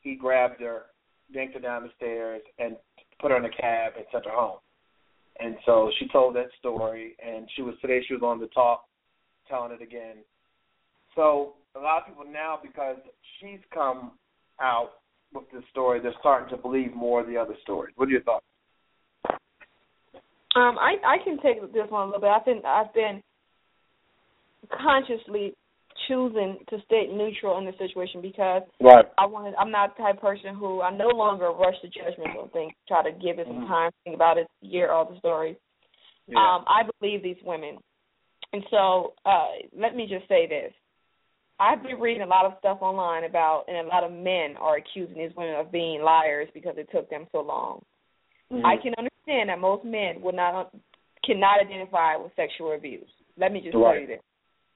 He 0.00 0.14
grabbed 0.14 0.60
her, 0.62 0.86
yanked 1.30 1.54
her 1.54 1.60
down 1.60 1.82
the 1.82 1.90
stairs, 1.96 2.42
and 2.58 2.76
put 3.20 3.30
her 3.30 3.36
in 3.36 3.44
a 3.44 3.50
cab 3.50 3.92
and 3.96 4.06
sent 4.10 4.24
her 4.24 4.32
home. 4.32 4.58
And 5.42 5.56
so 5.64 5.90
she 5.98 6.06
told 6.08 6.36
that 6.36 6.48
story, 6.58 7.16
and 7.24 7.48
she 7.56 7.62
was 7.62 7.74
today 7.80 8.00
she 8.06 8.14
was 8.14 8.22
on 8.22 8.40
the 8.40 8.46
talk, 8.48 8.84
telling 9.48 9.72
it 9.72 9.82
again. 9.82 10.16
So 11.16 11.54
a 11.74 11.80
lot 11.80 12.02
of 12.02 12.06
people 12.06 12.24
now, 12.30 12.58
because 12.62 12.96
she's 13.38 13.60
come 13.72 14.12
out 14.60 14.90
with 15.32 15.44
this 15.52 15.62
story, 15.70 16.00
they're 16.00 16.14
starting 16.20 16.50
to 16.54 16.60
believe 16.60 16.94
more 16.94 17.20
of 17.20 17.26
the 17.26 17.36
other 17.36 17.54
stories. 17.62 17.94
What 17.96 18.08
are 18.08 18.12
your 18.12 18.22
thoughts? 18.22 18.44
Um, 20.56 20.76
I 20.78 20.96
I 21.06 21.16
can 21.24 21.38
take 21.40 21.60
this 21.72 21.86
one 21.88 22.02
a 22.02 22.06
little 22.06 22.20
bit. 22.20 22.30
I've 22.30 22.44
been 22.44 22.62
I've 22.66 22.92
been 22.92 23.22
consciously 24.68 25.54
choosing 26.10 26.58
to 26.68 26.82
stay 26.86 27.06
neutral 27.06 27.58
in 27.58 27.64
the 27.64 27.72
situation 27.78 28.20
because 28.20 28.62
Right. 28.80 29.06
I 29.16 29.26
wanted 29.26 29.54
I'm 29.54 29.70
not 29.70 29.96
the 29.96 30.02
type 30.02 30.16
of 30.16 30.20
person 30.20 30.54
who 30.54 30.82
I 30.82 30.90
no 30.90 31.08
longer 31.08 31.50
rush 31.52 31.78
to 31.82 31.88
judgment 31.88 32.36
on 32.36 32.48
things. 32.50 32.72
Try 32.88 33.02
to 33.02 33.12
give 33.12 33.38
it 33.38 33.46
some 33.46 33.64
Mhm. 33.64 33.68
time, 33.68 33.90
think 34.02 34.16
about 34.16 34.38
it, 34.38 34.48
hear 34.60 34.90
all 34.90 35.04
the 35.04 35.18
stories. 35.18 35.56
Yeah. 36.26 36.38
Um, 36.38 36.64
I 36.66 36.82
believe 36.98 37.22
these 37.22 37.42
women. 37.42 37.78
And 38.52 38.66
so, 38.70 39.14
uh, 39.24 39.52
let 39.72 39.94
me 39.94 40.06
just 40.06 40.26
say 40.26 40.46
this. 40.46 40.74
I've 41.60 41.82
been 41.82 42.00
reading 42.00 42.22
a 42.22 42.26
lot 42.26 42.46
of 42.46 42.58
stuff 42.58 42.80
online 42.80 43.24
about 43.24 43.68
and 43.68 43.76
a 43.76 43.82
lot 43.82 44.02
of 44.02 44.10
men 44.10 44.56
are 44.56 44.76
accusing 44.76 45.16
these 45.16 45.34
women 45.36 45.54
of 45.54 45.70
being 45.70 46.02
liars 46.02 46.48
because 46.52 46.76
it 46.78 46.90
took 46.90 47.08
them 47.10 47.28
so 47.32 47.42
long. 47.42 47.84
Mhm. 48.50 48.64
I 48.64 48.76
can 48.78 48.94
understand 48.96 49.50
that 49.50 49.60
most 49.60 49.84
men 49.84 50.20
would 50.22 50.34
not 50.34 50.72
cannot 51.22 51.60
identify 51.60 52.16
with 52.16 52.34
sexual 52.34 52.72
abuse. 52.72 53.10
Let 53.36 53.52
me 53.52 53.60
just 53.60 53.72
tell 53.72 53.82
Right. 53.82 54.00
you 54.00 54.06
this. 54.06 54.22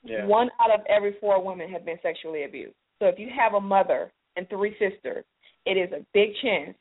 Yeah. 0.05 0.27
one 0.27 0.51
out 0.61 0.73
of 0.73 0.85
every 0.87 1.15
four 1.21 1.43
women 1.43 1.71
have 1.71 1.85
been 1.85 1.99
sexually 2.03 2.45
abused. 2.45 2.75
So 2.99 3.07
if 3.07 3.19
you 3.19 3.29
have 3.37 3.55
a 3.55 3.61
mother 3.61 4.13
and 4.37 4.49
three 4.49 4.77
sisters, 4.79 5.25
it 5.65 5.77
is 5.77 5.91
a 5.93 6.05
big 6.13 6.31
chance 6.43 6.77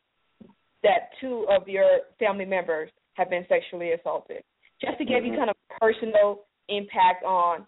that 0.84 1.12
two 1.22 1.46
of 1.50 1.68
your 1.68 2.00
family 2.20 2.46
members 2.46 2.90
have 3.14 3.30
been 3.30 3.46
sexually 3.48 3.94
assaulted. 3.94 4.44
Just 4.82 4.98
to 4.98 5.06
give 5.06 5.26
you 5.26 5.32
Mhm. 5.32 5.38
kind 5.38 5.50
of 5.50 5.56
personal 5.80 6.46
impact 6.68 7.24
on 7.24 7.66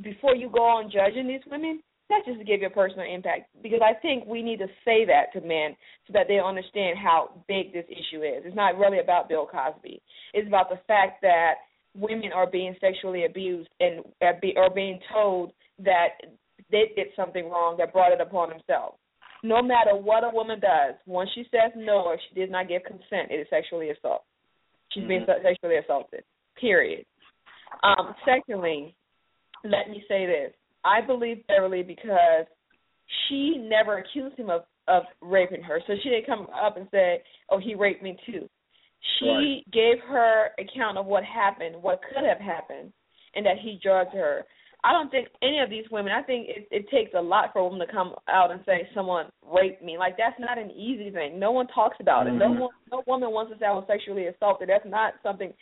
before 0.00 0.34
you 0.34 0.48
go 0.48 0.64
on 0.64 0.90
judging 0.90 1.26
these 1.26 1.44
women, 1.46 1.82
not 2.08 2.24
just 2.24 2.38
to 2.38 2.44
give 2.44 2.60
you 2.60 2.66
a 2.66 2.70
personal 2.70 3.06
impact, 3.06 3.48
because 3.62 3.80
I 3.82 3.94
think 3.94 4.26
we 4.26 4.42
need 4.42 4.58
to 4.58 4.68
say 4.84 5.04
that 5.04 5.32
to 5.34 5.40
men 5.42 5.76
so 6.06 6.12
that 6.12 6.26
they 6.26 6.40
understand 6.40 6.98
how 6.98 7.30
big 7.46 7.72
this 7.72 7.86
issue 7.88 8.22
is. 8.24 8.44
It's 8.44 8.56
not 8.56 8.76
really 8.76 8.98
about 8.98 9.28
Bill 9.28 9.46
Cosby. 9.46 10.02
It's 10.32 10.48
about 10.48 10.70
the 10.70 10.78
fact 10.88 11.20
that 11.22 11.58
women 11.94 12.30
are 12.32 12.46
being 12.46 12.76
sexually 12.80 13.24
abused 13.24 13.68
and 13.80 14.04
are 14.22 14.70
being 14.70 15.00
told 15.12 15.52
that 15.78 16.20
they 16.70 16.92
did 16.94 17.08
something 17.16 17.48
wrong 17.48 17.76
that 17.78 17.92
brought 17.92 18.12
it 18.12 18.20
upon 18.20 18.50
themselves. 18.50 18.96
No 19.42 19.62
matter 19.62 19.96
what 19.96 20.22
a 20.22 20.30
woman 20.30 20.60
does, 20.60 20.94
once 21.06 21.30
she 21.34 21.44
says 21.50 21.72
no 21.74 22.02
or 22.04 22.18
she 22.18 22.34
did 22.34 22.50
not 22.50 22.68
give 22.68 22.82
consent, 22.84 23.30
it 23.30 23.40
is 23.40 23.48
sexually 23.48 23.90
assault. 23.90 24.22
She's 24.90 25.04
being 25.04 25.24
Mhm. 25.24 25.42
sexually 25.42 25.76
assaulted. 25.76 26.24
Period. 26.56 27.06
Um, 27.82 28.14
secondly, 28.24 28.94
let 29.64 29.88
me 29.88 30.04
say 30.08 30.26
this. 30.26 30.54
I 30.84 31.00
believe 31.00 31.46
Beverly 31.46 31.82
because 31.82 32.46
she 33.26 33.58
never 33.58 33.98
accused 33.98 34.36
him 34.36 34.50
of 34.50 34.66
of 34.88 35.04
raping 35.20 35.62
her. 35.62 35.80
So 35.86 35.94
she 36.02 36.08
didn't 36.08 36.26
come 36.26 36.48
up 36.52 36.76
and 36.76 36.88
say, 36.90 37.22
"Oh, 37.48 37.58
he 37.58 37.76
raped 37.76 38.02
me 38.02 38.18
too." 38.26 38.48
She 39.18 39.64
gave 39.72 39.98
her 40.08 40.50
account 40.58 40.98
of 40.98 41.06
what 41.06 41.24
happened, 41.24 41.76
what 41.80 42.00
could 42.02 42.24
have 42.24 42.38
happened, 42.38 42.92
and 43.34 43.44
that 43.46 43.58
he 43.62 43.78
drugged 43.82 44.14
her. 44.14 44.44
I 44.82 44.92
don't 44.92 45.10
think 45.10 45.28
any 45.42 45.60
of 45.60 45.68
these 45.68 45.84
women. 45.90 46.12
I 46.12 46.22
think 46.22 46.48
it, 46.48 46.68
it 46.70 46.90
takes 46.90 47.12
a 47.14 47.20
lot 47.20 47.52
for 47.52 47.58
a 47.58 47.64
woman 47.64 47.86
to 47.86 47.92
come 47.92 48.14
out 48.28 48.50
and 48.50 48.60
say 48.64 48.88
someone 48.94 49.26
raped 49.52 49.82
me. 49.82 49.98
Like 49.98 50.16
that's 50.16 50.38
not 50.40 50.56
an 50.56 50.70
easy 50.70 51.10
thing. 51.10 51.38
No 51.38 51.50
one 51.52 51.66
talks 51.68 51.96
about 52.00 52.26
it. 52.26 52.32
No 52.32 52.48
Mhm. 52.48 52.60
one, 52.60 52.70
no 52.90 53.02
woman 53.06 53.30
wants 53.30 53.52
to 53.52 53.58
say 53.58 53.66
I 53.66 53.72
was 53.72 53.84
sexually 53.86 54.26
assaulted. 54.26 54.68
That's 54.70 54.86
not 54.86 55.14
something 55.22 55.52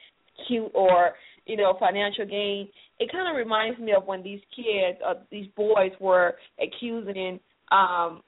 cute 0.47 0.71
or 0.73 1.15
you 1.47 1.57
know 1.57 1.75
financial 1.81 2.27
gain. 2.27 2.69
It 3.01 3.11
kind 3.11 3.29
of 3.29 3.35
reminds 3.37 3.81
me 3.81 3.93
of 3.93 4.07
when 4.07 4.23
these 4.23 4.41
kids, 4.55 4.99
uh, 5.05 5.15
these 5.31 5.49
boys, 5.57 5.93
were 5.99 6.37
accusing 6.61 7.41
um 7.73 8.23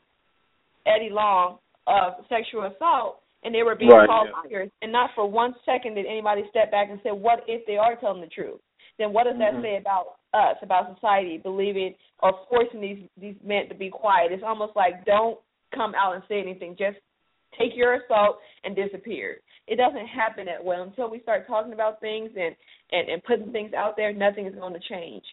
Eddie 0.87 1.11
Long 1.11 1.59
of 1.87 2.15
sexual 2.29 2.65
assault, 2.65 3.21
and 3.43 3.55
they 3.55 3.63
were 3.63 3.75
being 3.75 3.91
Right, 3.91 4.07
called 4.09 4.29
yeah. 4.29 4.51
liars. 4.51 4.71
And 4.83 4.93
not 4.93 5.11
for 5.15 5.27
one 5.27 5.55
second 5.65 5.95
did 5.95 6.07
anybody 6.07 6.47
step 6.51 6.71
back 6.71 6.89
and 6.91 7.01
say, 7.03 7.11
"What 7.11 7.45
if 7.49 7.65
they 7.67 7.77
are 7.79 7.97
telling 7.97 8.21
the 8.21 8.29
truth?" 8.29 8.61
Then 8.99 9.13
what 9.13 9.25
does 9.25 9.39
that 9.39 9.55
Mhm. 9.55 9.63
say 9.63 9.77
about 9.77 10.19
us, 10.35 10.59
about 10.63 10.95
society, 10.95 11.39
believing 11.39 11.95
or 12.23 12.33
forcing 12.49 12.81
these 12.81 13.09
these 13.17 13.41
men 13.43 13.69
to 13.69 13.75
be 13.75 13.89
quiet? 13.89 14.33
It's 14.33 14.43
almost 14.43 14.77
like 14.77 15.05
don't 15.05 15.41
come 15.73 15.95
out 15.95 16.15
and 16.15 16.25
say 16.29 16.41
anything. 16.41 16.77
Just 16.77 16.99
take 17.53 17.75
your 17.75 17.95
assault 17.95 18.41
and 18.65 18.77
disappear. 18.77 19.41
It 19.67 19.77
doesn't 19.77 20.07
happen 20.07 20.47
that 20.47 20.63
way 20.63 20.77
until 20.77 21.09
we 21.09 21.21
start 21.21 21.47
talking 21.47 21.73
about 21.73 22.01
things 22.01 22.31
and 22.37 22.55
and 22.93 23.09
and 23.09 23.25
putting 23.25 23.53
things 23.53 23.73
out 23.73 23.97
there. 23.97 24.13
Nothing 24.13 24.47
is 24.47 24.55
going 24.55 24.75
to 24.75 24.81
change. 24.81 25.25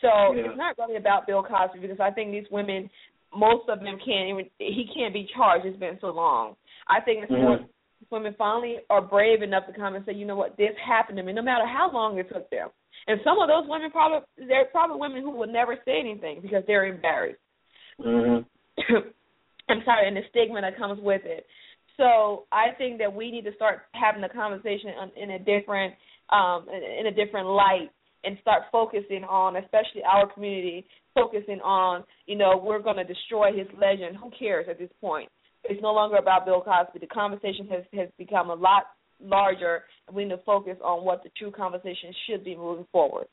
So 0.00 0.34
Yeah. 0.34 0.48
it's 0.48 0.56
not 0.56 0.76
really 0.78 0.96
about 0.96 1.26
Bill 1.26 1.42
Cosby 1.42 1.78
because 1.78 2.00
I 2.00 2.10
think 2.10 2.32
these 2.32 2.50
women, 2.50 2.90
most 3.34 3.68
of 3.68 3.80
them 3.80 3.98
can't 3.98 4.28
even. 4.28 4.50
He 4.58 4.86
can't 4.86 5.14
be 5.14 5.24
charged. 5.24 5.64
It's 5.64 5.78
been 5.78 5.98
so 6.00 6.10
long. 6.10 6.56
I 6.88 7.00
think 7.00 7.28
more 7.30 7.58
Mhm. 7.58 7.68
women 8.10 8.34
finally 8.34 8.80
are 8.90 9.00
brave 9.00 9.42
enough 9.42 9.66
to 9.66 9.72
come 9.72 9.94
and 9.94 10.04
say, 10.04 10.12
you 10.12 10.24
know 10.26 10.36
what, 10.36 10.56
this 10.56 10.76
happened 10.78 11.16
to 11.18 11.22
me, 11.22 11.32
no 11.32 11.42
matter 11.42 11.66
how 11.66 11.90
long 11.90 12.18
it 12.18 12.28
took 12.28 12.48
them. 12.50 12.70
And 13.08 13.20
some 13.22 13.38
of 13.38 13.48
those 13.48 13.66
women 13.68 13.90
probably 13.90 14.20
they're 14.36 14.66
probably 14.66 14.98
women 14.98 15.22
who 15.22 15.30
would 15.30 15.50
never 15.50 15.76
say 15.84 15.98
anything 15.98 16.40
because 16.40 16.64
they're 16.66 16.86
embarrassed. 16.86 17.40
Mhm. 18.00 18.44
I'm 19.68 19.82
sorry, 19.84 20.06
and 20.06 20.16
the 20.16 20.22
stigma 20.30 20.60
that 20.60 20.76
comes 20.76 21.00
with 21.00 21.24
it. 21.24 21.46
So 21.96 22.46
I 22.52 22.72
think 22.72 22.98
that 22.98 23.12
we 23.12 23.30
need 23.30 23.44
to 23.44 23.54
start 23.54 23.86
having 23.94 24.20
the 24.20 24.28
conversation 24.28 24.90
in 25.16 25.30
a 25.30 25.38
different 25.38 25.94
um 26.30 26.68
in 26.68 27.06
a 27.06 27.10
different 27.12 27.48
light 27.48 27.90
and 28.24 28.36
start 28.40 28.64
focusing 28.72 29.24
on 29.24 29.56
especially 29.56 30.02
our 30.02 30.26
community 30.32 30.84
focusing 31.14 31.60
on 31.60 32.04
you 32.26 32.36
know 32.36 32.56
we're 32.62 32.80
going 32.80 32.96
to 32.96 33.04
destroy 33.04 33.56
his 33.56 33.68
legend 33.80 34.16
who 34.16 34.30
cares 34.36 34.66
at 34.68 34.78
this 34.78 34.90
point 35.00 35.28
it's 35.68 35.82
no 35.82 35.92
longer 35.92 36.16
about 36.16 36.44
bill 36.44 36.60
cosby 36.60 36.98
the 36.98 37.06
conversation 37.06 37.66
has 37.68 37.84
has 37.92 38.08
become 38.18 38.50
a 38.50 38.54
lot 38.54 38.84
larger 39.20 39.84
we 40.12 40.24
need 40.24 40.30
to 40.30 40.42
focus 40.44 40.76
on 40.84 41.04
what 41.04 41.22
the 41.22 41.30
true 41.38 41.50
conversation 41.50 42.12
should 42.26 42.44
be 42.44 42.56
moving 42.56 42.86
forward 42.92 43.26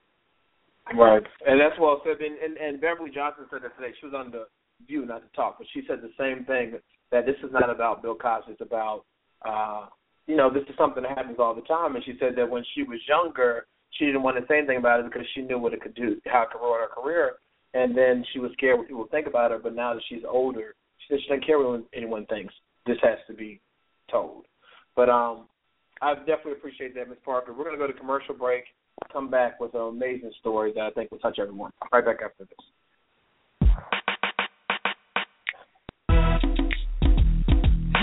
Right, 0.98 1.24
and 1.48 1.62
that's 1.62 1.80
well 1.80 2.02
said. 2.04 2.20
And, 2.20 2.38
and 2.38 2.58
and 2.58 2.82
Beverly 2.82 3.10
Johnson 3.10 3.46
said 3.50 3.64
that 3.64 3.72
today. 3.80 3.96
She 4.00 4.06
was 4.06 4.14
on 4.14 4.32
the 4.32 4.48
View, 4.88 5.06
not 5.06 5.22
to 5.24 5.36
talk, 5.36 5.56
but 5.58 5.68
she 5.74 5.82
said 5.88 6.00
the 6.02 6.12
same 6.20 6.46
thing 6.46 6.78
that 7.12 7.26
this 7.26 7.36
is 7.44 7.52
not 7.54 7.70
about 7.70 8.02
Bill 8.02 8.16
Cosby. 8.16 8.52
It's 8.52 8.62
about, 8.62 9.06
uh, 9.46 9.86
you 10.28 10.36
know, 10.36 10.52
this 10.52 10.64
is 10.68 10.76
something 10.78 11.04
that 11.04 11.18
happens 11.18 11.38
all 11.40 11.56
the 11.56 11.62
time. 11.62 11.96
And 11.96 12.04
she 12.04 12.18
said 12.20 12.34
that 12.36 12.50
when 12.50 12.64
she 12.76 12.84
was 12.84 13.00
younger, 13.08 13.68
she 13.92 14.06
didn't 14.06 14.24
want 14.24 14.38
to 14.38 14.46
say 14.48 14.58
anything 14.58 14.78
about 14.78 15.00
it 15.00 15.06
because 15.06 15.28
she 15.34 15.42
knew 15.42 15.58
what 15.58 15.74
it 15.74 15.82
could 15.82 15.96
do, 15.96 16.20
how 16.26 16.44
it 16.44 16.50
could 16.52 16.60
ruin 16.60 16.82
her 16.82 17.02
career. 17.02 17.34
And 17.74 17.96
then 17.96 18.26
she 18.34 18.40
was 18.40 18.52
scared 18.54 18.78
what 18.78 18.88
people 18.88 19.04
would 19.04 19.12
think 19.12 19.28
about 19.28 19.52
her. 19.52 19.60
But 19.60 19.76
now 19.76 19.94
that 19.94 20.04
she's 20.10 20.24
older, 20.28 20.76
she 21.22 21.28
doesn't 21.30 21.46
care 21.46 21.60
what 21.60 21.84
anyone 21.94 22.26
thinks. 22.28 22.54
This 22.86 22.98
has 23.02 23.18
to 23.28 23.34
be 23.34 23.60
told. 24.10 24.46
But 24.96 25.10
um, 25.10 25.48
I 26.02 26.16
definitely 26.16 26.54
appreciate 26.54 26.96
that, 26.96 27.10
Ms. 27.10 27.18
Parker. 27.24 27.54
We're 27.54 27.64
going 27.66 27.78
to 27.78 27.86
go 27.86 27.88
to 27.88 27.98
commercial 27.98 28.36
break 28.36 28.66
come 29.12 29.30
back 29.30 29.60
with 29.60 29.74
an 29.74 29.82
amazing 29.82 30.32
story 30.40 30.72
that 30.76 30.82
I 30.82 30.90
think 30.92 31.12
will 31.12 31.20
touch 31.20 31.40
everyone. 31.40 31.72
Right 31.92 32.06
back 32.06 32.18
after 32.24 32.46
this. 32.46 32.58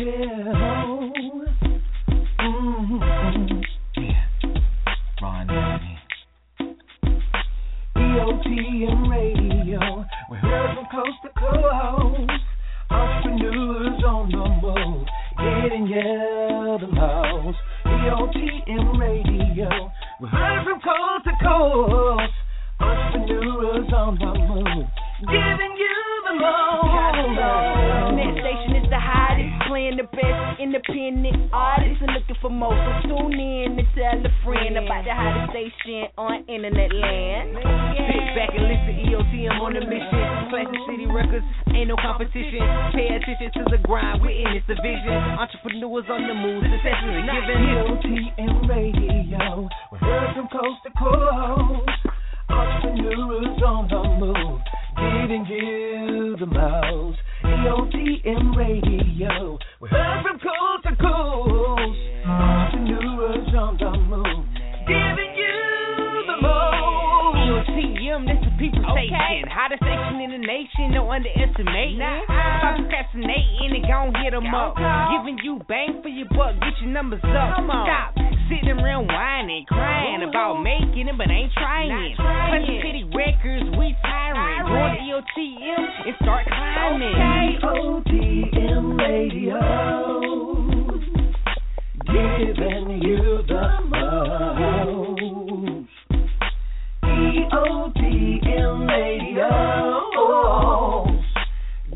Yeah. 0.01 0.53
Mm-hmm. 2.41 3.61
Yeah. 3.97 4.25
Ron 5.23 5.47
EOTM 7.97 9.11
Radio. 9.11 10.05
We're 10.31 10.41
from 10.41 10.87
coast 10.91 11.19
to 11.23 11.29
coast. 11.39 12.10
The 16.01 16.87
most. 16.87 17.59
EOTM 17.85 18.99
Radio. 18.99 19.93
We're 20.19 20.29
heard 20.29 20.65
from 20.65 20.81
coast 20.81 21.25
to 21.25 21.33
coast. 21.45 22.20
Looking 32.31 32.43
for 32.43 32.51
more. 32.51 32.75
So 33.03 33.09
tune 33.09 33.35
in 33.35 33.79
and 33.79 33.89
tell 33.95 34.19
a 34.23 34.31
friend 34.45 34.77
about 34.79 35.05
the 35.05 35.15
hottest 35.15 35.51
station 35.51 36.07
on 36.17 36.45
internet 36.47 36.93
land. 36.95 37.59
Sit 37.59 38.27
back 38.39 38.51
and 38.55 38.67
listen, 38.71 38.95
EOTM 39.11 39.59
on 39.59 39.75
the 39.75 39.83
mission. 39.83 40.23
Classic 40.51 40.81
City 40.87 41.07
Records, 41.11 41.47
ain't 41.75 41.89
no 41.89 41.97
competition. 41.97 42.63
Pay 42.95 43.11
attention 43.19 43.51
to 43.55 43.63
the 43.71 43.79
grind, 43.83 44.23
we're 44.23 44.31
in 44.31 44.55
this 44.55 44.65
division. 44.67 45.15
Entrepreneurs 45.39 46.07
on 46.11 46.23
the 46.29 46.35
move, 46.35 46.63
success 46.71 46.99
is 47.03 47.19
given. 47.27 47.59
EOTM 47.67 48.55
Radio, 48.69 49.69
we're 49.91 49.99
heard 49.99 50.31
from 50.35 50.47
coast 50.55 50.81
to 50.87 50.91
coast. 50.95 52.01
Entrepreneurs 52.51 53.63
on 53.63 53.87
the 53.87 54.03
move, 54.19 54.61
giving 54.99 55.47
you 55.47 56.37
the 56.39 56.47
most. 56.47 57.19
EOTM 57.45 58.57
Radio, 58.57 59.59
we're 59.81 59.89
heard 59.89 60.23
from 60.23 60.39
coast 60.39 60.83
to 60.85 60.90
station 69.83 70.21
in 70.21 70.31
the 70.31 70.43
nation, 70.47 70.93
no 70.93 71.11
underestimating. 71.11 71.99
Stop 71.99 72.77
procrastinating 72.77 73.73
and 73.75 73.85
gon' 73.89 74.15
hit 74.23 74.35
'em 74.35 74.55
up. 74.55 74.77
Giving 74.77 75.39
you 75.43 75.61
bang 75.69 76.01
for 76.03 76.09
your 76.09 76.29
buck, 76.31 76.55
get 76.61 76.81
your 76.81 76.91
numbers 76.91 77.25
up. 77.25 77.65
Stop 77.65 78.15
sitting 78.49 78.81
around 78.81 79.07
whining, 79.07 79.65
crying 79.67 80.23
about 80.23 80.61
making 80.63 81.09
it, 81.09 81.17
but 81.17 81.31
ain't 81.31 81.53
trying. 81.53 82.15
Classic 82.17 82.83
City 82.83 83.05
Records, 83.15 83.71
we 83.79 83.95
tiring. 84.03 84.67
Join 84.67 84.93
the 84.95 85.01
EOTM 85.09 85.83
and 86.07 86.17
start 86.23 86.47
climbing. 86.47 87.15
EOTM 87.63 88.99
Radio, 88.99 89.61
giving 92.07 93.03
you 93.03 93.43
the 93.47 93.81
most. 93.89 95.20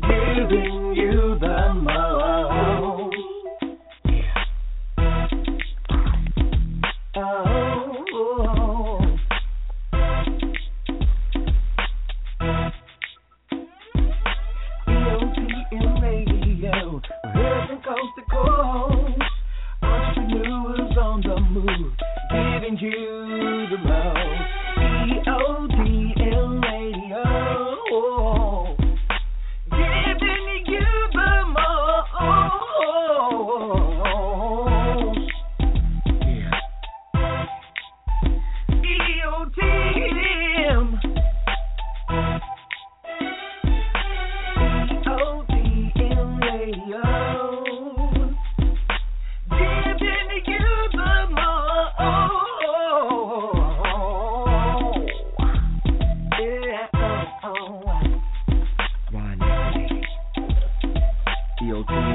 Giving 0.01 0.93
you 0.95 1.37
the 1.39 1.73
most. 1.73 2.04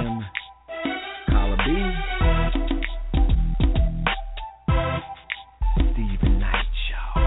EOTM, 0.00 0.20
Carla 1.28 1.56
B. 1.56 1.62
Steven 5.92 6.38
Knight 6.38 6.66
Show. 6.88 7.20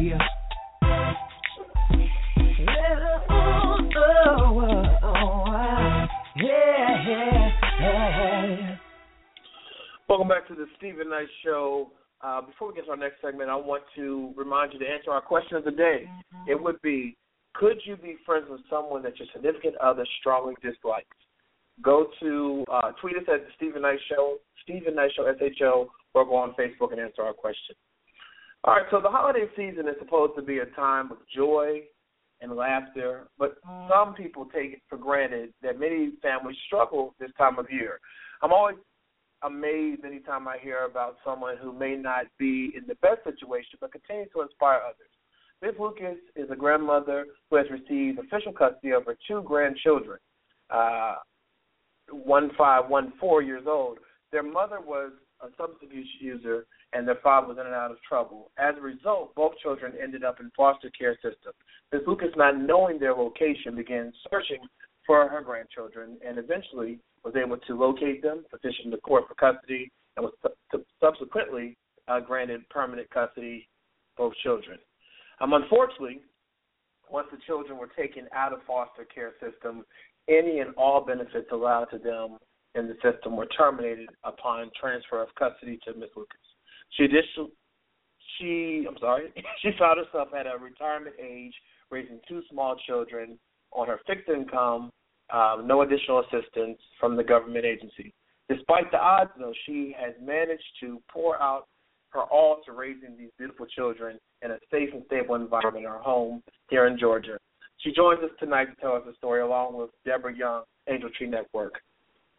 Yeah. 0.00 0.18
Welcome 10.08 10.28
back 10.28 10.46
to 10.48 10.54
the 10.54 10.66
Steven 10.78 11.10
Knight 11.10 11.28
Show. 11.44 11.90
Before 12.54 12.68
we 12.68 12.74
get 12.74 12.84
to 12.84 12.92
our 12.92 12.96
next 12.96 13.20
segment, 13.20 13.50
I 13.50 13.56
want 13.56 13.82
to 13.96 14.32
remind 14.36 14.72
you 14.72 14.78
to 14.78 14.86
answer 14.86 15.10
our 15.10 15.20
question 15.20 15.56
of 15.56 15.64
the 15.64 15.72
day. 15.72 16.08
It 16.46 16.54
would 16.54 16.80
be, 16.82 17.16
could 17.52 17.80
you 17.84 17.96
be 17.96 18.14
friends 18.24 18.46
with 18.48 18.60
someone 18.70 19.02
that 19.02 19.18
your 19.18 19.26
significant 19.34 19.74
other 19.78 20.06
strongly 20.20 20.54
dislikes? 20.62 21.16
Go 21.82 22.06
to 22.20 22.64
uh, 22.70 22.92
tweet 23.00 23.16
us 23.16 23.24
at 23.26 23.40
the 23.44 23.50
Steven 23.56 23.82
Knight 23.82 23.98
Show, 24.08 24.36
Steven 24.62 24.94
Knight 24.94 25.10
Show 25.16 25.26
SHO, 25.58 25.88
or 26.14 26.24
go 26.24 26.36
on 26.36 26.54
Facebook 26.54 26.92
and 26.92 27.00
answer 27.00 27.22
our 27.22 27.32
question. 27.32 27.74
All 28.62 28.74
right, 28.74 28.86
so 28.92 29.00
the 29.00 29.10
holiday 29.10 29.46
season 29.56 29.88
is 29.88 29.96
supposed 29.98 30.34
to 30.36 30.42
be 30.42 30.58
a 30.58 30.66
time 30.76 31.10
of 31.10 31.18
joy 31.34 31.80
and 32.40 32.54
laughter, 32.54 33.26
but 33.36 33.56
some 33.90 34.14
people 34.14 34.44
take 34.44 34.74
it 34.74 34.82
for 34.88 34.96
granted 34.96 35.52
that 35.64 35.80
many 35.80 36.12
families 36.22 36.56
struggle 36.68 37.16
this 37.18 37.30
time 37.36 37.58
of 37.58 37.66
year. 37.68 37.98
I'm 38.42 38.52
always 38.52 38.76
amazed 39.44 40.04
anytime 40.04 40.48
I 40.48 40.56
hear 40.60 40.84
about 40.84 41.16
someone 41.24 41.56
who 41.60 41.72
may 41.72 41.96
not 41.96 42.26
be 42.38 42.72
in 42.76 42.84
the 42.86 42.94
best 42.96 43.24
situation 43.24 43.78
but 43.80 43.92
continues 43.92 44.28
to 44.34 44.42
inspire 44.42 44.80
others. 44.84 45.10
Ms. 45.62 45.74
Lucas 45.78 46.18
is 46.36 46.50
a 46.50 46.56
grandmother 46.56 47.26
who 47.48 47.56
has 47.56 47.66
received 47.70 48.18
official 48.18 48.52
custody 48.52 48.90
of 48.90 49.06
her 49.06 49.16
two 49.26 49.42
grandchildren, 49.42 50.18
uh, 50.70 51.16
one 52.10 52.50
five, 52.58 52.88
one 52.88 53.12
four 53.18 53.42
years 53.42 53.64
old. 53.66 53.98
Their 54.32 54.42
mother 54.42 54.80
was 54.80 55.12
a 55.40 55.48
substance 55.56 55.80
abuse 55.82 56.08
user, 56.20 56.66
and 56.92 57.06
their 57.06 57.18
father 57.22 57.48
was 57.48 57.58
in 57.58 57.66
and 57.66 57.74
out 57.74 57.90
of 57.90 57.96
trouble. 58.06 58.50
As 58.58 58.74
a 58.76 58.80
result, 58.80 59.34
both 59.34 59.52
children 59.62 59.92
ended 60.02 60.24
up 60.24 60.40
in 60.40 60.50
foster 60.56 60.90
care 60.90 61.14
system. 61.16 61.52
Ms. 61.92 62.02
Lucas, 62.06 62.30
not 62.36 62.58
knowing 62.58 62.98
their 62.98 63.14
location, 63.14 63.76
began 63.76 64.12
searching 64.30 64.58
for 65.06 65.28
her 65.28 65.42
grandchildren, 65.42 66.16
and 66.26 66.38
eventually 66.38 66.98
was 67.24 67.34
able 67.36 67.56
to 67.56 67.78
locate 67.78 68.22
them, 68.22 68.44
petitioned 68.50 68.92
the 68.92 68.98
court 68.98 69.24
for 69.28 69.34
custody, 69.34 69.90
and 70.16 70.24
was 70.24 70.34
su- 70.72 70.84
subsequently 71.00 71.76
uh, 72.08 72.20
granted 72.20 72.68
permanent 72.68 73.08
custody 73.10 73.68
both 74.16 74.32
children. 74.42 74.78
Um, 75.40 75.52
unfortunately, 75.52 76.20
once 77.10 77.26
the 77.30 77.38
children 77.46 77.78
were 77.78 77.90
taken 77.96 78.26
out 78.34 78.52
of 78.52 78.60
foster 78.66 79.04
care 79.04 79.32
system, 79.40 79.84
any 80.28 80.60
and 80.60 80.74
all 80.76 81.04
benefits 81.04 81.48
allowed 81.52 81.86
to 81.86 81.98
them 81.98 82.38
in 82.74 82.88
the 82.88 82.94
system 83.02 83.36
were 83.36 83.46
terminated 83.46 84.08
upon 84.24 84.70
transfer 84.78 85.22
of 85.22 85.28
custody 85.38 85.78
to 85.84 85.94
Ms. 85.94 86.10
Lucas. 86.16 86.38
She 86.90 87.04
additionally, 87.04 87.50
she 88.38 88.86
I'm 88.88 88.96
sorry, 88.98 89.32
she 89.62 89.70
found 89.78 89.98
herself 90.04 90.28
at 90.38 90.46
a 90.46 90.58
retirement 90.58 91.16
age, 91.22 91.54
raising 91.90 92.20
two 92.28 92.42
small 92.50 92.76
children 92.86 93.38
on 93.74 93.88
her 93.88 94.00
fixed 94.06 94.28
income, 94.28 94.90
um, 95.32 95.66
no 95.66 95.82
additional 95.82 96.20
assistance 96.20 96.78
from 96.98 97.16
the 97.16 97.24
government 97.24 97.64
agency. 97.64 98.12
Despite 98.48 98.90
the 98.90 98.98
odds, 98.98 99.30
though, 99.38 99.52
she 99.66 99.94
has 99.98 100.14
managed 100.22 100.62
to 100.80 101.00
pour 101.10 101.40
out 101.40 101.66
her 102.10 102.22
all 102.22 102.58
to 102.64 102.72
raising 102.72 103.16
these 103.18 103.30
beautiful 103.38 103.66
children 103.66 104.18
in 104.42 104.52
a 104.52 104.58
safe 104.70 104.90
and 104.92 105.02
stable 105.06 105.34
environment 105.34 105.84
in 105.84 105.90
her 105.90 105.98
home 105.98 106.42
here 106.70 106.86
in 106.86 106.98
Georgia. 106.98 107.38
She 107.78 107.92
joins 107.92 108.22
us 108.22 108.30
tonight 108.38 108.66
to 108.66 108.80
tell 108.80 108.92
us 108.92 109.02
the 109.06 109.14
story 109.14 109.42
along 109.42 109.76
with 109.76 109.90
Deborah 110.04 110.34
Young, 110.34 110.62
Angel 110.88 111.10
Tree 111.16 111.26
Network. 111.26 111.80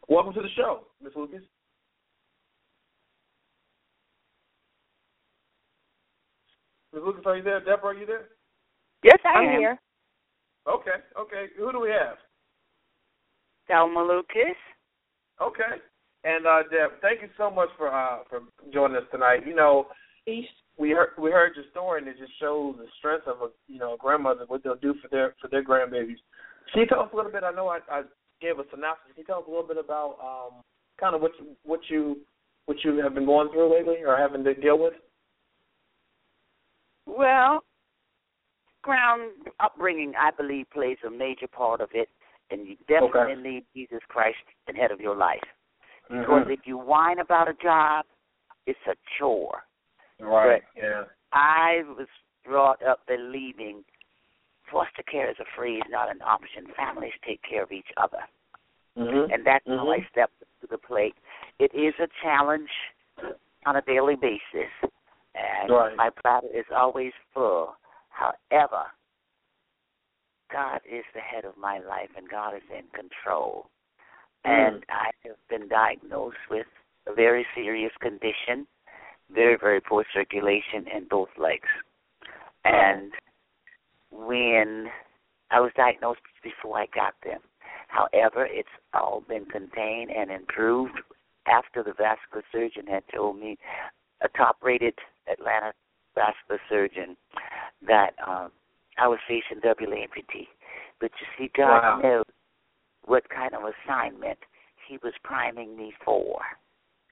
Welcome 0.07 0.33
to 0.33 0.41
the 0.41 0.49
show, 0.55 0.85
Ms. 1.03 1.13
Lucas. 1.15 1.41
Ms. 6.93 7.03
Lucas, 7.05 7.23
are 7.25 7.35
you 7.35 7.43
there? 7.43 7.59
Deborah, 7.59 7.89
are 7.89 7.93
you 7.93 8.05
there? 8.05 8.29
Yes, 9.03 9.19
I 9.25 9.39
I'm 9.39 9.49
am. 9.49 9.59
here. 9.59 9.79
Okay, 10.67 10.97
okay. 11.19 11.45
Who 11.57 11.71
do 11.71 11.79
we 11.79 11.89
have? 11.89 12.17
Thelma 13.67 14.03
Lucas. 14.03 14.57
Okay. 15.41 15.81
And 16.23 16.47
uh 16.47 16.63
Deb, 16.71 17.01
thank 17.01 17.21
you 17.21 17.29
so 17.37 17.51
much 17.51 17.69
for 17.77 17.93
uh 17.93 18.19
for 18.29 18.41
joining 18.73 18.97
us 18.97 19.03
tonight. 19.11 19.45
You 19.45 19.55
know, 19.55 19.87
we 20.25 20.91
heard 20.91 21.09
we 21.19 21.31
heard 21.31 21.53
your 21.55 21.65
story 21.71 22.01
and 22.01 22.07
it 22.07 22.17
just 22.17 22.31
shows 22.39 22.75
the 22.77 22.85
strength 22.97 23.27
of 23.27 23.41
a 23.41 23.49
you 23.67 23.79
know, 23.79 23.93
a 23.93 23.97
grandmother, 23.97 24.45
what 24.47 24.63
they'll 24.63 24.75
do 24.75 24.95
for 25.01 25.07
their 25.09 25.35
for 25.41 25.47
their 25.47 25.63
grandbabies. 25.63 26.21
Can 26.73 26.81
you 26.81 26.85
tell 26.87 27.01
us 27.01 27.09
a 27.13 27.15
little 27.15 27.31
bit 27.31 27.43
I 27.43 27.51
know 27.51 27.67
I, 27.67 27.79
I 27.89 28.01
gave 28.41 28.59
a 28.59 28.63
synopsis. 28.71 29.13
Can 29.13 29.21
you 29.21 29.23
tell 29.25 29.39
us 29.39 29.45
a 29.47 29.51
little 29.51 29.67
bit 29.67 29.77
about 29.77 30.17
um 30.21 30.61
kind 30.99 31.15
of 31.15 31.21
what 31.21 31.31
you 31.39 31.55
what 31.63 31.79
you 31.89 32.17
what 32.65 32.77
you 32.83 32.97
have 32.97 33.13
been 33.13 33.25
going 33.25 33.51
through 33.51 33.71
lately 33.71 33.97
or 34.05 34.17
having 34.17 34.43
to 34.43 34.53
deal 34.55 34.79
with? 34.79 34.93
Well, 37.05 37.63
ground 38.85 39.31
upbringing, 39.59 40.13
I 40.19 40.29
believe, 40.31 40.69
plays 40.71 40.97
a 41.05 41.09
major 41.09 41.47
part 41.47 41.81
of 41.81 41.89
it, 41.93 42.07
and 42.51 42.67
you 42.67 42.75
definitely 42.87 43.33
Okay. 43.33 43.41
need 43.41 43.65
Jesus 43.73 44.01
Christ 44.07 44.37
in 44.67 44.75
head 44.75 44.91
of 44.91 45.01
your 45.01 45.15
life. 45.15 45.41
Mm-hmm. 46.09 46.19
Because 46.21 46.47
if 46.49 46.59
you 46.67 46.77
whine 46.77 47.19
about 47.19 47.47
a 47.49 47.55
job, 47.55 48.05
it's 48.67 48.85
a 48.87 48.95
chore. 49.17 49.63
Right. 50.19 50.61
Yeah. 50.75 51.03
I 51.33 51.81
was 51.97 52.07
brought 52.45 52.81
up 52.83 52.99
believing 53.07 53.83
foster 54.71 55.03
care 55.03 55.29
is 55.29 55.39
a 55.39 55.45
phrase, 55.55 55.81
not 55.89 56.09
an 56.11 56.21
option. 56.21 56.67
Families 56.77 57.13
take 57.27 57.41
care 57.41 57.63
of 57.63 57.71
each 57.71 57.91
other. 57.97 58.21
Mm-hmm. 58.97 59.29
and 59.33 59.45
that's 59.45 59.67
how 59.67 59.91
I 59.91 59.99
Mhm. 59.99 60.09
stepped 60.09 60.39
to 60.61 60.67
the 60.67 60.77
plate. 60.77 61.17
It 61.59 61.73
is 61.73 61.93
a 61.99 62.07
challenge 62.23 62.71
on 63.65 63.75
a 63.75 63.81
daily 63.81 64.15
basis, 64.15 64.71
and 65.35 65.69
Right. 65.69 65.93
my 65.97 66.09
platter 66.11 66.47
is 66.53 66.65
always 66.71 67.11
full. 67.33 67.75
However, 68.15 68.83
God 70.51 70.79
is 70.89 71.03
the 71.13 71.19
head 71.19 71.45
of 71.45 71.57
my 71.57 71.79
life, 71.79 72.09
and 72.15 72.29
God 72.29 72.55
is 72.55 72.63
in 72.69 72.85
control. 72.93 73.67
Mm. 74.45 74.67
And 74.67 74.83
I 74.89 75.11
have 75.27 75.37
been 75.49 75.67
diagnosed 75.67 76.37
with 76.49 76.67
a 77.07 77.13
very 77.13 77.45
serious 77.53 77.91
condition, 78.01 78.67
very, 79.33 79.57
very 79.59 79.81
poor 79.81 80.05
circulation 80.13 80.85
in 80.95 81.07
both 81.09 81.29
legs. 81.37 81.69
And 82.63 83.11
when 84.11 84.87
I 85.51 85.59
was 85.59 85.71
diagnosed 85.75 86.21
before 86.43 86.77
I 86.77 86.87
got 86.93 87.13
them, 87.23 87.41
However, 87.87 88.45
it's 88.45 88.67
all 88.93 89.21
been 89.27 89.45
contained 89.45 90.11
and 90.11 90.31
improved 90.31 90.99
after 91.47 91.83
the 91.83 91.93
vascular 91.93 92.43
surgeon 92.51 92.87
had 92.87 93.03
told 93.13 93.39
me, 93.39 93.57
a 94.21 94.27
top 94.29 94.57
rated 94.61 94.97
Atlanta 95.31 95.73
vascular 96.15 96.59
surgeon, 96.69 97.15
that 97.87 98.11
um, 98.25 98.51
I 98.97 99.07
was 99.07 99.19
facing 99.27 99.59
double 99.61 99.87
amputee. 99.87 100.47
But 100.99 101.11
you 101.19 101.27
see, 101.37 101.51
God 101.55 101.81
Wow. 101.83 101.99
knows 102.01 102.25
what 103.05 103.27
kind 103.29 103.53
of 103.53 103.61
assignment 103.63 104.39
He 104.87 104.97
was 105.01 105.13
priming 105.23 105.75
me 105.75 105.93
for. 106.03 106.39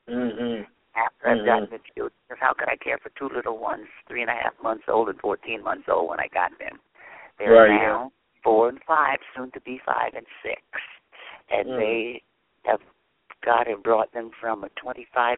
Mm-hmm. 0.07 0.63
After 0.95 1.27
I've 1.27 1.37
Mhm. 1.39 1.45
gotten 1.45 1.69
the 1.71 1.79
children, 1.95 2.13
how 2.37 2.53
could 2.53 2.69
I 2.69 2.75
care 2.75 2.99
for 2.99 3.09
two 3.09 3.29
little 3.29 3.57
ones, 3.57 3.87
three 4.07 4.21
and 4.21 4.29
a 4.29 4.35
half 4.35 4.53
months 4.61 4.87
old 4.87 5.09
and 5.09 5.19
14 5.19 5.63
months 5.63 5.89
old 5.89 6.09
when 6.09 6.19
I 6.19 6.27
got 6.27 6.55
them? 6.59 6.79
They're 7.39 7.51
Right, 7.51 7.69
now 7.69 8.11
four 8.43 8.69
and 8.69 8.79
five, 8.83 9.17
soon 9.35 9.49
to 9.51 9.61
be 9.61 9.79
five 9.79 10.13
and 10.13 10.27
six. 10.43 10.61
And 11.49 11.67
Mm. 11.69 11.77
they 11.77 12.23
have 12.65 12.81
God 13.45 13.67
had 13.67 13.83
brought 13.83 14.13
them 14.13 14.31
from 14.39 14.63
a 14.63 14.69
25% 14.83 15.37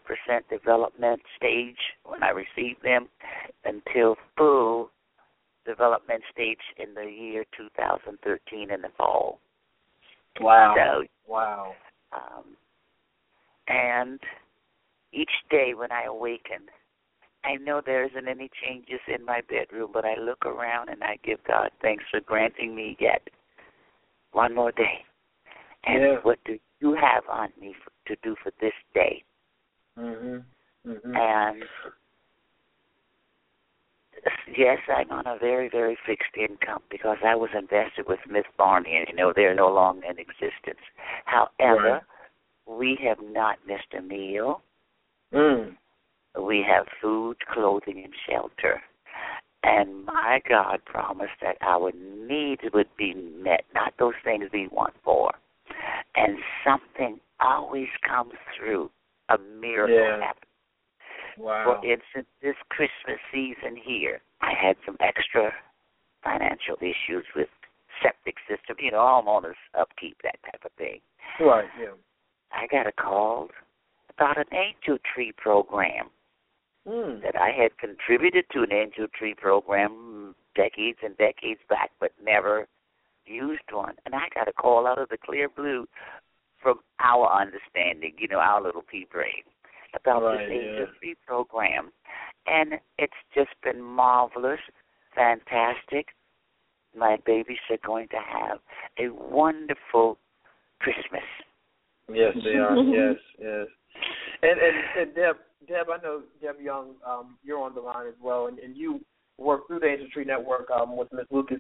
development 0.49 1.22
stage 1.38 1.78
when 2.03 2.24
I 2.24 2.30
received 2.30 2.84
them 2.84 3.08
until 3.64 4.16
full 4.38 4.91
development 5.66 6.22
stage 6.32 6.60
in 6.78 6.93
the 6.93 7.06
year 7.10 7.45
2013 7.58 8.72
in 8.72 8.82
the 8.82 8.89
fall. 8.97 9.39
Wow. 10.39 10.76
So, 10.76 11.08
Wow. 11.28 11.76
um, 12.12 12.56
and 13.68 14.20
each 15.12 15.32
day 15.49 15.74
when 15.74 15.91
I 15.91 16.03
awaken, 16.03 16.70
I 17.43 17.56
know 17.56 17.82
there 17.84 18.03
isn't 18.06 18.28
any 18.28 18.49
changes 18.64 18.99
in 19.08 19.24
my 19.24 19.41
bedroom, 19.49 19.91
but 19.93 20.06
I 20.06 20.16
look 20.16 20.45
around 20.45 20.89
and 20.89 21.03
I 21.03 21.18
give 21.24 21.43
God 21.47 21.70
thanks 21.82 22.03
for 22.12 22.20
granting 22.20 22.76
me 22.76 22.97
yet 22.99 23.22
one 24.32 24.53
more 24.53 24.72
day. 24.72 25.06
And 25.86 26.01
Yeah. 26.01 26.20
what 26.22 26.43
do 26.43 26.60
you 26.80 26.93
have 26.95 27.28
on 27.30 27.53
me 27.60 27.74
for, 27.84 27.91
to 28.06 28.16
do 28.24 28.36
for 28.41 28.51
this 28.60 28.74
day? 28.93 29.24
Mhm. 29.97 30.43
Mhm. 30.86 31.18
And 31.18 31.68
yes, 34.47 34.80
I'm 34.88 35.12
on 35.12 35.28
a 35.28 35.38
very, 35.38 35.68
very 35.70 35.95
fixed 35.95 36.36
income 36.38 36.82
because 36.89 37.18
I 37.24 37.36
was 37.36 37.49
invested 37.53 38.08
with 38.08 38.20
Smith 38.26 38.45
Barney, 38.58 38.95
and 38.95 39.08
you 39.08 39.16
know 39.16 39.34
they're 39.34 39.56
no 39.56 39.72
longer 39.72 40.08
in 40.08 40.20
existence. 40.20 40.82
However, 41.26 42.06
we 42.66 42.95
have 43.03 43.22
not 43.22 43.60
missed 43.66 43.93
a 43.93 44.01
meal. 44.01 44.62
Mm. 45.34 45.76
We 46.39 46.64
have 46.64 46.88
food, 47.01 47.38
clothing, 47.47 48.03
and 48.03 48.14
shelter. 48.28 48.82
And 49.64 50.06
my 50.06 50.41
God 50.47 50.84
promised 50.86 51.39
that 51.41 51.58
our 51.62 51.91
needs 51.91 52.62
would 52.74 52.89
be 52.97 53.14
met, 53.14 53.66
not 53.74 53.93
those 53.97 54.14
things 54.24 54.51
we 54.51 54.68
want 54.68 54.93
for. 55.03 55.34
And 56.16 56.38
something 56.63 57.20
always 57.39 57.89
comes 58.07 58.34
through. 58.57 58.89
A 59.30 59.38
miracle 59.38 59.95
Yeah. 59.95 60.20
happens. 60.22 60.51
Wow. 61.38 61.63
For 61.82 61.86
instance, 61.86 62.28
this 62.41 62.55
Christmas 62.70 63.20
season 63.32 63.76
here, 63.76 64.22
I 64.41 64.53
had 64.53 64.78
some 64.86 64.95
extra 64.99 65.53
financial 66.24 66.78
issues 66.80 67.26
with 67.36 67.49
septic 68.01 68.36
system, 68.47 68.78
you 68.80 68.91
know, 68.91 68.99
homeowners 68.99 69.55
upkeep, 69.74 70.22
that 70.22 70.41
type 70.43 70.63
of 70.63 70.72
thing. 70.74 71.01
Right. 71.39 71.70
Yeah. 71.80 71.93
I 72.51 72.68
got 72.68 72.88
a 72.88 72.91
call 72.91 73.49
about 74.09 74.38
an 74.38 74.53
angel 74.53 74.97
tree 74.99 75.32
program 75.34 76.09
Mm. 76.88 77.22
that 77.22 77.36
I 77.36 77.51
had 77.51 77.78
contributed 77.80 78.47
to 78.51 78.61
an 78.61 78.72
angel 78.72 79.07
tree 79.07 79.34
program 79.34 80.36
decades 80.53 80.99
and 81.01 81.18
decades 81.18 81.59
back, 81.68 81.91
but 81.99 82.11
never 82.22 82.68
used 83.26 83.61
one. 83.71 83.95
And 84.05 84.15
I 84.15 84.28
got 84.34 84.47
a 84.47 84.53
call 84.53 84.88
out 84.88 84.99
of 84.99 85.09
the 85.09 85.17
clear 85.17 85.49
blue 85.49 85.86
from 86.61 86.80
our 87.03 87.30
understanding, 87.32 88.13
you 88.17 88.28
know, 88.28 88.39
our 88.39 88.61
little 88.61 88.82
pea 88.82 89.07
brain, 89.11 89.43
about 89.93 90.23
Right, 90.23 90.47
this 90.47 90.51
angel 90.51 90.80
yeah. 90.80 90.99
tree 90.99 91.15
program. 91.26 91.91
And 92.47 92.73
it's 92.97 93.13
just 93.34 93.51
been 93.63 93.82
marvelous, 93.82 94.59
fantastic. 95.13 96.07
My 96.97 97.17
babies 97.26 97.57
are 97.69 97.78
going 97.86 98.07
to 98.09 98.17
have 98.17 98.59
a 98.99 99.13
wonderful 99.13 100.17
Christmas. 100.80 101.23
Yes, 102.11 102.34
they 102.43 102.55
are. 102.55 102.78
yes, 102.84 103.15
yes. 103.39 103.67
And, 104.41 104.59
and 104.59 105.01
and 105.01 105.15
Deb, 105.15 105.36
Deb, 105.67 105.88
I 105.89 106.01
know 106.03 106.21
Deb 106.41 106.61
Young, 106.61 106.95
um, 107.07 107.38
you're 107.43 107.61
on 107.61 107.73
the 107.73 107.82
line 107.82 108.07
as 108.07 108.13
well, 108.21 108.47
and, 108.47 108.59
and 108.59 108.76
you 108.76 109.01
work 109.38 109.67
through 109.67 109.80
the 109.80 109.88
Angel 109.88 110.07
Tree 110.13 110.26
Network 110.26 110.69
um, 110.71 110.95
with 110.95 111.11
Miss 111.11 111.26
Lucas. 111.32 111.57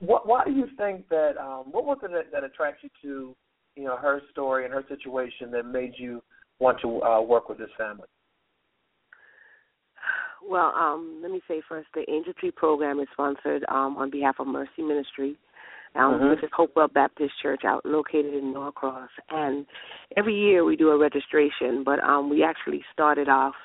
What, 0.00 0.26
why 0.26 0.44
do 0.44 0.52
you 0.52 0.68
think 0.76 1.08
that? 1.08 1.32
Um, 1.40 1.64
what 1.70 1.84
was 1.84 1.98
it 2.02 2.10
that, 2.12 2.30
that 2.32 2.44
attracted 2.44 2.90
you 3.02 3.34
to, 3.74 3.80
you 3.80 3.86
know, 3.86 3.96
her 3.96 4.20
story 4.30 4.64
and 4.64 4.72
her 4.72 4.84
situation 4.88 5.50
that 5.52 5.64
made 5.64 5.92
you 5.96 6.22
want 6.60 6.80
to 6.82 7.02
uh, 7.02 7.20
work 7.20 7.48
with 7.48 7.58
this 7.58 7.70
family? 7.76 8.06
Well, 10.48 10.72
um, 10.78 11.18
let 11.20 11.30
me 11.30 11.40
say 11.48 11.60
first, 11.68 11.88
the 11.94 12.08
Angel 12.10 12.32
Tree 12.34 12.52
program 12.52 13.00
is 13.00 13.08
sponsored 13.12 13.64
um, 13.68 13.96
on 13.96 14.10
behalf 14.10 14.36
of 14.38 14.46
Mercy 14.46 14.82
Ministry, 14.82 15.36
um, 15.94 16.14
Mhm. 16.20 16.30
which 16.30 16.44
is 16.44 16.50
Hopewell 16.52 16.88
Baptist 16.88 17.34
Church 17.42 17.64
out 17.64 17.84
located 17.84 18.34
in 18.34 18.52
Norcross. 18.52 19.10
And 19.30 19.66
every 20.16 20.34
year 20.34 20.64
we 20.64 20.76
do 20.76 20.90
a 20.90 20.96
registration, 20.96 21.82
but 21.82 22.02
um, 22.04 22.30
we 22.30 22.42
actually 22.44 22.84
started 22.92 23.28
off 23.28 23.56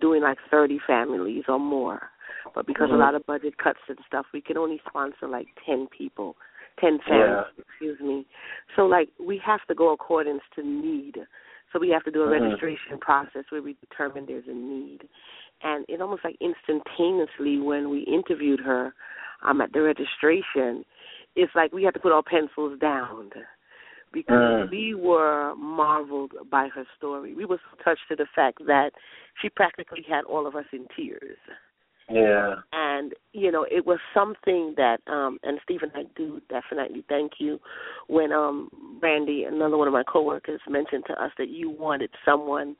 doing 0.00 0.22
like 0.22 0.38
30 0.50 0.78
families 0.86 1.44
or 1.48 1.60
more. 1.60 2.10
But 2.54 2.66
because 2.66 2.90
Mhm. 2.90 2.94
a 2.94 2.98
lot 2.98 3.14
of 3.14 3.24
budget 3.26 3.56
cuts 3.58 3.80
and 3.88 3.98
stuff, 4.06 4.26
we 4.32 4.40
can 4.40 4.56
only 4.56 4.80
sponsor 4.86 5.28
like 5.28 5.48
10 5.64 5.86
people, 5.88 6.36
10 6.78 6.98
families, 7.00 7.46
Yeah. 7.56 7.64
excuse 7.68 8.00
me. 8.00 8.26
So 8.76 8.86
like 8.86 9.08
we 9.18 9.38
have 9.38 9.64
to 9.66 9.74
go 9.74 9.90
accordance 9.92 10.42
to 10.54 10.62
need. 10.62 11.26
So 11.72 11.78
we 11.78 11.90
have 11.90 12.04
to 12.04 12.10
do 12.10 12.22
a 12.22 12.26
Mhm. 12.26 12.42
registration 12.42 12.98
process 12.98 13.50
where 13.50 13.62
we 13.62 13.74
determine 13.74 14.26
there's 14.26 14.46
a 14.46 14.54
need. 14.54 15.08
And 15.62 15.84
it 15.88 16.00
almost 16.00 16.24
like 16.24 16.36
instantaneously 16.40 17.58
when 17.58 17.90
we 17.90 18.00
interviewed 18.00 18.60
her 18.60 18.94
um 19.42 19.60
at 19.60 19.72
the 19.72 19.82
registration, 19.82 20.84
it's 21.36 21.54
like 21.54 21.72
we 21.72 21.82
had 21.82 21.94
to 21.94 22.00
put 22.00 22.12
our 22.12 22.22
pencils 22.22 22.78
down 22.78 23.30
because 24.12 24.38
Mm. 24.38 24.70
we 24.70 24.94
were 24.94 25.54
marveled 25.56 26.32
by 26.48 26.68
her 26.68 26.86
story. 26.96 27.34
We 27.34 27.44
were 27.44 27.58
so 27.58 27.76
touched 27.82 28.06
to 28.08 28.16
the 28.16 28.26
fact 28.26 28.64
that 28.66 28.94
she 29.42 29.48
practically 29.48 30.02
had 30.02 30.24
all 30.24 30.46
of 30.46 30.54
us 30.54 30.66
in 30.72 30.86
tears 30.96 31.38
Yeah. 32.10 32.56
and 32.72 33.14
you 33.32 33.50
know 33.50 33.66
it 33.70 33.86
was 33.86 33.98
something 34.12 34.74
that 34.76 34.98
um 35.06 35.38
and 35.42 35.58
Steven 35.64 35.90
I 35.94 36.04
do 36.16 36.40
definitely 36.50 37.02
thank 37.08 37.32
you 37.38 37.58
when 38.08 38.30
um 38.30 38.68
Brandy 39.00 39.44
another 39.44 39.78
one 39.78 39.88
of 39.88 39.94
my 39.94 40.02
coworkers 40.04 40.60
mentioned 40.68 41.04
to 41.06 41.22
us 41.22 41.30
that 41.38 41.48
you 41.48 41.70
wanted 41.70 42.10
someone 42.24 42.76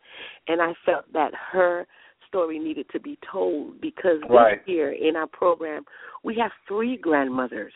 and 0.47 0.61
I 0.61 0.75
felt 0.85 1.11
that 1.15 1.33
her 1.53 1.87
story 2.29 2.59
needed 2.59 2.87
to 2.93 3.01
be 3.01 3.19
told 3.31 3.81
because 3.81 4.21
Right. 4.29 4.59
this 4.67 4.75
year 4.75 4.93
in 4.93 5.17
our 5.17 5.27
program 5.27 5.85
we 6.23 6.37
have 6.37 6.51
three 6.69 6.97
grandmothers 6.99 7.73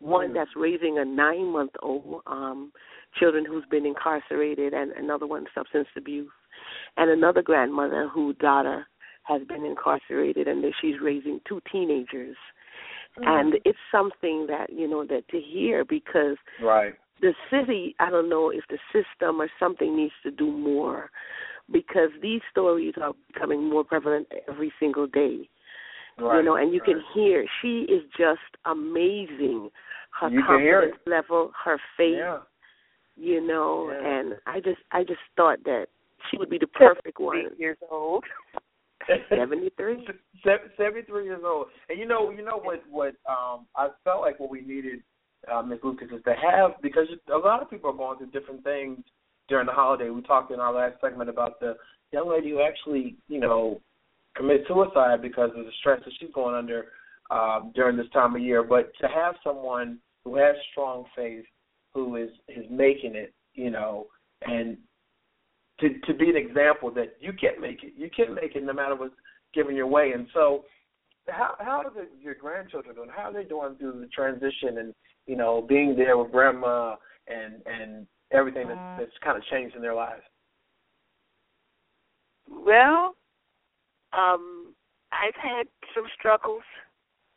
one 0.00 0.34
that's 0.34 0.50
raising 0.56 0.98
a 0.98 1.04
nine 1.04 1.46
month 1.46 1.72
old 1.80 2.22
um 2.26 2.72
children 3.20 3.44
who's 3.46 3.64
been 3.70 3.86
incarcerated 3.86 4.74
and 4.74 4.90
another 4.92 5.26
one 5.26 5.46
substance 5.54 5.88
abuse 5.96 6.30
and 6.96 7.08
another 7.08 7.40
grandmother 7.40 8.08
whose 8.08 8.36
daughter 8.38 8.86
has 9.26 9.42
been 9.48 9.64
incarcerated 9.64 10.46
and 10.48 10.62
that 10.64 10.72
she's 10.80 10.96
raising 11.02 11.40
two 11.48 11.60
teenagers. 11.70 12.36
Mm-hmm. 13.18 13.24
And 13.28 13.54
it's 13.64 13.78
something 13.90 14.46
that 14.48 14.66
you 14.72 14.86
know 14.88 15.04
that 15.06 15.26
to 15.30 15.40
hear 15.40 15.84
because 15.84 16.36
Right. 16.62 16.94
the 17.22 17.32
city 17.50 17.94
i 17.98 18.10
don't 18.10 18.28
know 18.28 18.50
if 18.50 18.64
the 18.68 18.78
system 18.92 19.40
or 19.40 19.48
something 19.58 19.96
needs 19.96 20.12
to 20.22 20.30
do 20.30 20.50
more 20.52 21.10
because 21.72 22.10
these 22.20 22.42
stories 22.50 22.94
are 23.00 23.14
becoming 23.32 23.64
more 23.70 23.84
prevalent 23.84 24.26
every 24.48 24.70
single 24.78 25.06
day. 25.06 25.48
You 26.18 26.42
know 26.42 26.56
and 26.56 26.72
you 26.74 26.80
can 26.80 27.00
hear 27.14 27.44
she 27.62 27.80
is 27.96 28.02
just 28.16 28.50
amazing. 28.64 29.70
Her 30.20 30.28
You 30.28 30.42
can 30.46 30.60
hear 30.60 30.80
confidence 30.80 31.02
level 31.06 31.52
her 31.64 31.78
faith 31.96 32.16
Yeah. 32.18 32.38
you 33.16 33.40
know 33.46 33.90
Yeah. 33.90 34.08
and 34.12 34.26
i 34.46 34.60
just 34.60 34.82
i 34.92 35.02
just 35.02 35.24
thought 35.36 35.60
that 35.64 35.86
she 36.30 36.36
would 36.38 36.50
be 36.50 36.58
the 36.58 36.66
perfect 36.66 37.18
one. 37.18 37.50
years 37.58 37.78
old 37.90 38.24
73 39.28 40.06
Se- 40.44 40.50
Seventy-three 40.76 41.24
years 41.24 41.42
old, 41.44 41.66
and 41.88 41.98
you 41.98 42.06
know, 42.06 42.30
you 42.30 42.44
know 42.44 42.58
what? 42.62 42.82
What 42.90 43.14
um, 43.28 43.66
I 43.76 43.88
felt 44.04 44.20
like 44.20 44.38
what 44.40 44.50
we 44.50 44.60
needed, 44.60 45.02
uh. 45.52 45.62
Lucas, 45.82 46.08
is 46.14 46.22
to 46.24 46.34
have 46.34 46.72
because 46.82 47.06
a 47.32 47.38
lot 47.38 47.62
of 47.62 47.70
people 47.70 47.90
are 47.90 47.96
going 47.96 48.18
through 48.18 48.30
different 48.38 48.64
things 48.64 48.98
during 49.48 49.66
the 49.66 49.72
holiday. 49.72 50.10
We 50.10 50.22
talked 50.22 50.52
in 50.52 50.60
our 50.60 50.72
last 50.72 51.00
segment 51.00 51.30
about 51.30 51.60
the 51.60 51.76
young 52.12 52.28
lady 52.28 52.50
who 52.50 52.60
actually, 52.62 53.16
you 53.28 53.40
know, 53.40 53.80
committed 54.36 54.66
suicide 54.68 55.22
because 55.22 55.50
of 55.56 55.64
the 55.64 55.70
stress 55.80 56.00
that 56.04 56.12
she's 56.18 56.32
going 56.34 56.54
under 56.54 56.86
um, 57.30 57.72
during 57.74 57.96
this 57.96 58.10
time 58.12 58.34
of 58.34 58.42
year. 58.42 58.62
But 58.62 58.92
to 59.00 59.08
have 59.08 59.34
someone 59.42 59.98
who 60.24 60.36
has 60.36 60.56
strong 60.72 61.04
faith, 61.14 61.44
who 61.94 62.16
is 62.16 62.30
is 62.48 62.64
making 62.70 63.14
it, 63.14 63.32
you 63.54 63.70
know, 63.70 64.06
and 64.42 64.76
to 65.80 65.98
to 66.00 66.14
be 66.14 66.30
an 66.30 66.36
example 66.36 66.90
that 66.92 67.16
you 67.20 67.32
can't 67.32 67.60
make 67.60 67.82
it. 67.82 67.92
You 67.96 68.10
can't 68.14 68.34
make 68.34 68.56
it 68.56 68.64
no 68.64 68.72
matter 68.72 68.96
what's 68.96 69.14
given 69.54 69.76
your 69.76 69.86
way. 69.86 70.12
And 70.12 70.26
so, 70.32 70.64
how 71.28 71.54
how 71.58 71.82
are 71.84 71.90
the, 71.90 72.08
your 72.20 72.34
grandchildren 72.34 72.94
doing? 72.94 73.10
How 73.14 73.30
are 73.30 73.32
they 73.32 73.44
doing 73.44 73.76
through 73.76 74.00
the 74.00 74.08
transition 74.08 74.78
and 74.78 74.94
you 75.26 75.36
know 75.36 75.62
being 75.62 75.96
there 75.96 76.16
with 76.16 76.32
grandma 76.32 76.96
and 77.28 77.62
and 77.66 78.06
everything 78.32 78.68
that's, 78.68 78.80
that's 78.96 79.18
kind 79.22 79.36
of 79.36 79.44
changed 79.44 79.76
in 79.76 79.82
their 79.82 79.94
lives? 79.94 80.22
Well, 82.48 83.16
um, 84.12 84.74
I've 85.12 85.34
had 85.34 85.66
some 85.94 86.04
struggles, 86.18 86.62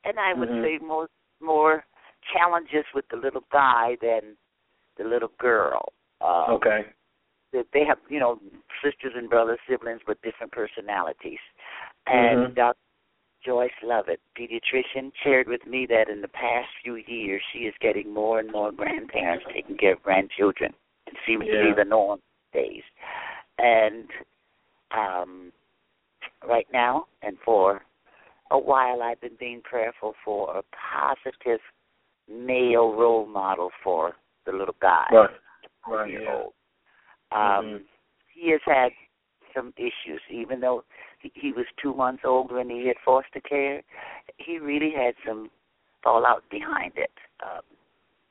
and 0.03 0.19
I 0.19 0.33
would 0.33 0.49
Mhm. 0.49 0.63
say 0.63 0.77
more 0.85 1.09
more 1.41 1.85
challenges 2.33 2.85
with 2.93 3.07
the 3.09 3.15
little 3.17 3.45
guy 3.51 3.95
than 4.01 4.37
the 4.97 5.03
little 5.05 5.31
girl. 5.39 5.93
Uh, 6.21 6.47
Okay. 6.49 6.85
That 7.53 7.65
they 7.73 7.83
have, 7.85 7.97
you 8.09 8.19
know, 8.19 8.39
sisters 8.83 9.13
and 9.15 9.29
brothers, 9.29 9.59
siblings 9.67 10.01
with 10.07 10.21
different 10.21 10.51
personalities. 10.51 11.39
And 12.05 12.49
Mhm. 12.49 12.55
Dr. 12.55 12.77
Joyce 13.41 13.71
Lovett, 13.81 14.19
pediatrician, 14.35 15.11
shared 15.23 15.47
with 15.47 15.65
me 15.65 15.85
that 15.87 16.09
in 16.09 16.21
the 16.21 16.27
past 16.27 16.69
few 16.83 16.95
years 16.95 17.41
she 17.51 17.67
is 17.67 17.73
getting 17.79 18.13
more 18.13 18.39
and 18.39 18.51
more 18.51 18.71
grandparents 18.71 19.45
taking 19.51 19.77
care 19.77 19.93
of 19.93 20.03
grandchildren. 20.03 20.73
It 21.07 21.15
seems 21.25 21.45
to 21.45 21.51
be 21.51 21.71
the 21.73 21.85
norm 21.85 22.21
these 22.53 22.63
days. 22.63 22.83
And 23.57 24.09
um 24.91 25.53
right 26.43 26.67
now 26.71 27.07
and 27.21 27.37
for 27.39 27.83
a 28.51 28.57
while 28.57 29.01
I've 29.01 29.21
been 29.21 29.35
being 29.35 29.61
prayerful 29.61 30.15
for 30.23 30.57
a 30.57 30.63
positive 30.73 31.61
male 32.27 32.93
role 32.93 33.25
model 33.25 33.71
for 33.83 34.15
the 34.45 34.51
little 34.51 34.75
guy. 34.81 35.07
Right. 35.11 35.29
Right. 35.87 36.11
Yeah. 36.11 36.31
old. 36.31 36.53
Um, 37.31 37.85
He 38.33 38.51
has 38.51 38.61
had 38.65 38.91
some 39.53 39.73
issues, 39.77 40.21
even 40.29 40.59
though 40.59 40.83
he, 41.19 41.51
was 41.51 41.65
two 41.81 41.93
months 41.93 42.23
old 42.25 42.51
when 42.51 42.69
he 42.69 42.87
had 42.87 42.95
foster 43.03 43.41
care. 43.41 43.81
He 44.37 44.57
really 44.57 44.91
had 44.91 45.15
some 45.27 45.49
fallout 46.03 46.43
behind 46.49 46.93
it. 46.95 47.11
Um, 47.43 47.61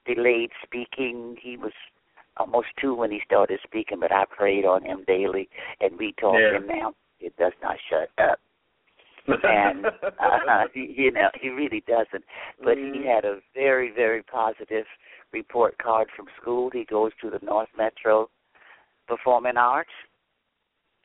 delayed 0.07 0.51
speaking. 0.65 1.37
He 1.41 1.57
was 1.57 1.73
almost 2.39 2.69
two 2.81 2.95
when 2.95 3.11
he 3.11 3.21
started 3.25 3.61
speaking, 3.63 4.01
but 4.01 4.13
I 4.13 4.25
prayed 4.25 4.65
on 4.65 4.85
him 4.85 5.05
daily, 5.07 5.49
and 5.81 5.99
we 5.99 6.13
taught 6.13 6.41
Yeah. 6.41 6.55
him 6.57 6.67
now. 6.67 6.95
It 7.21 7.37
does 7.37 7.53
not 7.63 7.77
shut 7.91 8.11
up. 8.19 8.41
and 9.27 9.87
uh, 10.21 10.69
he, 10.73 10.95
you 10.97 11.11
know 11.11 11.29
he 11.39 11.51
really 11.51 11.81
doesn't. 11.87 12.25
But 12.63 12.79
he 12.79 13.05
had 13.05 13.25
a 13.27 13.41
very 13.55 13.91
very 13.91 14.23
positive 14.23 14.87
report 15.33 15.77
card 15.79 16.09
from 16.17 16.27
school. 16.41 16.71
He 16.71 16.85
goes 16.85 17.13
to 17.21 17.29
the 17.29 17.41
North 17.45 17.69
Metro 17.77 18.31
Performing 19.09 19.57
Arts 19.57 19.91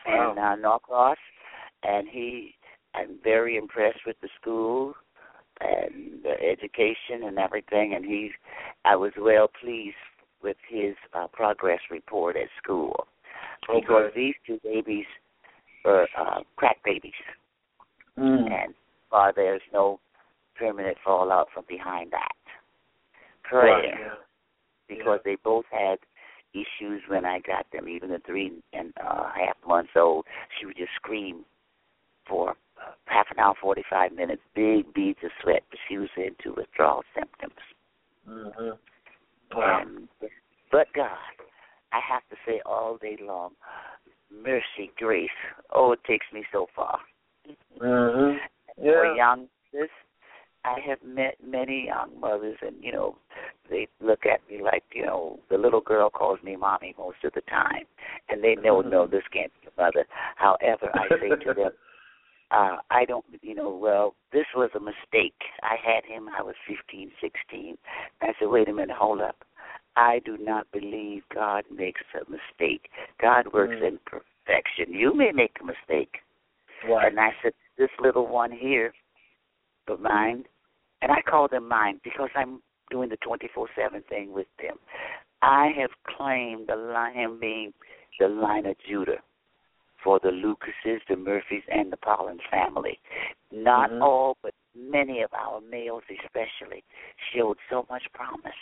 in 0.05 0.35
uh, 0.37 0.55
Norcross, 0.55 1.17
and 1.83 2.07
he 2.09 2.55
I'm 2.95 3.17
very 3.23 3.57
impressed 3.57 4.01
with 4.05 4.17
the 4.21 4.29
school. 4.39 4.93
and 5.61 6.25
uh, 6.25 6.29
education 6.43 7.23
and 7.27 7.37
everything. 7.37 7.93
And 7.95 8.03
he's, 8.03 8.31
I 8.85 8.95
was 8.95 9.11
well 9.17 9.47
pleased 9.61 9.95
with 10.41 10.57
his 10.67 10.95
uh, 11.13 11.27
progress 11.31 11.79
report 11.91 12.35
at 12.35 12.49
school 12.61 13.07
because 13.73 14.11
these 14.15 14.33
two 14.45 14.59
babies 14.63 15.05
were 15.85 16.07
uh, 16.19 16.41
crack 16.57 16.77
babies, 16.83 17.13
Mm. 18.19 18.51
and 18.51 18.73
uh, 19.11 19.31
there's 19.35 19.61
no 19.71 19.99
permanent 20.55 20.97
fallout 21.03 21.47
from 21.53 21.63
behind 21.67 22.11
that. 22.11 22.35
Prayer, 23.43 23.73
Right, 23.73 23.85
yeah. 23.99 24.15
because 24.87 25.19
they 25.25 25.35
both 25.43 25.65
had 25.71 25.97
issues 26.53 27.01
when 27.07 27.25
I 27.25 27.39
got 27.39 27.65
them. 27.71 27.87
Even 27.87 28.09
the 28.09 28.19
three 28.25 28.51
and 28.73 28.93
uh, 29.03 29.29
half 29.35 29.57
months 29.67 29.91
old, 29.95 30.25
she 30.59 30.65
would 30.65 30.77
just 30.77 30.93
scream 30.95 31.45
for 32.27 32.55
half 33.05 33.27
an 33.31 33.39
hour, 33.39 33.53
forty-five 33.61 34.11
minutes, 34.13 34.41
big 34.55 34.93
beads 34.93 35.19
of 35.23 35.31
sweat, 35.41 35.63
but 35.69 35.79
she 35.87 35.97
was 35.97 36.09
into 36.17 36.55
withdrawal 36.55 37.03
symptoms. 37.15 37.59
Mm-hmm. 38.29 39.57
Wow. 39.57 39.81
And, 39.85 40.07
but 40.71 40.87
God, 40.95 41.11
I 41.91 41.99
have 42.09 42.23
to 42.29 42.35
say 42.45 42.61
all 42.65 42.97
day 42.97 43.17
long, 43.21 43.51
mercy, 44.31 44.91
grace. 44.97 45.29
Oh, 45.73 45.91
it 45.91 45.99
takes 46.05 46.25
me 46.33 46.43
so 46.51 46.67
far. 46.75 46.99
Mm-hmm. 47.81 48.37
For 48.75 49.05
Yeah. 49.05 49.15
young 49.15 49.47
this 49.71 49.89
I 50.65 50.79
have 50.87 50.99
met 51.03 51.35
many 51.45 51.85
young 51.87 52.19
mothers 52.19 52.57
and, 52.61 52.75
you 52.81 52.91
know, 52.91 53.17
they 53.69 53.87
look 54.01 54.25
at 54.25 54.39
me 54.49 54.63
like, 54.63 54.83
you 54.93 55.05
know, 55.05 55.39
the 55.49 55.57
little 55.57 55.81
girl 55.81 56.09
calls 56.09 56.39
me 56.43 56.55
mommy 56.55 56.95
most 56.97 57.17
of 57.23 57.33
the 57.33 57.41
time. 57.41 57.83
And 58.29 58.43
they 58.43 58.55
know 58.55 58.81
no, 58.81 59.05
this 59.07 59.23
can't 59.31 59.51
be 59.61 59.67
a 59.67 59.81
mother. 59.81 60.05
However, 60.35 60.89
I 60.93 61.07
say 61.19 61.29
to 61.29 61.53
them, 61.53 61.71
uh, 62.51 62.77
I 62.91 63.05
don't 63.05 63.25
you 63.41 63.55
know, 63.55 63.69
well, 63.75 64.15
this 64.31 64.45
was 64.55 64.69
a 64.75 64.79
mistake. 64.79 65.35
I 65.63 65.75
had 65.83 66.05
him 66.05 66.29
I 66.37 66.41
was 66.41 66.55
fifteen, 66.67 67.11
sixteen. 67.19 67.77
I 68.21 68.27
said, 68.39 68.47
Wait 68.49 68.69
a 68.69 68.73
minute, 68.73 68.95
hold 68.97 69.21
up. 69.21 69.37
I 69.95 70.21
do 70.25 70.37
not 70.39 70.71
believe 70.71 71.23
God 71.33 71.65
makes 71.75 72.01
a 72.15 72.29
mistake. 72.29 72.89
God 73.21 73.51
works 73.53 73.75
Mm. 73.75 73.87
in 73.87 73.99
perfection. 74.05 74.93
You 74.93 75.13
may 75.13 75.31
make 75.31 75.57
a 75.61 75.65
mistake. 75.65 76.21
Right. 76.87 77.07
And 77.07 77.19
I 77.19 77.29
said, 77.41 77.53
This 77.77 77.89
little 77.99 78.27
one 78.27 78.51
here 78.51 78.93
of 79.87 79.99
mine, 79.99 80.45
and 81.03 81.11
I 81.11 81.21
call 81.21 81.47
them 81.47 81.67
mine 81.67 81.99
because 82.03 82.29
I'm 82.35 82.61
doing 82.89 83.09
the 83.09 83.17
24 83.17 83.67
7 83.75 84.03
thing 84.09 84.33
with 84.33 84.47
them. 84.61 84.77
I 85.41 85.71
have 85.77 85.89
claimed 86.17 86.67
the 86.67 86.75
line, 86.77 87.39
being 87.39 87.73
the 88.19 88.29
line 88.29 88.65
of 88.65 88.77
Judah 88.87 89.17
for 90.01 90.19
the 90.23 90.29
Lucases, 90.29 91.01
the 91.09 91.17
Murphys, 91.17 91.63
and 91.69 91.91
the 91.91 91.97
Collins 91.97 92.41
family. 92.49 92.99
Not 93.51 93.91
Mhm. 93.91 94.01
all, 94.01 94.37
but 94.41 94.53
many 94.73 95.21
of 95.21 95.33
our 95.33 95.59
males, 95.61 96.03
especially, 96.09 96.83
showed 97.33 97.57
so 97.69 97.85
much 97.89 98.03
promise 98.13 98.55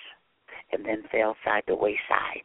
and 0.72 0.84
then 0.86 1.04
fell 1.12 1.36
side 1.44 1.64
the 1.68 1.76
wayside 1.76 2.44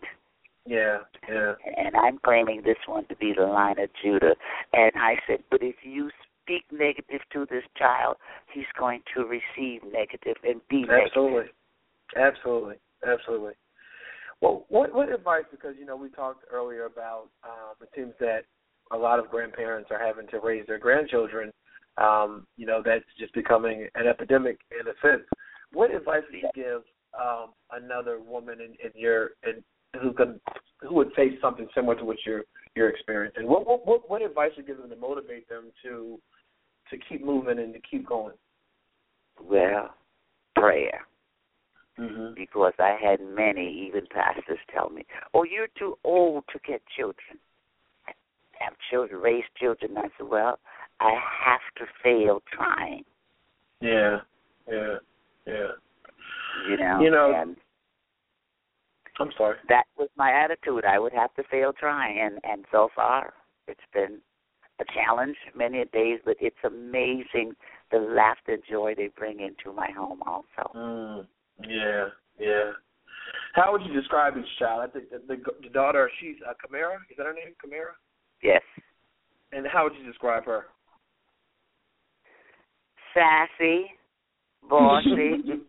Yeah. 0.66 1.04
Yeah. 1.28 1.54
and 1.76 1.96
I'm 1.96 2.18
claiming 2.18 2.62
this 2.62 2.78
one 2.86 3.06
to 3.06 3.16
be 3.16 3.32
the 3.32 3.46
line 3.46 3.78
of 3.78 3.92
Judah. 3.94 4.36
And 4.72 4.92
I 4.96 5.20
said, 5.26 5.44
but 5.50 5.62
if 5.62 5.76
you 5.84 6.10
speak 6.46 6.64
negative 6.70 7.20
to 7.32 7.46
this 7.50 7.64
child, 7.76 8.16
he's 8.52 8.64
going 8.78 9.02
to 9.14 9.24
receive 9.24 9.82
negative 9.84 10.36
and 10.44 10.60
be 10.68 10.82
negative. 10.82 11.06
Absolutely. 11.06 11.50
Absolutely. 12.16 12.74
Absolutely. 13.06 13.52
Well, 14.40 14.66
what 14.68 14.94
what 14.94 15.12
advice? 15.12 15.44
Because 15.50 15.74
you 15.78 15.86
know 15.86 15.96
we 15.96 16.10
talked 16.10 16.44
earlier 16.52 16.84
about 16.84 17.28
um, 17.44 17.74
it 17.80 17.88
seems 17.96 18.12
that 18.20 18.42
a 18.92 18.96
lot 18.96 19.18
of 19.18 19.28
grandparents 19.30 19.90
are 19.90 19.98
having 19.98 20.28
to 20.28 20.40
raise 20.40 20.66
their 20.66 20.78
grandchildren. 20.78 21.52
Um, 21.98 22.46
you 22.56 22.66
know 22.66 22.82
that's 22.84 23.04
just 23.18 23.32
becoming 23.34 23.88
an 23.94 24.06
epidemic 24.06 24.58
in 24.78 24.86
a 24.86 24.92
sense. 25.02 25.24
What 25.72 25.94
advice 25.94 26.22
would 26.30 26.42
you 26.42 26.50
give 26.54 26.82
um, 27.18 27.52
another 27.72 28.20
woman 28.20 28.60
in, 28.60 28.72
in 28.84 28.90
your 28.94 29.30
in 29.42 29.64
who 30.00 30.14
who 30.82 30.94
would 30.94 31.12
face 31.14 31.32
something 31.40 31.66
similar 31.74 31.96
to 31.96 32.04
what 32.04 32.18
you're 32.26 32.42
you're 32.74 32.90
experiencing? 32.90 33.46
What 33.48 33.66
what 33.66 33.86
what, 33.86 34.10
what 34.10 34.22
advice 34.22 34.50
would 34.56 34.68
you 34.68 34.74
give 34.74 34.82
them 34.82 34.90
to 34.90 34.96
motivate 34.96 35.48
them 35.48 35.70
to 35.82 36.20
to 36.90 36.96
keep 37.08 37.24
moving 37.24 37.58
and 37.58 37.72
to 37.74 37.80
keep 37.80 38.06
going? 38.06 38.34
Well, 39.42 39.94
prayer. 40.54 41.06
Mm-hmm. 41.98 42.34
Because 42.34 42.74
I 42.78 42.96
had 43.02 43.20
many, 43.20 43.86
even 43.88 44.06
pastors, 44.10 44.58
tell 44.72 44.90
me, 44.90 45.06
"Oh, 45.32 45.44
you're 45.44 45.68
too 45.78 45.96
old 46.04 46.44
to 46.52 46.58
get 46.66 46.82
children, 46.94 47.38
have 48.58 48.74
children, 48.90 49.20
raise 49.20 49.44
children." 49.58 49.96
I 49.96 50.08
said, 50.18 50.28
"Well, 50.28 50.58
I 51.00 51.14
have 51.44 51.60
to 51.78 51.86
fail 52.02 52.42
trying." 52.52 53.04
Yeah. 53.80 54.18
Yeah. 54.68 54.96
Yeah. 55.46 55.72
You 56.68 56.76
know. 56.76 57.00
You 57.00 57.10
know- 57.10 57.32
and 57.34 57.56
I'm 59.18 59.32
sorry. 59.38 59.56
that 59.70 59.86
was 59.96 60.10
my 60.16 60.32
attitude. 60.32 60.84
I 60.84 60.98
would 60.98 61.14
have 61.14 61.32
to 61.34 61.44
fail 61.44 61.72
trying, 61.72 62.20
and 62.20 62.38
and 62.44 62.66
so 62.70 62.90
far 62.94 63.32
it's 63.68 63.80
been 63.94 64.20
a 64.80 64.84
challenge 64.92 65.36
many 65.56 65.84
days, 65.92 66.20
but 66.24 66.36
it's 66.40 66.56
amazing 66.64 67.52
the 67.90 67.98
laughter 67.98 68.54
and 68.54 68.62
joy 68.70 68.94
they 68.96 69.08
bring 69.16 69.40
into 69.40 69.72
my 69.74 69.88
home. 69.96 70.20
Also, 70.26 70.72
Mm, 70.74 71.26
yeah, 71.66 72.08
yeah. 72.38 72.72
How 73.54 73.72
would 73.72 73.82
you 73.82 73.92
describe 73.92 74.34
each 74.36 74.58
child? 74.58 74.82
I 74.88 74.92
think 74.92 75.10
the, 75.10 75.18
the, 75.26 75.42
the 75.62 75.68
daughter, 75.70 76.10
she's 76.20 76.36
uh, 76.48 76.52
Kamara. 76.54 76.96
Is 77.10 77.16
that 77.16 77.26
her 77.26 77.32
name, 77.32 77.54
Kamara? 77.64 77.94
yes, 78.42 78.62
And 79.52 79.66
how 79.66 79.84
would 79.84 79.94
you 79.98 80.04
describe 80.06 80.44
her? 80.44 80.66
sassy, 83.14 83.86
bossy. 84.68 85.42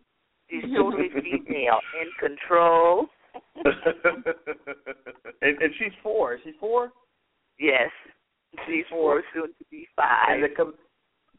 She's 0.50 0.64
totally 0.74 1.08
female, 1.12 1.78
in 2.00 2.08
control. 2.18 3.06
and, 3.64 3.74
and 5.42 5.74
she's 5.78 5.92
four. 6.02 6.34
Is 6.34 6.40
she 6.42 6.52
four? 6.58 6.90
Yes, 7.58 7.90
she's 8.66 8.84
four, 8.90 9.22
soon 9.34 9.48
to 9.48 9.64
be 9.70 9.86
five. 9.96 10.28
And 10.30 10.44
the 10.44 10.48
Kam- 10.48 10.74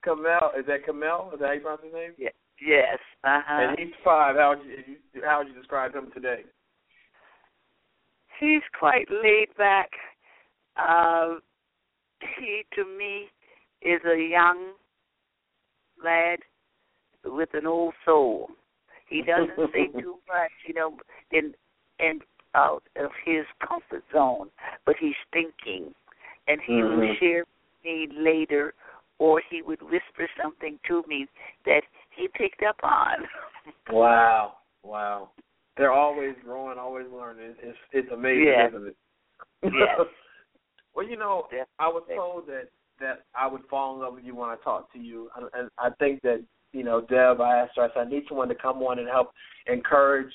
Kamel, 0.04 0.52
is 0.58 0.66
that 0.68 0.86
Kamel? 0.86 1.32
Is 1.34 1.40
that 1.40 1.48
how 1.48 1.54
you 1.54 1.60
pronounce 1.62 1.84
his 1.84 1.94
name? 1.94 2.12
Ye- 2.18 2.30
Yes, 2.62 2.98
uh 3.24 3.40
huh. 3.46 3.62
And 3.70 3.80
he's 3.80 3.96
five. 4.04 4.36
How 4.36 4.50
would 4.50 4.66
you 4.68 5.22
how 5.24 5.40
would 5.40 5.48
you 5.48 5.54
describe 5.54 5.96
him 5.96 6.12
today? 6.14 6.42
He's 8.38 8.62
quite 8.78 9.08
laid 9.10 9.48
back. 9.58 9.90
Uh, 10.76 11.36
he, 12.38 12.64
to 12.76 12.84
me, 12.84 13.30
is 13.82 14.02
a 14.06 14.18
young 14.30 14.74
lad 16.04 16.40
with 17.26 17.50
an 17.54 17.66
old 17.66 17.94
soul. 18.06 18.50
He 19.08 19.22
doesn't 19.22 19.72
say 19.74 19.88
too 20.00 20.16
much, 20.28 20.52
you 20.68 20.74
know, 20.74 20.98
in 21.32 21.54
and 22.00 22.22
out 22.56 22.84
of 22.98 23.12
his 23.26 23.46
comfort 23.66 24.04
zone, 24.12 24.50
but 24.86 24.96
he's 25.00 25.16
thinking, 25.32 25.94
and 26.50 26.60
he 26.62 26.84
will 26.84 26.98
Mhm. 26.98 27.20
share 27.20 27.40
with 27.46 27.84
me 27.84 28.08
later, 28.08 28.74
or 29.20 29.40
he 29.40 29.62
would 29.62 29.82
whisper 29.84 30.28
something 30.42 30.80
to 30.86 31.04
me 31.08 31.28
that 31.66 31.84
he 32.10 32.28
picked 32.28 32.64
up 32.64 32.80
on. 32.84 33.30
Wow, 33.90 34.58
wow. 34.84 35.30
They're 35.78 35.92
always 35.92 36.36
growing, 36.44 36.78
always 36.78 37.08
learning. 37.08 37.56
It's 37.62 37.78
it's 37.92 38.12
amazing, 38.12 38.48
Yeah. 38.48 38.68
isn't 38.68 38.88
it? 38.88 38.96
Yes. 39.74 40.08
well, 40.94 41.06
you 41.08 41.16
know, 41.16 41.48
I 41.78 41.88
was 41.88 42.04
told 42.08 42.48
that 42.48 42.70
that 43.00 43.26
I 43.34 43.48
would 43.48 43.66
fall 43.70 43.96
in 43.96 44.02
love 44.02 44.16
with 44.16 44.26
you 44.26 44.36
when 44.36 44.50
I 44.50 44.58
talk 44.58 44.92
to 44.94 45.00
you, 45.00 45.30
and, 45.36 45.50
and 45.54 45.70
I 45.78 45.92
think 45.92 46.22
that 46.24 46.44
you 46.74 46.84
know, 46.84 47.02
Deb. 47.02 47.42
I 47.42 47.58
asked 47.58 47.78
her. 47.78 47.84
I 47.84 47.94
said, 47.94 48.08
I 48.08 48.10
need 48.10 48.26
someone 48.28 48.50
to 48.50 48.56
come 48.56 48.84
on 48.84 49.00
and 49.00 49.08
help 49.08 49.32
encourage 49.68 50.34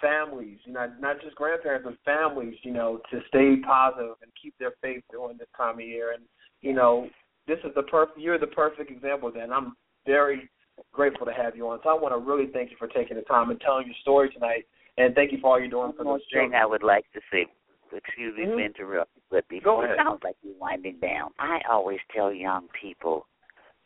families. 0.00 0.58
You 0.64 0.72
know, 0.72 0.90
not 1.00 1.20
just 1.22 1.36
grandparents, 1.36 1.86
but 1.88 1.96
families. 2.04 2.56
You 2.62 2.72
know, 2.72 3.00
to 3.10 3.20
stay 3.28 3.56
positive 3.64 4.16
and 4.22 4.30
keep 4.40 4.54
their 4.58 4.72
faith 4.82 5.02
during 5.10 5.38
this 5.38 5.48
time 5.56 5.74
of 5.74 5.86
year. 5.86 6.12
And 6.12 6.24
you 6.60 6.72
know, 6.72 7.08
this 7.46 7.58
is 7.64 7.72
the 7.74 7.82
perfect. 7.82 8.18
You're 8.18 8.38
the 8.38 8.46
perfect 8.46 8.90
example. 8.90 9.32
And 9.38 9.52
I'm 9.52 9.76
very 10.04 10.48
grateful 10.92 11.26
to 11.26 11.32
have 11.32 11.56
you 11.56 11.68
on. 11.68 11.80
So 11.82 11.90
I 11.90 11.94
want 11.94 12.14
to 12.14 12.18
really 12.18 12.50
thank 12.52 12.70
you 12.70 12.76
for 12.78 12.88
taking 12.88 13.16
the 13.16 13.22
time 13.22 13.50
and 13.50 13.60
telling 13.60 13.86
your 13.86 13.96
story 14.02 14.30
tonight. 14.30 14.66
And 14.98 15.14
thank 15.14 15.32
you 15.32 15.38
for 15.40 15.52
all 15.52 15.60
you're 15.60 15.68
doing 15.68 15.92
for 15.92 16.04
One 16.04 16.06
more 16.06 16.20
thing. 16.32 16.54
I 16.54 16.66
would 16.66 16.82
like 16.82 17.04
to 17.12 17.20
say, 17.30 17.46
excuse 17.92 18.36
me 18.36 18.44
Mhm. 18.44 18.54
for 18.54 18.60
interrupting, 18.60 19.22
but 19.30 19.46
before 19.48 19.86
it 19.86 19.96
sounds 19.96 20.22
like 20.24 20.36
you're 20.42 20.54
winding 20.54 20.98
down, 20.98 21.32
I 21.38 21.60
always 21.68 22.00
tell 22.10 22.32
young 22.32 22.68
people, 22.68 23.26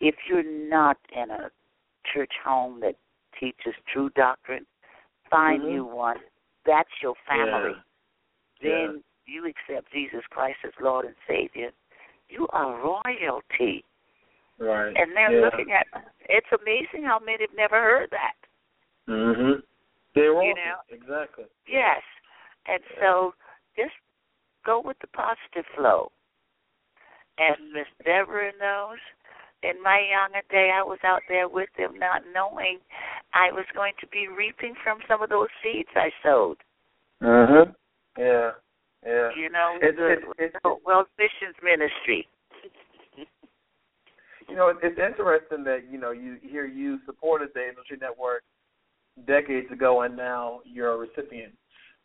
if 0.01 0.15
you're 0.29 0.43
not 0.43 0.97
in 1.13 1.31
a 1.31 1.51
church 2.05 2.33
home 2.43 2.81
that 2.81 2.97
teaches 3.39 3.75
true 3.87 4.11
doctrine, 4.11 4.67
find 5.31 5.63
Mhm. 5.63 5.73
you 5.73 5.85
one. 5.85 6.21
That's 6.65 6.91
your 7.03 7.15
family. 7.27 7.75
Yeah. 8.61 8.71
Then 8.71 9.05
you 9.27 9.47
accept 9.47 9.91
Jesus 9.93 10.27
Christ 10.27 10.59
as 10.65 10.73
Lord 10.81 11.07
and 11.07 11.17
Savior. 11.27 11.73
You 12.29 12.47
are 12.49 12.77
royalty. 12.77 13.85
Right. 14.59 14.95
And 14.97 15.17
they're 15.17 15.33
yeah. 15.33 15.45
looking 15.45 15.73
at 15.73 15.87
it's 16.29 16.53
amazing 16.53 17.05
how 17.05 17.19
many 17.19 17.43
have 17.43 17.55
never 17.55 17.81
heard 17.81 18.11
that. 18.11 18.37
Mhm. 19.09 19.63
They're 20.15 20.35
all 20.35 20.45
You 20.45 20.55
know? 20.55 20.81
exactly. 20.91 21.47
Yes. 21.67 22.03
And 22.67 22.83
so 22.99 23.35
just 23.77 23.95
go 24.65 24.81
with 24.81 24.99
the 24.99 25.07
positive 25.09 25.67
flow. 25.75 26.13
And 27.39 27.73
Miss 27.73 27.89
Deborah 28.05 28.53
knows 28.59 28.99
in 29.63 29.83
my 29.83 30.01
younger 30.11 30.43
day, 30.51 30.71
I 30.75 30.83
was 30.83 30.99
out 31.05 31.23
there 31.29 31.49
with 31.49 31.69
them, 31.77 31.99
not 31.99 32.23
knowing 32.33 32.79
I 33.35 33.53
was 33.53 33.67
going 33.75 33.93
to 34.01 34.07
be 34.09 34.27
reaping 34.29 34.75
from 34.83 34.99
some 35.07 35.23
of 35.23 35.29
those 35.29 35.49
seeds 35.63 35.89
I 35.95 36.11
sowed. 36.23 36.57
Mhm. 37.23 37.75
Yeah. 38.17 38.53
Yeah. 39.05 39.31
You 39.35 39.49
know, 39.51 39.77
It's- 39.77 39.97
the, 39.97 40.13
it's- 40.13 40.35
it's- 40.39 40.61
the 40.63 40.75
Wells 40.85 41.09
Missions 41.19 41.57
Ministry. 41.63 42.29
You 44.49 44.57
know, 44.57 44.69
it's 44.69 44.99
interesting 44.99 45.63
that 45.65 45.85
you 45.85 45.99
know 45.99 46.11
you 46.11 46.35
hear 46.43 46.65
you 46.65 46.99
supported 47.07 47.55
the 47.55 47.69
Angel 47.69 47.85
Tree 47.85 47.99
Network 48.01 48.43
decades 49.25 49.71
ago, 49.71 50.03
and 50.03 50.17
now 50.17 50.61
you're 50.65 50.93
a 50.93 50.97
recipient. 50.97 51.57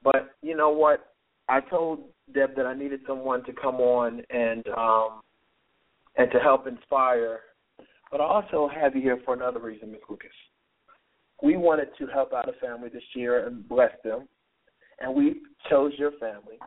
But 0.04 0.36
you 0.44 0.56
know 0.56 0.70
what? 0.70 1.14
I 1.48 1.60
told 1.62 2.08
Deb 2.34 2.56
that 2.56 2.68
I 2.68 2.74
needed 2.76 3.02
someone 3.08 3.44
to 3.46 3.54
come 3.54 3.82
on 3.82 4.24
and 4.30 4.68
um 4.70 5.22
and 6.18 6.32
to 6.32 6.40
help 6.40 6.68
inspire. 6.68 7.40
But 8.12 8.22
I 8.22 8.26
also 8.26 8.70
have 8.74 8.96
you 8.96 9.02
here 9.02 9.20
for 9.26 9.34
another 9.34 9.60
reason, 9.60 9.92
Ms. 9.92 10.02
Lucas. 10.10 10.30
We 11.44 11.58
wanted 11.58 11.90
to 11.98 12.08
help 12.08 12.34
out 12.34 12.48
a 12.48 12.54
family 12.66 12.90
this 12.90 13.04
year 13.14 13.46
and 13.48 13.68
bless 13.68 13.92
them, 14.04 14.28
and 15.00 15.14
we 15.14 15.42
chose 15.70 15.92
your 15.98 16.12
family. 16.20 16.58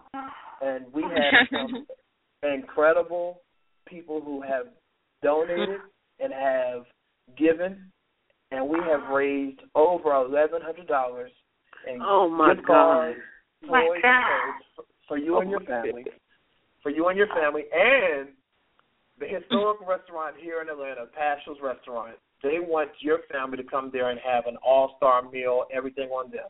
And 0.60 0.86
we 0.92 1.02
have 1.02 1.46
some 1.50 1.86
incredible 2.42 3.40
people 3.86 4.20
who 4.20 4.42
have 4.42 4.66
donated 5.22 5.80
and 6.20 6.32
have 6.32 6.84
given, 7.38 7.90
and 8.50 8.68
we 8.68 8.78
have 8.80 9.08
raised 9.10 9.60
over 9.74 10.12
eleven 10.14 10.60
hundred 10.60 10.86
dollars 10.86 11.30
in 11.90 12.00
Oh, 12.04 12.28
my 12.28 12.54
gift 12.54 12.66
cards, 12.66 13.18
God. 13.62 13.70
My 13.70 13.98
God. 14.02 14.84
for 15.06 15.16
you 15.16 15.36
Oh, 15.36 15.40
and 15.40 15.50
your 15.50 15.60
my 15.60 15.66
family, 15.66 16.04
for 16.82 16.90
you 16.90 17.08
and 17.08 17.16
your 17.16 17.28
family, 17.28 17.62
and 17.72 18.28
the 19.20 19.26
historic 19.26 19.80
restaurant 19.86 20.36
here 20.40 20.62
in 20.62 20.68
Atlanta, 20.68 21.06
Paschal's 21.16 21.58
Restaurant. 21.62 22.16
They 22.42 22.58
want 22.60 22.90
your 23.00 23.18
family 23.30 23.56
to 23.56 23.64
come 23.64 23.90
there 23.92 24.10
and 24.10 24.20
have 24.20 24.46
an 24.46 24.56
all-star 24.64 25.28
meal, 25.30 25.64
everything 25.74 26.08
on 26.10 26.30
them. 26.30 26.46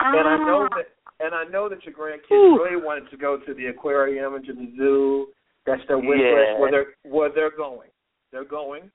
And 0.00 0.28
I 0.28 0.36
ah. 0.40 0.46
know 0.46 0.68
that, 0.76 0.86
and 1.24 1.34
I 1.34 1.44
know 1.44 1.68
that 1.68 1.84
your 1.84 1.94
grandkids 1.94 2.32
Ooh. 2.32 2.62
really 2.62 2.82
wanted 2.82 3.10
to 3.10 3.16
go 3.16 3.38
to 3.38 3.54
the 3.54 3.66
aquarium 3.66 4.34
and 4.34 4.44
to 4.46 4.52
the 4.52 4.72
zoo. 4.76 5.28
That's 5.64 5.82
their 5.88 5.98
wish 5.98 6.20
Yeah. 6.20 6.52
list. 6.52 6.60
Where 6.60 6.70
they're 6.70 6.94
where 7.02 7.30
they're 7.30 7.56
going. 7.56 7.90
They're 8.32 8.44
going. 8.44 8.90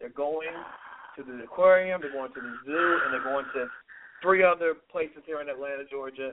They're 0.00 0.08
going 0.08 0.48
to 1.16 1.22
the 1.22 1.44
aquarium. 1.44 2.00
They're 2.00 2.12
going 2.12 2.32
to 2.32 2.40
the 2.40 2.56
zoo, 2.64 3.00
and 3.04 3.12
they're 3.12 3.24
going 3.24 3.44
to 3.54 3.68
three 4.22 4.42
other 4.42 4.74
places 4.90 5.22
here 5.26 5.40
in 5.40 5.48
Atlanta, 5.48 5.84
Georgia. 5.84 6.32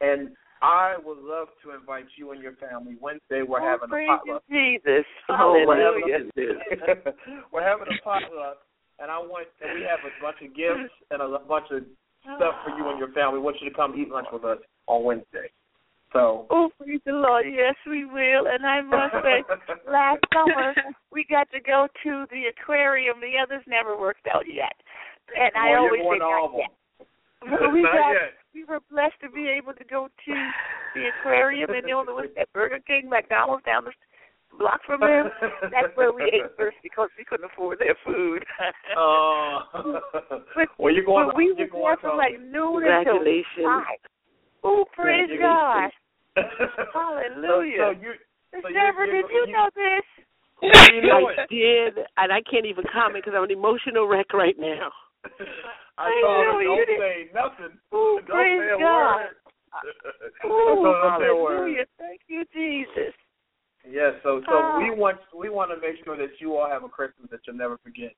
And 0.00 0.36
I 0.62 0.96
would 1.04 1.18
love 1.18 1.48
to 1.64 1.74
invite 1.74 2.06
you 2.16 2.32
and 2.32 2.42
your 2.42 2.54
family. 2.56 2.96
Wednesday 3.00 3.42
we're 3.42 3.60
Oh, 3.60 3.78
having 3.78 3.92
a 3.92 4.16
potluck. 4.16 4.42
Jesus. 4.50 5.04
Oh, 5.28 5.52
we're 5.66 5.76
having 5.76 6.30
a, 6.36 7.12
we're 7.52 7.62
having 7.62 7.88
a 7.88 8.02
potluck, 8.02 8.58
and 8.98 9.10
I 9.10 9.18
want 9.18 9.48
and 9.60 9.78
we 9.78 9.84
have 9.84 10.00
a 10.00 10.12
bunch 10.22 10.38
of 10.40 10.56
gifts 10.56 10.92
and 11.10 11.20
a 11.20 11.38
bunch 11.46 11.66
of 11.70 11.84
stuff 12.36 12.54
for 12.64 12.76
you 12.76 12.88
and 12.88 12.98
your 12.98 13.12
family. 13.12 13.38
We 13.38 13.44
want 13.44 13.56
you 13.60 13.68
to 13.70 13.76
come 13.76 13.94
eat 13.98 14.08
lunch 14.08 14.28
with 14.32 14.44
us 14.44 14.58
on 14.86 15.04
Wednesday. 15.04 15.50
So. 16.12 16.46
Oh, 16.50 16.70
praise 16.78 17.00
the 17.04 17.12
Lord. 17.12 17.44
Yes, 17.50 17.74
we 17.86 18.04
will. 18.04 18.46
And 18.48 18.64
I 18.64 18.80
must 18.80 19.12
say, 19.22 19.44
last 19.90 20.22
summer 20.32 20.72
we 21.12 21.26
got 21.28 21.50
to 21.50 21.60
go 21.60 21.88
to 22.04 22.24
the 22.30 22.48
aquarium. 22.48 23.20
The 23.20 23.36
others 23.42 23.62
never 23.66 23.98
worked 23.98 24.26
out 24.32 24.44
yet. 24.48 24.72
And 25.36 25.50
I 25.54 25.76
always 25.76 26.00
say 26.00 26.04
going 26.04 26.20
to 26.20 26.26
all 26.26 26.48
not 26.48 26.58
yet. 26.58 27.72
We 27.72 27.82
Not 27.82 27.92
got 27.92 28.12
yet. 28.12 28.32
We 28.56 28.64
were 28.64 28.80
blessed 28.90 29.20
to 29.20 29.28
be 29.28 29.52
able 29.52 29.74
to 29.74 29.84
go 29.84 30.08
to 30.08 30.32
the 30.96 31.12
aquarium 31.12 31.68
and 31.68 31.84
then 31.84 31.84
there 31.84 32.16
was 32.16 32.32
that 32.36 32.50
Burger 32.54 32.80
King, 32.86 33.10
McDonald's 33.10 33.64
down 33.68 33.84
the 33.84 33.92
block 34.56 34.80
from 34.86 35.00
them. 35.00 35.28
That's 35.68 35.92
where 35.94 36.10
we 36.10 36.24
ate 36.24 36.48
first 36.56 36.80
because 36.82 37.10
we 37.18 37.24
couldn't 37.28 37.52
afford 37.52 37.78
their 37.78 37.96
food. 38.00 38.42
Oh. 38.96 39.60
But- 40.56 40.72
well, 40.78 40.94
you're 40.94 41.04
going. 41.04 41.28
but 41.28 41.36
we 41.36 41.52
you're 41.52 41.68
were 41.68 41.68
there 41.68 41.68
going 41.68 41.96
from 42.00 42.16
like 42.16 42.40
noon 42.40 42.80
until 42.88 43.20
five. 43.60 44.00
Oh, 44.64 44.84
praise 44.96 45.28
God. 45.38 45.90
Hallelujah. 46.94 47.76
so 47.76 47.90
you. 47.92 48.12
So 48.56 48.68
Deborah, 48.72 49.06
you're, 49.06 49.20
did 49.20 49.30
you 49.30 49.52
know 49.52 49.68
this? 49.76 50.06
you 50.62 51.02
know 51.04 51.28
I 51.28 51.44
it. 51.44 51.48
did, 51.52 52.04
and 52.16 52.32
I 52.32 52.40
can't 52.50 52.64
even 52.64 52.84
comment 52.90 53.22
because 53.22 53.36
I'm 53.36 53.44
an 53.44 53.50
emotional 53.50 54.08
wreck 54.08 54.32
right 54.32 54.56
now. 54.58 54.88
I 55.98 56.08
I 56.08 56.20
told 56.22 56.46
her 56.46 56.62
you 56.62 56.68
don't 56.68 56.86
did. 56.86 56.98
say 57.00 57.16
nothing. 57.34 57.78
Oh, 57.92 58.20
don't 58.26 58.36
praise 58.36 58.60
say 58.60 58.74
a 58.74 58.78
God. 58.78 59.16
word. 59.16 59.36
Oh, 60.44 60.82
Don't 60.84 61.20
say 61.20 61.28
a 61.28 61.34
word. 61.34 61.56
hallelujah. 61.56 61.84
Thank 61.98 62.20
you, 62.28 62.44
Jesus. 62.52 63.14
Yes, 63.88 64.14
so 64.22 64.40
so 64.46 64.52
Ah. 64.52 64.78
we 64.78 64.90
want 64.90 65.18
we 65.34 65.48
want 65.48 65.70
to 65.70 65.76
make 65.80 66.02
sure 66.04 66.16
that 66.16 66.40
you 66.40 66.56
all 66.56 66.68
have 66.68 66.82
a 66.84 66.88
Christmas 66.88 67.30
that 67.30 67.40
you'll 67.46 67.56
never 67.56 67.78
forget. 67.78 68.12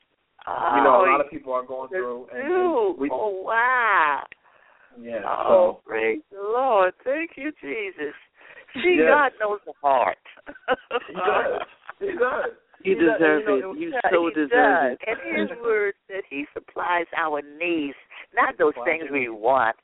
Oh, 0.47 0.73
you 0.77 0.83
know, 0.83 1.05
a 1.05 1.11
lot 1.11 1.21
of 1.21 1.29
people 1.31 1.53
are 1.53 1.63
going 1.65 1.89
through, 1.91 2.27
and, 2.33 2.43
and 2.43 2.99
we 2.99 3.11
oh, 3.13 3.43
wow. 3.45 4.25
yeah. 4.99 5.21
Oh, 5.27 5.81
so 5.85 5.89
praise 5.91 6.21
the 6.31 6.39
Lord. 6.41 6.95
Thank 7.05 7.33
you, 7.37 7.53
Jesus. 7.61 8.15
See, 8.75 8.97
Yes. 8.99 9.09
God 9.11 9.33
knows 9.41 9.61
the 9.67 9.73
heart. 9.83 10.17
he 11.09 11.15
does. 11.15 11.61
He 12.01 12.07
does. 12.19 12.53
You 12.85 12.95
He 12.95 13.05
does. 13.05 13.19
deserve 13.19 13.41
You 13.41 13.61
know, 13.61 13.73
it. 13.73 13.79
You 13.79 13.93
so 14.11 14.31
deserve 14.31 14.51
does. 14.51 14.99
it. 15.03 15.09
And 15.09 15.49
his 15.51 15.59
word 15.63 15.95
that 16.09 16.23
he 16.31 16.47
supplies 16.55 17.07
our 17.17 17.43
needs, 17.59 17.97
not 18.35 18.57
those 18.59 18.75
Wow. 18.77 18.85
things 18.85 19.05
we 19.11 19.29
want. 19.29 19.77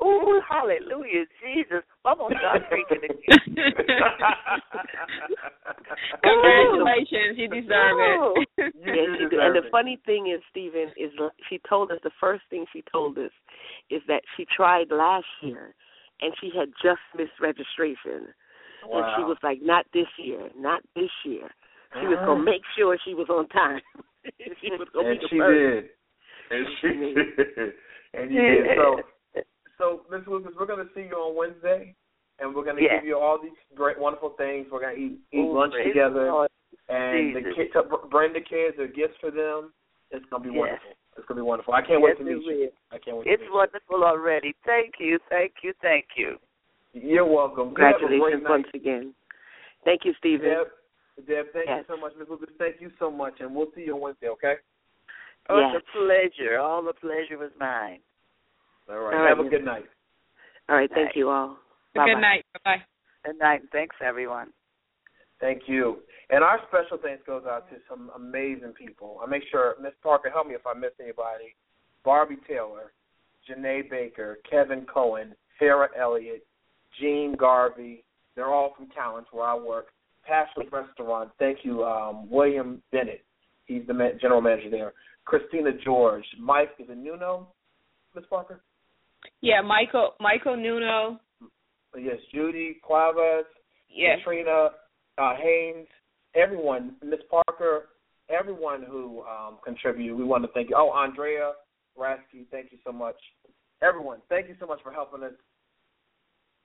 Oh, 0.00 0.40
hallelujah, 0.48 1.24
Jesus. 1.42 1.82
I'm 2.04 2.18
going 2.18 2.34
to 2.34 2.38
start 2.38 2.68
preaching 2.68 3.04
again. 3.04 3.56
Congratulations, 6.22 7.38
you 7.38 7.48
deserve 7.48 7.96
it. 7.98 8.48
You 8.74 8.92
Yes, 8.92 9.06
do 9.06 9.12
she 9.14 9.18
did. 9.24 9.30
deserve 9.30 9.44
And 9.46 9.54
the 9.56 9.66
it. 9.66 9.70
funny 9.70 9.98
thing 10.04 10.26
is, 10.34 10.40
Steven, 10.50 10.90
is 10.96 11.10
she 11.48 11.58
told 11.68 11.90
us 11.90 11.98
the 12.02 12.10
first 12.20 12.42
thing 12.50 12.66
she 12.72 12.82
told 12.92 13.16
us 13.18 13.30
is 13.90 14.02
that 14.08 14.22
she 14.36 14.44
tried 14.54 14.90
last 14.90 15.26
year 15.40 15.74
and 16.20 16.34
she 16.40 16.50
had 16.56 16.68
just 16.82 17.00
missed 17.16 17.40
registration. 17.40 18.34
And 18.84 19.04
she 19.16 19.22
was 19.24 19.38
like, 19.42 19.60
not 19.62 19.86
this 19.94 20.06
year, 20.18 20.50
not 20.56 20.82
this 20.94 21.10
year. 21.24 21.48
She 22.00 22.06
was 22.06 22.16
Uh-huh. 22.18 22.26
going 22.26 22.38
to 22.38 22.44
make 22.44 22.62
sure 22.76 22.98
she 23.04 23.14
was 23.14 23.28
on 23.30 23.48
time. 23.48 23.80
she 24.60 24.70
was 24.72 24.88
to 24.92 25.00
and 25.00 25.20
be 25.20 25.22
the 25.22 25.28
she 25.28 25.36
first. 25.38 25.58
did. 25.58 25.90
And 26.50 26.66
she 26.80 26.88
did. 26.88 27.74
And 28.14 28.32
you 28.32 28.42
did. 28.42 28.66
So, 28.76 29.00
so 29.78 30.00
Miss 30.10 30.26
Lucas, 30.28 30.52
we're 30.58 30.66
going 30.66 30.86
to 30.86 30.94
see 30.94 31.02
you 31.10 31.16
on 31.16 31.34
Wednesday, 31.36 31.96
and 32.38 32.54
we're 32.54 32.62
going 32.62 32.76
to 32.76 32.82
Yes. 32.82 33.00
give 33.00 33.08
you 33.08 33.18
all 33.18 33.40
these 33.42 33.58
great, 33.74 33.98
wonderful 33.98 34.30
things. 34.38 34.68
We're 34.70 34.80
going 34.80 34.94
to 34.96 35.02
eat 35.02 35.18
eat 35.32 35.40
Oh, 35.40 35.50
lunch 35.50 35.74
together, 35.82 36.30
the 36.30 36.94
and 36.94 37.34
the 37.34 37.40
Jesus. 37.40 37.54
kids, 37.56 37.72
to 37.72 37.82
bring 38.08 38.32
the 38.32 38.40
kids, 38.40 38.76
the 38.78 38.86
gifts 38.86 39.16
for 39.20 39.32
them. 39.32 39.72
It's 40.12 40.24
going 40.30 40.44
to 40.44 40.48
be 40.48 40.54
Yes. 40.54 40.78
wonderful. 40.78 40.90
It's 41.16 41.26
going 41.26 41.36
to 41.38 41.42
be 41.42 41.46
wonderful. 41.46 41.74
I 41.74 41.82
can't 41.82 42.00
wait 42.00 42.18
to 42.18 42.24
meet 42.24 42.44
you. 42.44 42.70
I 42.92 42.98
can't 42.98 43.16
wait. 43.16 43.26
It's 43.26 43.42
wonderful 43.50 44.04
already. 44.04 44.54
Thank 44.64 44.94
you, 45.00 45.18
thank 45.28 45.52
you, 45.64 45.72
thank 45.82 46.06
you. 46.16 46.38
you. 46.92 47.02
You're 47.02 47.26
welcome. 47.26 47.74
You 47.76 47.84
have 47.84 47.96
a 47.96 47.98
great 48.06 48.20
Congratulations 48.20 48.46
once 48.48 48.66
again. 48.74 49.14
Thank 49.84 50.04
you, 50.04 50.14
Steven. 50.18 50.46
Deb, 50.48 50.66
Deb, 51.22 51.46
thank 51.52 51.66
Yes. 51.66 51.84
you 51.88 51.94
so 51.94 52.00
much, 52.00 52.12
Miss 52.16 52.28
Lucas. 52.28 52.50
Thank 52.58 52.80
you 52.80 52.90
so 52.98 53.10
much, 53.10 53.40
and 53.40 53.54
we'll 53.54 53.70
see 53.72 53.84
you 53.84 53.94
on 53.94 54.00
Wednesday. 54.00 54.28
Okay. 54.30 54.56
Oh, 55.48 55.58
Yes. 55.58 55.76
it's 55.76 55.88
a 55.88 55.92
pleasure. 55.92 56.58
All 56.58 56.82
the 56.82 56.92
pleasure 56.94 57.38
was 57.38 57.54
mine. 57.56 58.02
All 58.88 58.98
right. 58.98 59.14
All 59.14 59.20
right, 59.22 59.28
Have 59.28 59.38
a 59.38 59.42
Miss- 59.44 59.50
good 59.50 59.64
night. 59.64 59.86
All 60.68 60.76
right, 60.76 60.90
thank 60.90 61.08
Night. 61.08 61.16
you 61.16 61.28
all. 61.30 61.50
Good 61.94 62.00
Bye-bye. 62.06 62.20
night. 62.20 62.46
Bye. 62.64 62.82
Good 63.24 63.38
night, 63.38 63.62
thanks, 63.70 63.96
everyone. 64.00 64.52
Thank 65.40 65.68
you. 65.68 66.02
And 66.30 66.42
our 66.42 66.60
special 66.68 66.96
thanks 66.98 67.22
goes 67.24 67.44
out 67.46 67.68
to 67.70 67.80
some 67.88 68.10
amazing 68.14 68.72
people. 68.72 69.20
I 69.22 69.26
make 69.26 69.44
sure 69.44 69.76
Miss 69.78 69.94
Parker 70.02 70.30
help 70.30 70.46
me 70.46 70.54
if 70.54 70.66
I 70.66 70.72
miss 70.74 70.98
anybody. 70.98 71.54
Barbie 72.02 72.36
Taylor, 72.48 72.92
Janae 73.46 73.88
Baker, 73.88 74.36
Kevin 74.48 74.86
Cohen, 74.86 75.36
Sarah 75.58 75.90
Elliott, 75.96 76.46
Jean 76.98 77.34
Garvey. 77.36 78.04
They're 78.34 78.52
all 78.52 78.74
from 78.74 78.88
Talents 78.88 79.30
where 79.32 79.46
I 79.46 79.54
work. 79.54 79.92
Paschal's 80.26 80.70
Restaurant. 80.72 81.30
Thank 81.38 81.58
you, 81.62 81.84
um, 81.84 82.28
William 82.30 82.82
Bennett. 82.92 83.24
He's 83.66 83.82
the 83.86 83.94
general 84.20 84.40
manager 84.40 84.70
there. 84.70 84.92
Christina 85.24 85.70
George, 85.82 86.24
Mike 86.38 86.70
is 86.78 86.86
it 86.88 86.98
Nuno, 86.98 87.48
Miss 88.14 88.24
Parker? 88.28 88.60
Yeah, 89.40 89.62
Michael 89.62 90.14
Michael 90.20 90.56
Nuno. 90.56 91.18
Yes, 91.96 92.18
Judy 92.32 92.78
Cuevas, 92.82 93.46
Yes. 93.88 94.18
Katrina 94.18 94.70
uh, 95.18 95.34
Haynes, 95.40 95.86
everyone, 96.34 96.96
Miss 97.02 97.20
Parker, 97.30 97.90
everyone 98.28 98.82
who 98.82 99.22
um, 99.22 99.58
contributed. 99.64 100.16
We 100.16 100.24
want 100.24 100.44
to 100.44 100.50
thank 100.52 100.70
you. 100.70 100.76
Oh, 100.76 100.90
Andrea 100.90 101.52
Rasky, 101.98 102.46
thank 102.50 102.72
you 102.72 102.78
so 102.84 102.92
much. 102.92 103.16
Everyone, 103.82 104.18
thank 104.28 104.48
you 104.48 104.56
so 104.58 104.66
much 104.66 104.80
for 104.82 104.92
helping 104.92 105.22
us 105.22 105.32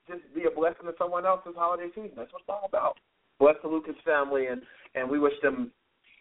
just 0.07 0.21
be 0.33 0.45
a 0.45 0.51
blessing 0.55 0.85
to 0.85 0.93
someone 0.97 1.25
else 1.25 1.41
this 1.45 1.55
holiday 1.55 1.89
season. 1.93 2.11
That's 2.17 2.33
what 2.33 2.41
it's 2.41 2.49
all 2.49 2.65
about. 2.67 2.97
Bless 3.39 3.55
the 3.63 3.69
Lucas 3.69 3.95
family, 4.05 4.47
and, 4.47 4.61
and 4.95 5.09
we 5.09 5.19
wish 5.19 5.33
them 5.41 5.71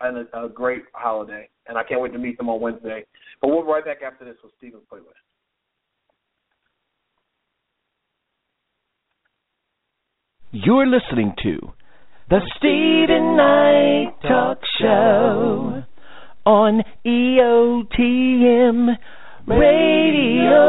an, 0.00 0.26
a 0.32 0.48
great 0.48 0.84
holiday. 0.92 1.48
And 1.66 1.76
I 1.76 1.82
can't 1.82 2.00
wait 2.00 2.12
to 2.12 2.18
meet 2.18 2.38
them 2.38 2.48
on 2.48 2.60
Wednesday. 2.60 3.04
But 3.40 3.48
we'll 3.48 3.62
be 3.62 3.68
right 3.68 3.84
back 3.84 3.98
after 4.06 4.24
this 4.24 4.36
with 4.42 4.52
Steven 4.58 4.80
Playlist. 4.90 5.12
You're 10.50 10.86
listening 10.86 11.34
to 11.42 11.74
The 12.30 12.40
Steven 12.56 13.36
Knight 13.36 14.14
Talk 14.22 14.58
Show 14.80 15.84
on 16.46 16.82
EOTM 17.04 18.96
Radio. 19.46 20.66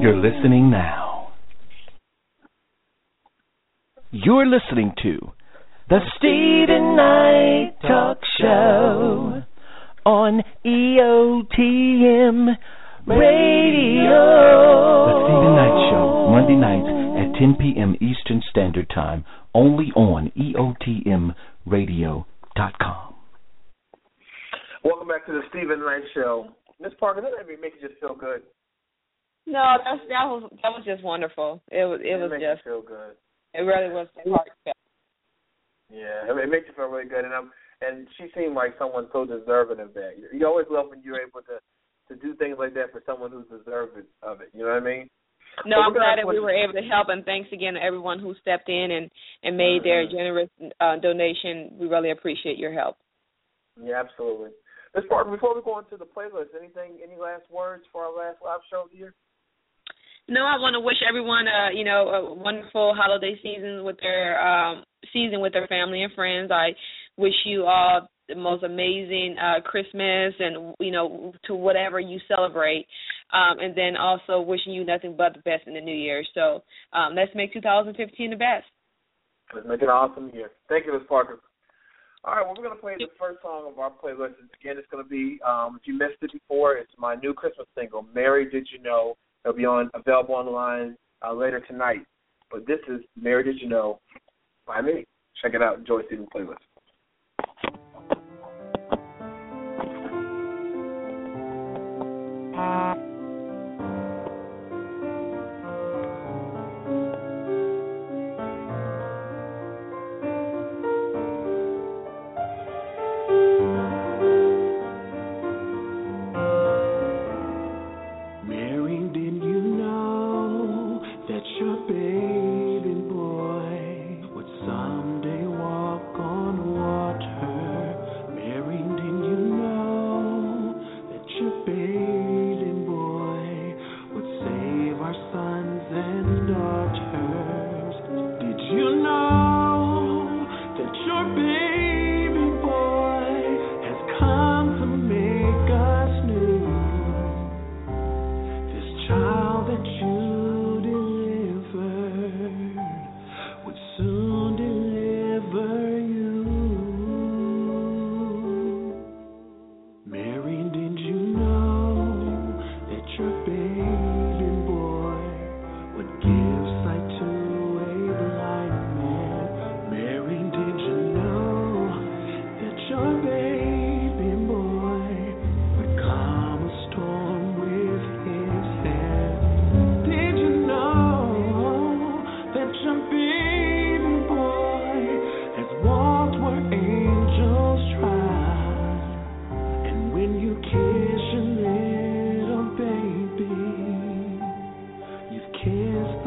You're 0.00 0.16
listening 0.16 0.70
now. 0.70 1.01
You're 4.14 4.44
listening 4.44 4.92
to 5.04 5.32
The 5.88 6.00
Steven 6.18 6.96
Knight 6.96 7.80
Talk 7.80 8.18
Show 8.38 9.42
on 10.04 10.42
EOTM 10.66 12.54
Radio. 13.06 15.06
The 15.08 15.14
Steven 15.24 15.56
Knight 15.56 15.88
Show, 15.88 16.28
Monday 16.28 16.60
nights 16.60 16.92
at 17.24 17.32
10 17.40 17.56
p.m. 17.58 17.96
Eastern 18.02 18.42
Standard 18.50 18.90
Time, 18.94 19.24
only 19.54 19.90
on 19.96 20.30
EOTMRadio.com. 20.36 23.14
Welcome 24.84 25.08
back 25.08 25.24
to 25.24 25.32
the 25.32 25.40
Steven 25.48 25.80
Knight 25.80 26.02
Show. 26.12 26.48
Miss 26.78 26.92
Parker, 27.00 27.22
that 27.22 27.30
made 27.38 27.46
me 27.48 27.56
make 27.62 27.72
you 27.80 27.88
just 27.88 27.98
feel 27.98 28.14
good. 28.14 28.42
No, 29.46 29.78
that's 29.82 30.02
that 30.10 30.26
was 30.26 30.50
that 30.62 30.68
was 30.68 30.84
just 30.84 31.02
wonderful. 31.02 31.62
It 31.70 31.86
was 31.86 32.02
it 32.04 32.20
was 32.20 32.30
just 32.32 32.66
you 32.66 32.72
feel 32.72 32.82
good. 32.82 33.16
It 33.54 33.62
really 33.62 33.92
was 33.92 34.08
heartfelt. 34.16 34.76
Yeah, 35.90 36.24
it, 36.24 36.32
it 36.32 36.50
makes 36.50 36.66
you 36.68 36.74
feel 36.74 36.86
really 36.86 37.08
good, 37.08 37.24
and 37.24 37.34
I'm 37.34 37.50
and 37.82 38.06
she 38.16 38.28
seemed 38.36 38.54
like 38.54 38.74
someone 38.78 39.08
so 39.12 39.24
deserving 39.24 39.80
of 39.80 39.92
that. 39.94 40.12
You, 40.16 40.38
you 40.38 40.46
always 40.46 40.66
love 40.70 40.86
when 40.88 41.02
you're 41.02 41.20
able 41.20 41.42
to 41.42 41.58
to 42.08 42.20
do 42.20 42.34
things 42.36 42.56
like 42.58 42.74
that 42.74 42.92
for 42.92 43.02
someone 43.04 43.30
who's 43.30 43.46
deserving 43.46 44.04
of 44.22 44.40
it. 44.40 44.48
You 44.52 44.64
know 44.64 44.70
what 44.74 44.82
I 44.82 44.84
mean? 44.84 45.08
No, 45.66 45.76
I'm 45.76 45.92
glad 45.92 46.16
that 46.16 46.26
we 46.26 46.40
were 46.40 46.50
able 46.50 46.72
to 46.72 46.82
help, 46.88 47.08
and 47.08 47.24
thanks 47.24 47.50
again 47.52 47.74
to 47.74 47.82
everyone 47.82 48.18
who 48.18 48.34
stepped 48.40 48.68
in 48.68 48.90
and 48.90 49.10
and 49.42 49.56
made 49.56 49.84
their 49.84 50.06
Mm-hmm. 50.06 50.16
generous 50.16 50.50
uh, 50.80 50.96
donation. 50.96 51.70
We 51.78 51.88
really 51.88 52.10
appreciate 52.10 52.58
your 52.58 52.72
help. 52.72 52.96
Yeah, 53.82 54.00
absolutely. 54.00 54.50
Miss 54.94 55.04
Parker, 55.08 55.30
before 55.30 55.54
we 55.54 55.62
go 55.62 55.78
into 55.78 55.96
the 55.96 56.04
playlist, 56.04 56.52
anything, 56.58 57.00
any 57.02 57.18
last 57.18 57.44
words 57.50 57.84
for 57.92 58.04
our 58.04 58.16
last 58.16 58.38
live 58.44 58.60
show 58.70 58.84
year? 58.92 59.14
No, 60.32 60.48
I 60.48 60.56
want 60.56 60.72
to 60.72 60.80
wish 60.80 60.96
everyone 61.06 61.44
a 61.44 61.76
you 61.76 61.84
know 61.84 62.08
a 62.08 62.32
wonderful 62.32 62.94
holiday 62.96 63.36
season 63.42 63.84
with 63.84 64.00
their 64.00 64.40
um 64.40 64.82
season 65.12 65.42
with 65.42 65.52
their 65.52 65.66
family 65.66 66.02
and 66.02 66.12
friends. 66.14 66.50
I 66.50 66.70
wish 67.18 67.34
you 67.44 67.66
all 67.66 68.08
the 68.30 68.34
most 68.34 68.64
amazing 68.64 69.36
uh 69.36 69.60
Christmas 69.60 70.32
and 70.40 70.74
you 70.80 70.90
know 70.90 71.34
to 71.44 71.54
whatever 71.54 72.00
you 72.00 72.18
celebrate. 72.26 72.86
Um 73.30 73.58
and 73.60 73.76
then 73.76 73.98
also 73.98 74.40
wishing 74.40 74.72
you 74.72 74.86
nothing 74.86 75.16
but 75.18 75.34
the 75.34 75.40
best 75.40 75.66
in 75.66 75.74
the 75.74 75.82
new 75.82 75.94
year. 75.94 76.24
So, 76.32 76.64
um 76.94 77.14
let's 77.14 77.32
make 77.34 77.52
2015 77.52 78.30
the 78.30 78.36
best. 78.36 78.64
Let's 79.54 79.68
make 79.68 79.82
it 79.82 79.84
an 79.84 79.90
awesome 79.90 80.30
year. 80.32 80.52
Thank 80.66 80.86
you, 80.86 80.94
Ms. 80.94 81.02
Parker. 81.10 81.40
All 82.24 82.36
right, 82.36 82.46
well, 82.46 82.54
we're 82.56 82.62
going 82.62 82.76
to 82.76 82.80
play 82.80 82.94
the 82.96 83.08
first 83.18 83.42
song 83.42 83.70
of 83.70 83.78
our 83.80 83.90
playlist. 83.90 84.38
Again, 84.60 84.78
it's 84.78 84.86
going 84.92 85.02
to 85.02 85.10
be, 85.10 85.40
um, 85.44 85.76
if 85.80 85.88
you 85.88 85.98
missed 85.98 86.22
it 86.22 86.30
before, 86.32 86.76
it's 86.76 86.92
my 86.96 87.16
new 87.16 87.34
Christmas 87.34 87.66
single, 87.76 88.06
Mary 88.14 88.48
Did 88.48 88.68
You 88.72 88.80
Know? 88.80 89.16
It'll 89.44 89.56
be 89.56 89.66
on 89.66 89.90
available 89.94 90.34
online 90.34 90.96
uh, 91.26 91.32
later 91.32 91.60
tonight. 91.60 92.04
But 92.50 92.66
this 92.66 92.80
is 92.88 93.00
Mary 93.20 93.42
Did 93.44 93.60
You 93.60 93.68
Know 93.68 94.00
by 94.66 94.80
me. 94.80 95.04
Check 95.40 95.54
it 95.54 95.62
out. 95.62 95.78
Enjoy 95.78 96.02
Steven 96.06 96.26
playlist. 96.34 96.56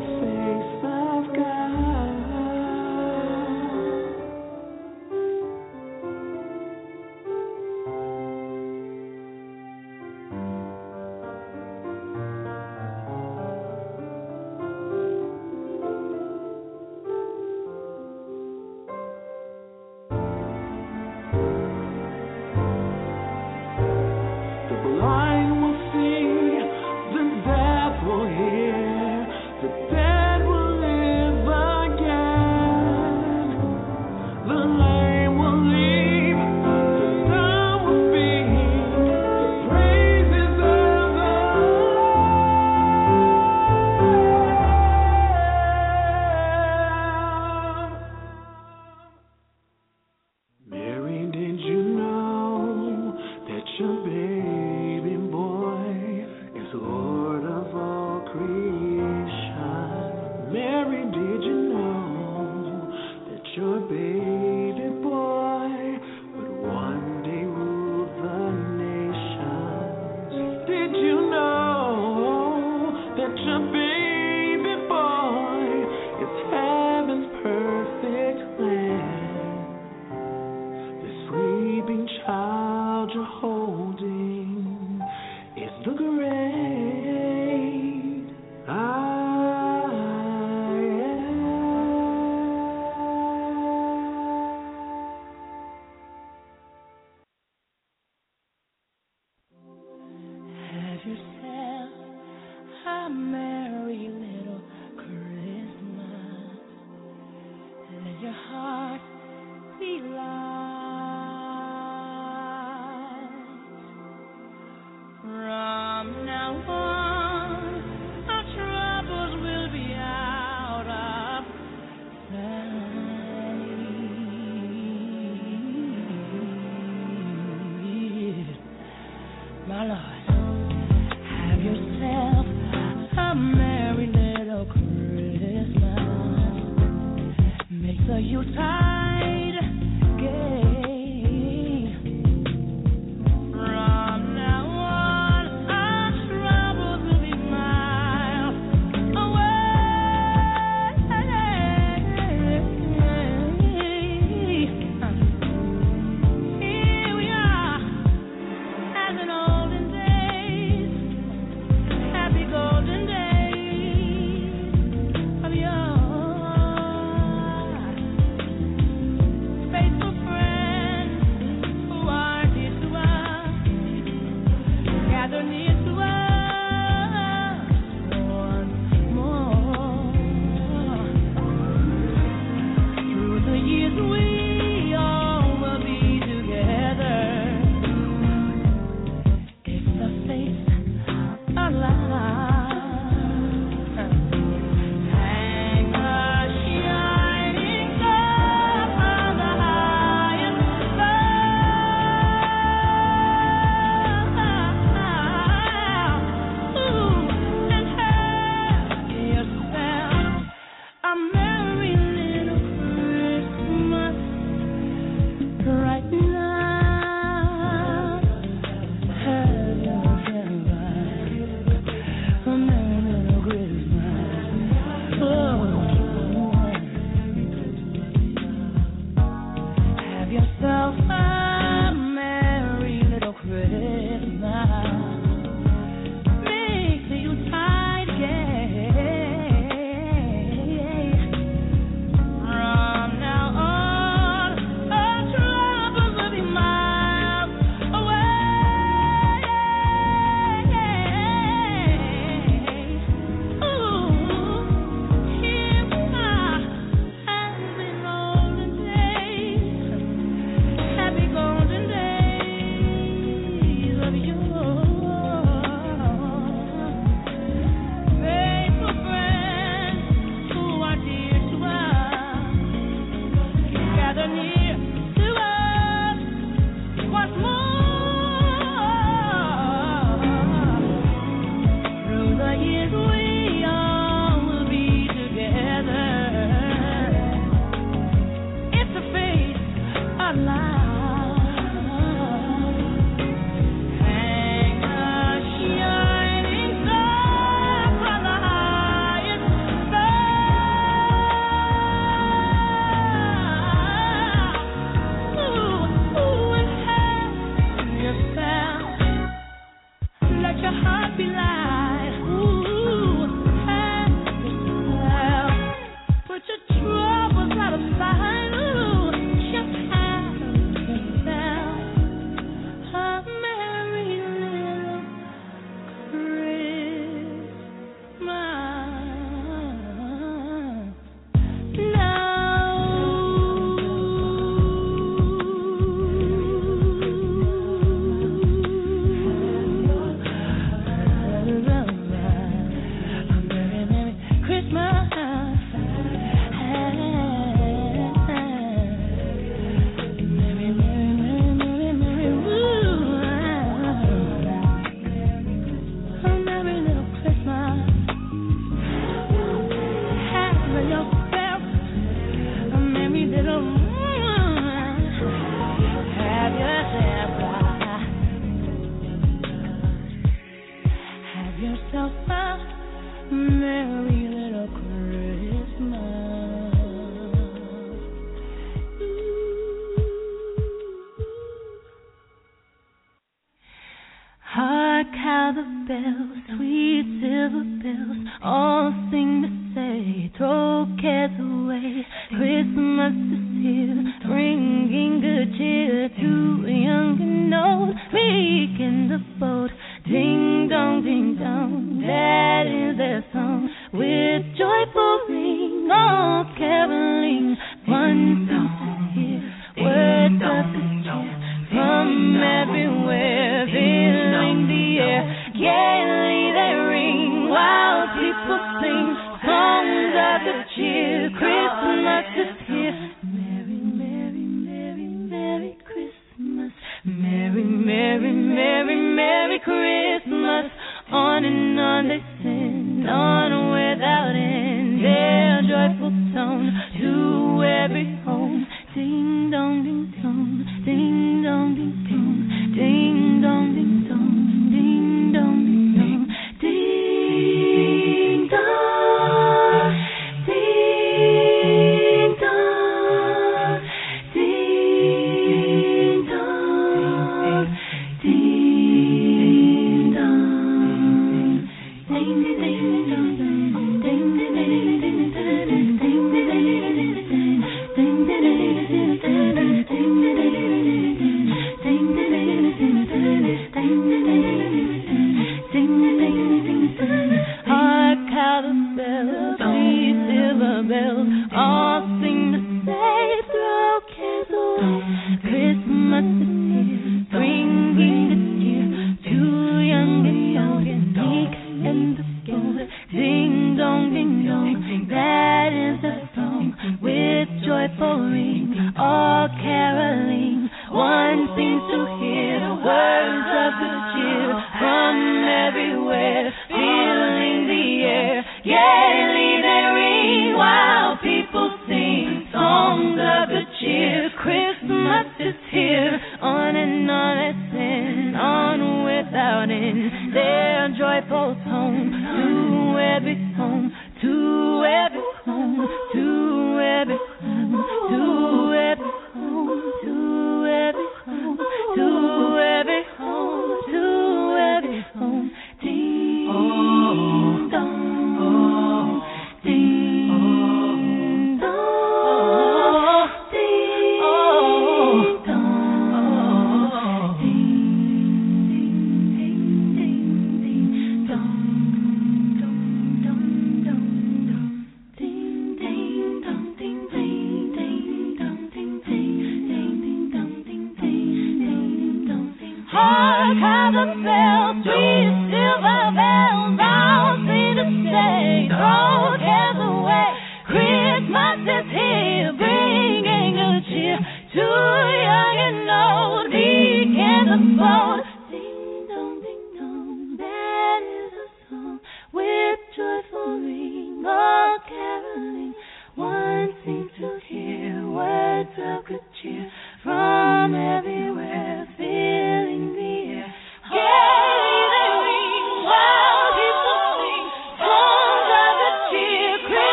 Kissed 0.00 0.27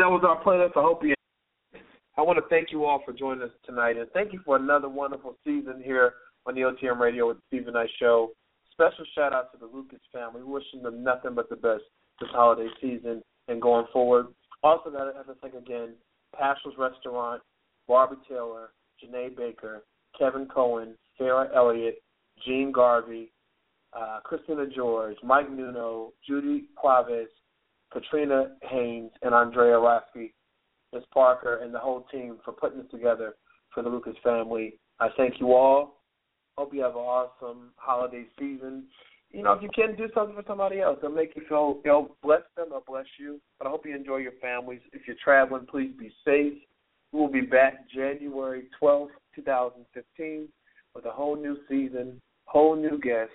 that 0.00 0.08
was 0.08 0.24
our 0.26 0.42
playlist. 0.42 0.76
I 0.76 0.82
hope 0.82 1.04
you. 1.04 1.14
I 2.16 2.22
want 2.22 2.38
to 2.38 2.48
thank 2.48 2.72
you 2.72 2.84
all 2.84 3.02
for 3.04 3.12
joining 3.12 3.42
us 3.42 3.50
tonight, 3.66 3.98
and 3.98 4.08
thank 4.12 4.32
you 4.32 4.40
for 4.44 4.56
another 4.56 4.88
wonderful 4.88 5.36
season 5.44 5.82
here 5.84 6.14
on 6.46 6.54
the 6.54 6.62
OTM 6.62 6.98
Radio 6.98 7.28
with 7.28 7.36
Steven 7.48 7.74
Knight 7.74 7.90
Show. 7.98 8.32
Special 8.72 9.04
shout 9.14 9.34
out 9.34 9.52
to 9.52 9.58
the 9.58 9.66
Lucas 9.66 10.00
family. 10.10 10.42
Wishing 10.42 10.82
them 10.82 11.04
nothing 11.04 11.34
but 11.34 11.50
the 11.50 11.56
best 11.56 11.82
this 12.18 12.30
holiday 12.32 12.68
season 12.80 13.22
and 13.48 13.60
going 13.60 13.86
forward. 13.92 14.28
Also, 14.62 14.90
got 14.90 15.04
to 15.04 15.16
have 15.16 15.26
to 15.26 15.34
thank 15.42 15.54
again 15.54 15.94
Paschal's 16.34 16.76
Restaurant, 16.78 17.42
Barbie 17.86 18.16
Taylor, 18.26 18.70
Janae 19.04 19.36
Baker, 19.36 19.84
Kevin 20.18 20.46
Cohen, 20.46 20.94
Sarah 21.18 21.50
Elliott, 21.54 22.02
Gene 22.46 22.72
Garvey, 22.72 23.32
uh, 23.92 24.20
Christina 24.24 24.66
George, 24.66 25.16
Mike 25.22 25.50
Nuno, 25.50 26.12
Judy 26.26 26.64
Quaves, 26.74 27.28
Katrina 27.92 28.56
Haynes, 28.62 29.10
and 29.22 29.34
Andrea 29.34 29.74
Rasky, 29.74 30.32
Ms. 30.92 31.02
Parker, 31.12 31.56
and 31.62 31.74
the 31.74 31.78
whole 31.78 32.06
team 32.12 32.38
for 32.44 32.52
putting 32.52 32.78
this 32.78 32.90
together 32.90 33.34
for 33.74 33.82
the 33.82 33.88
Lucas 33.88 34.16
family. 34.22 34.74
I 34.98 35.08
thank 35.16 35.40
you 35.40 35.52
all. 35.52 36.00
Hope 36.56 36.74
you 36.74 36.82
have 36.82 36.92
an 36.92 36.98
awesome 36.98 37.70
holiday 37.76 38.24
season. 38.38 38.84
You 39.30 39.44
know, 39.44 39.52
if 39.52 39.62
you 39.62 39.70
can 39.72 39.94
do 39.94 40.08
something 40.12 40.34
for 40.34 40.42
somebody 40.46 40.80
else, 40.80 40.98
it'll 40.98 41.14
make 41.14 41.36
you 41.36 41.42
feel, 41.48 41.78
it'll 41.84 42.16
bless 42.22 42.42
them, 42.56 42.66
it'll 42.66 42.82
bless 42.86 43.06
you. 43.18 43.40
But 43.58 43.68
I 43.68 43.70
hope 43.70 43.86
you 43.86 43.94
enjoy 43.94 44.16
your 44.16 44.32
families. 44.42 44.80
If 44.92 45.02
you're 45.06 45.16
traveling, 45.22 45.66
please 45.70 45.92
be 45.98 46.12
safe. 46.24 46.54
We 47.12 47.20
will 47.20 47.28
be 47.28 47.40
back 47.40 47.88
January 47.88 48.64
12th, 48.82 49.10
2015, 49.36 50.48
with 50.94 51.04
a 51.04 51.10
whole 51.10 51.36
new 51.36 51.56
season, 51.68 52.20
whole 52.46 52.74
new 52.74 52.98
guests, 52.98 53.34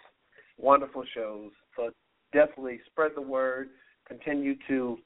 wonderful 0.58 1.04
shows. 1.14 1.52
So 1.78 1.92
definitely 2.34 2.82
spread 2.88 3.12
the 3.16 3.22
word. 3.22 3.70
Continue 4.08 4.56
to 4.68 4.98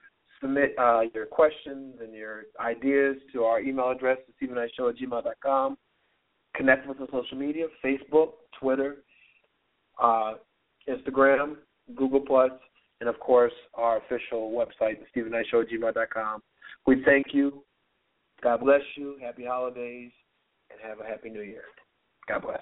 submit 0.42 0.74
uh, 0.78 1.02
your 1.14 1.26
questions 1.26 1.96
and 2.02 2.14
your 2.14 2.44
ideas 2.60 3.18
to 3.34 3.44
our 3.44 3.60
email 3.60 3.90
address, 3.90 4.18
StevenKnightShow 4.42 4.90
at 4.90 4.98
gmail.com. 4.98 5.78
Connect 6.56 6.88
with 6.88 7.00
us 7.00 7.10
on 7.14 7.24
social 7.24 7.38
media, 7.38 7.68
Facebook, 7.84 8.32
Twitter, 8.60 8.98
uh, 10.02 10.34
Instagram, 10.88 11.56
Google 11.96 12.24
and 13.00 13.10
of 13.10 13.20
course 13.20 13.54
our 13.76 13.98
official 13.98 14.52
website, 14.52 14.98
StevenKnightShow 15.16 15.64
at 15.64 15.70
gmail.com. 15.70 16.42
We 16.86 17.04
thank 17.06 17.28
you. 17.34 17.64
God 18.42 18.62
bless 18.62 18.82
you. 18.96 19.18
Happy 19.22 19.46
holidays, 19.46 20.12
and 20.72 20.80
have 20.82 21.00
a 21.00 21.10
happy 21.10 21.30
new 21.30 21.42
year. 21.42 21.64
God 22.28 22.42
bless. 22.44 22.62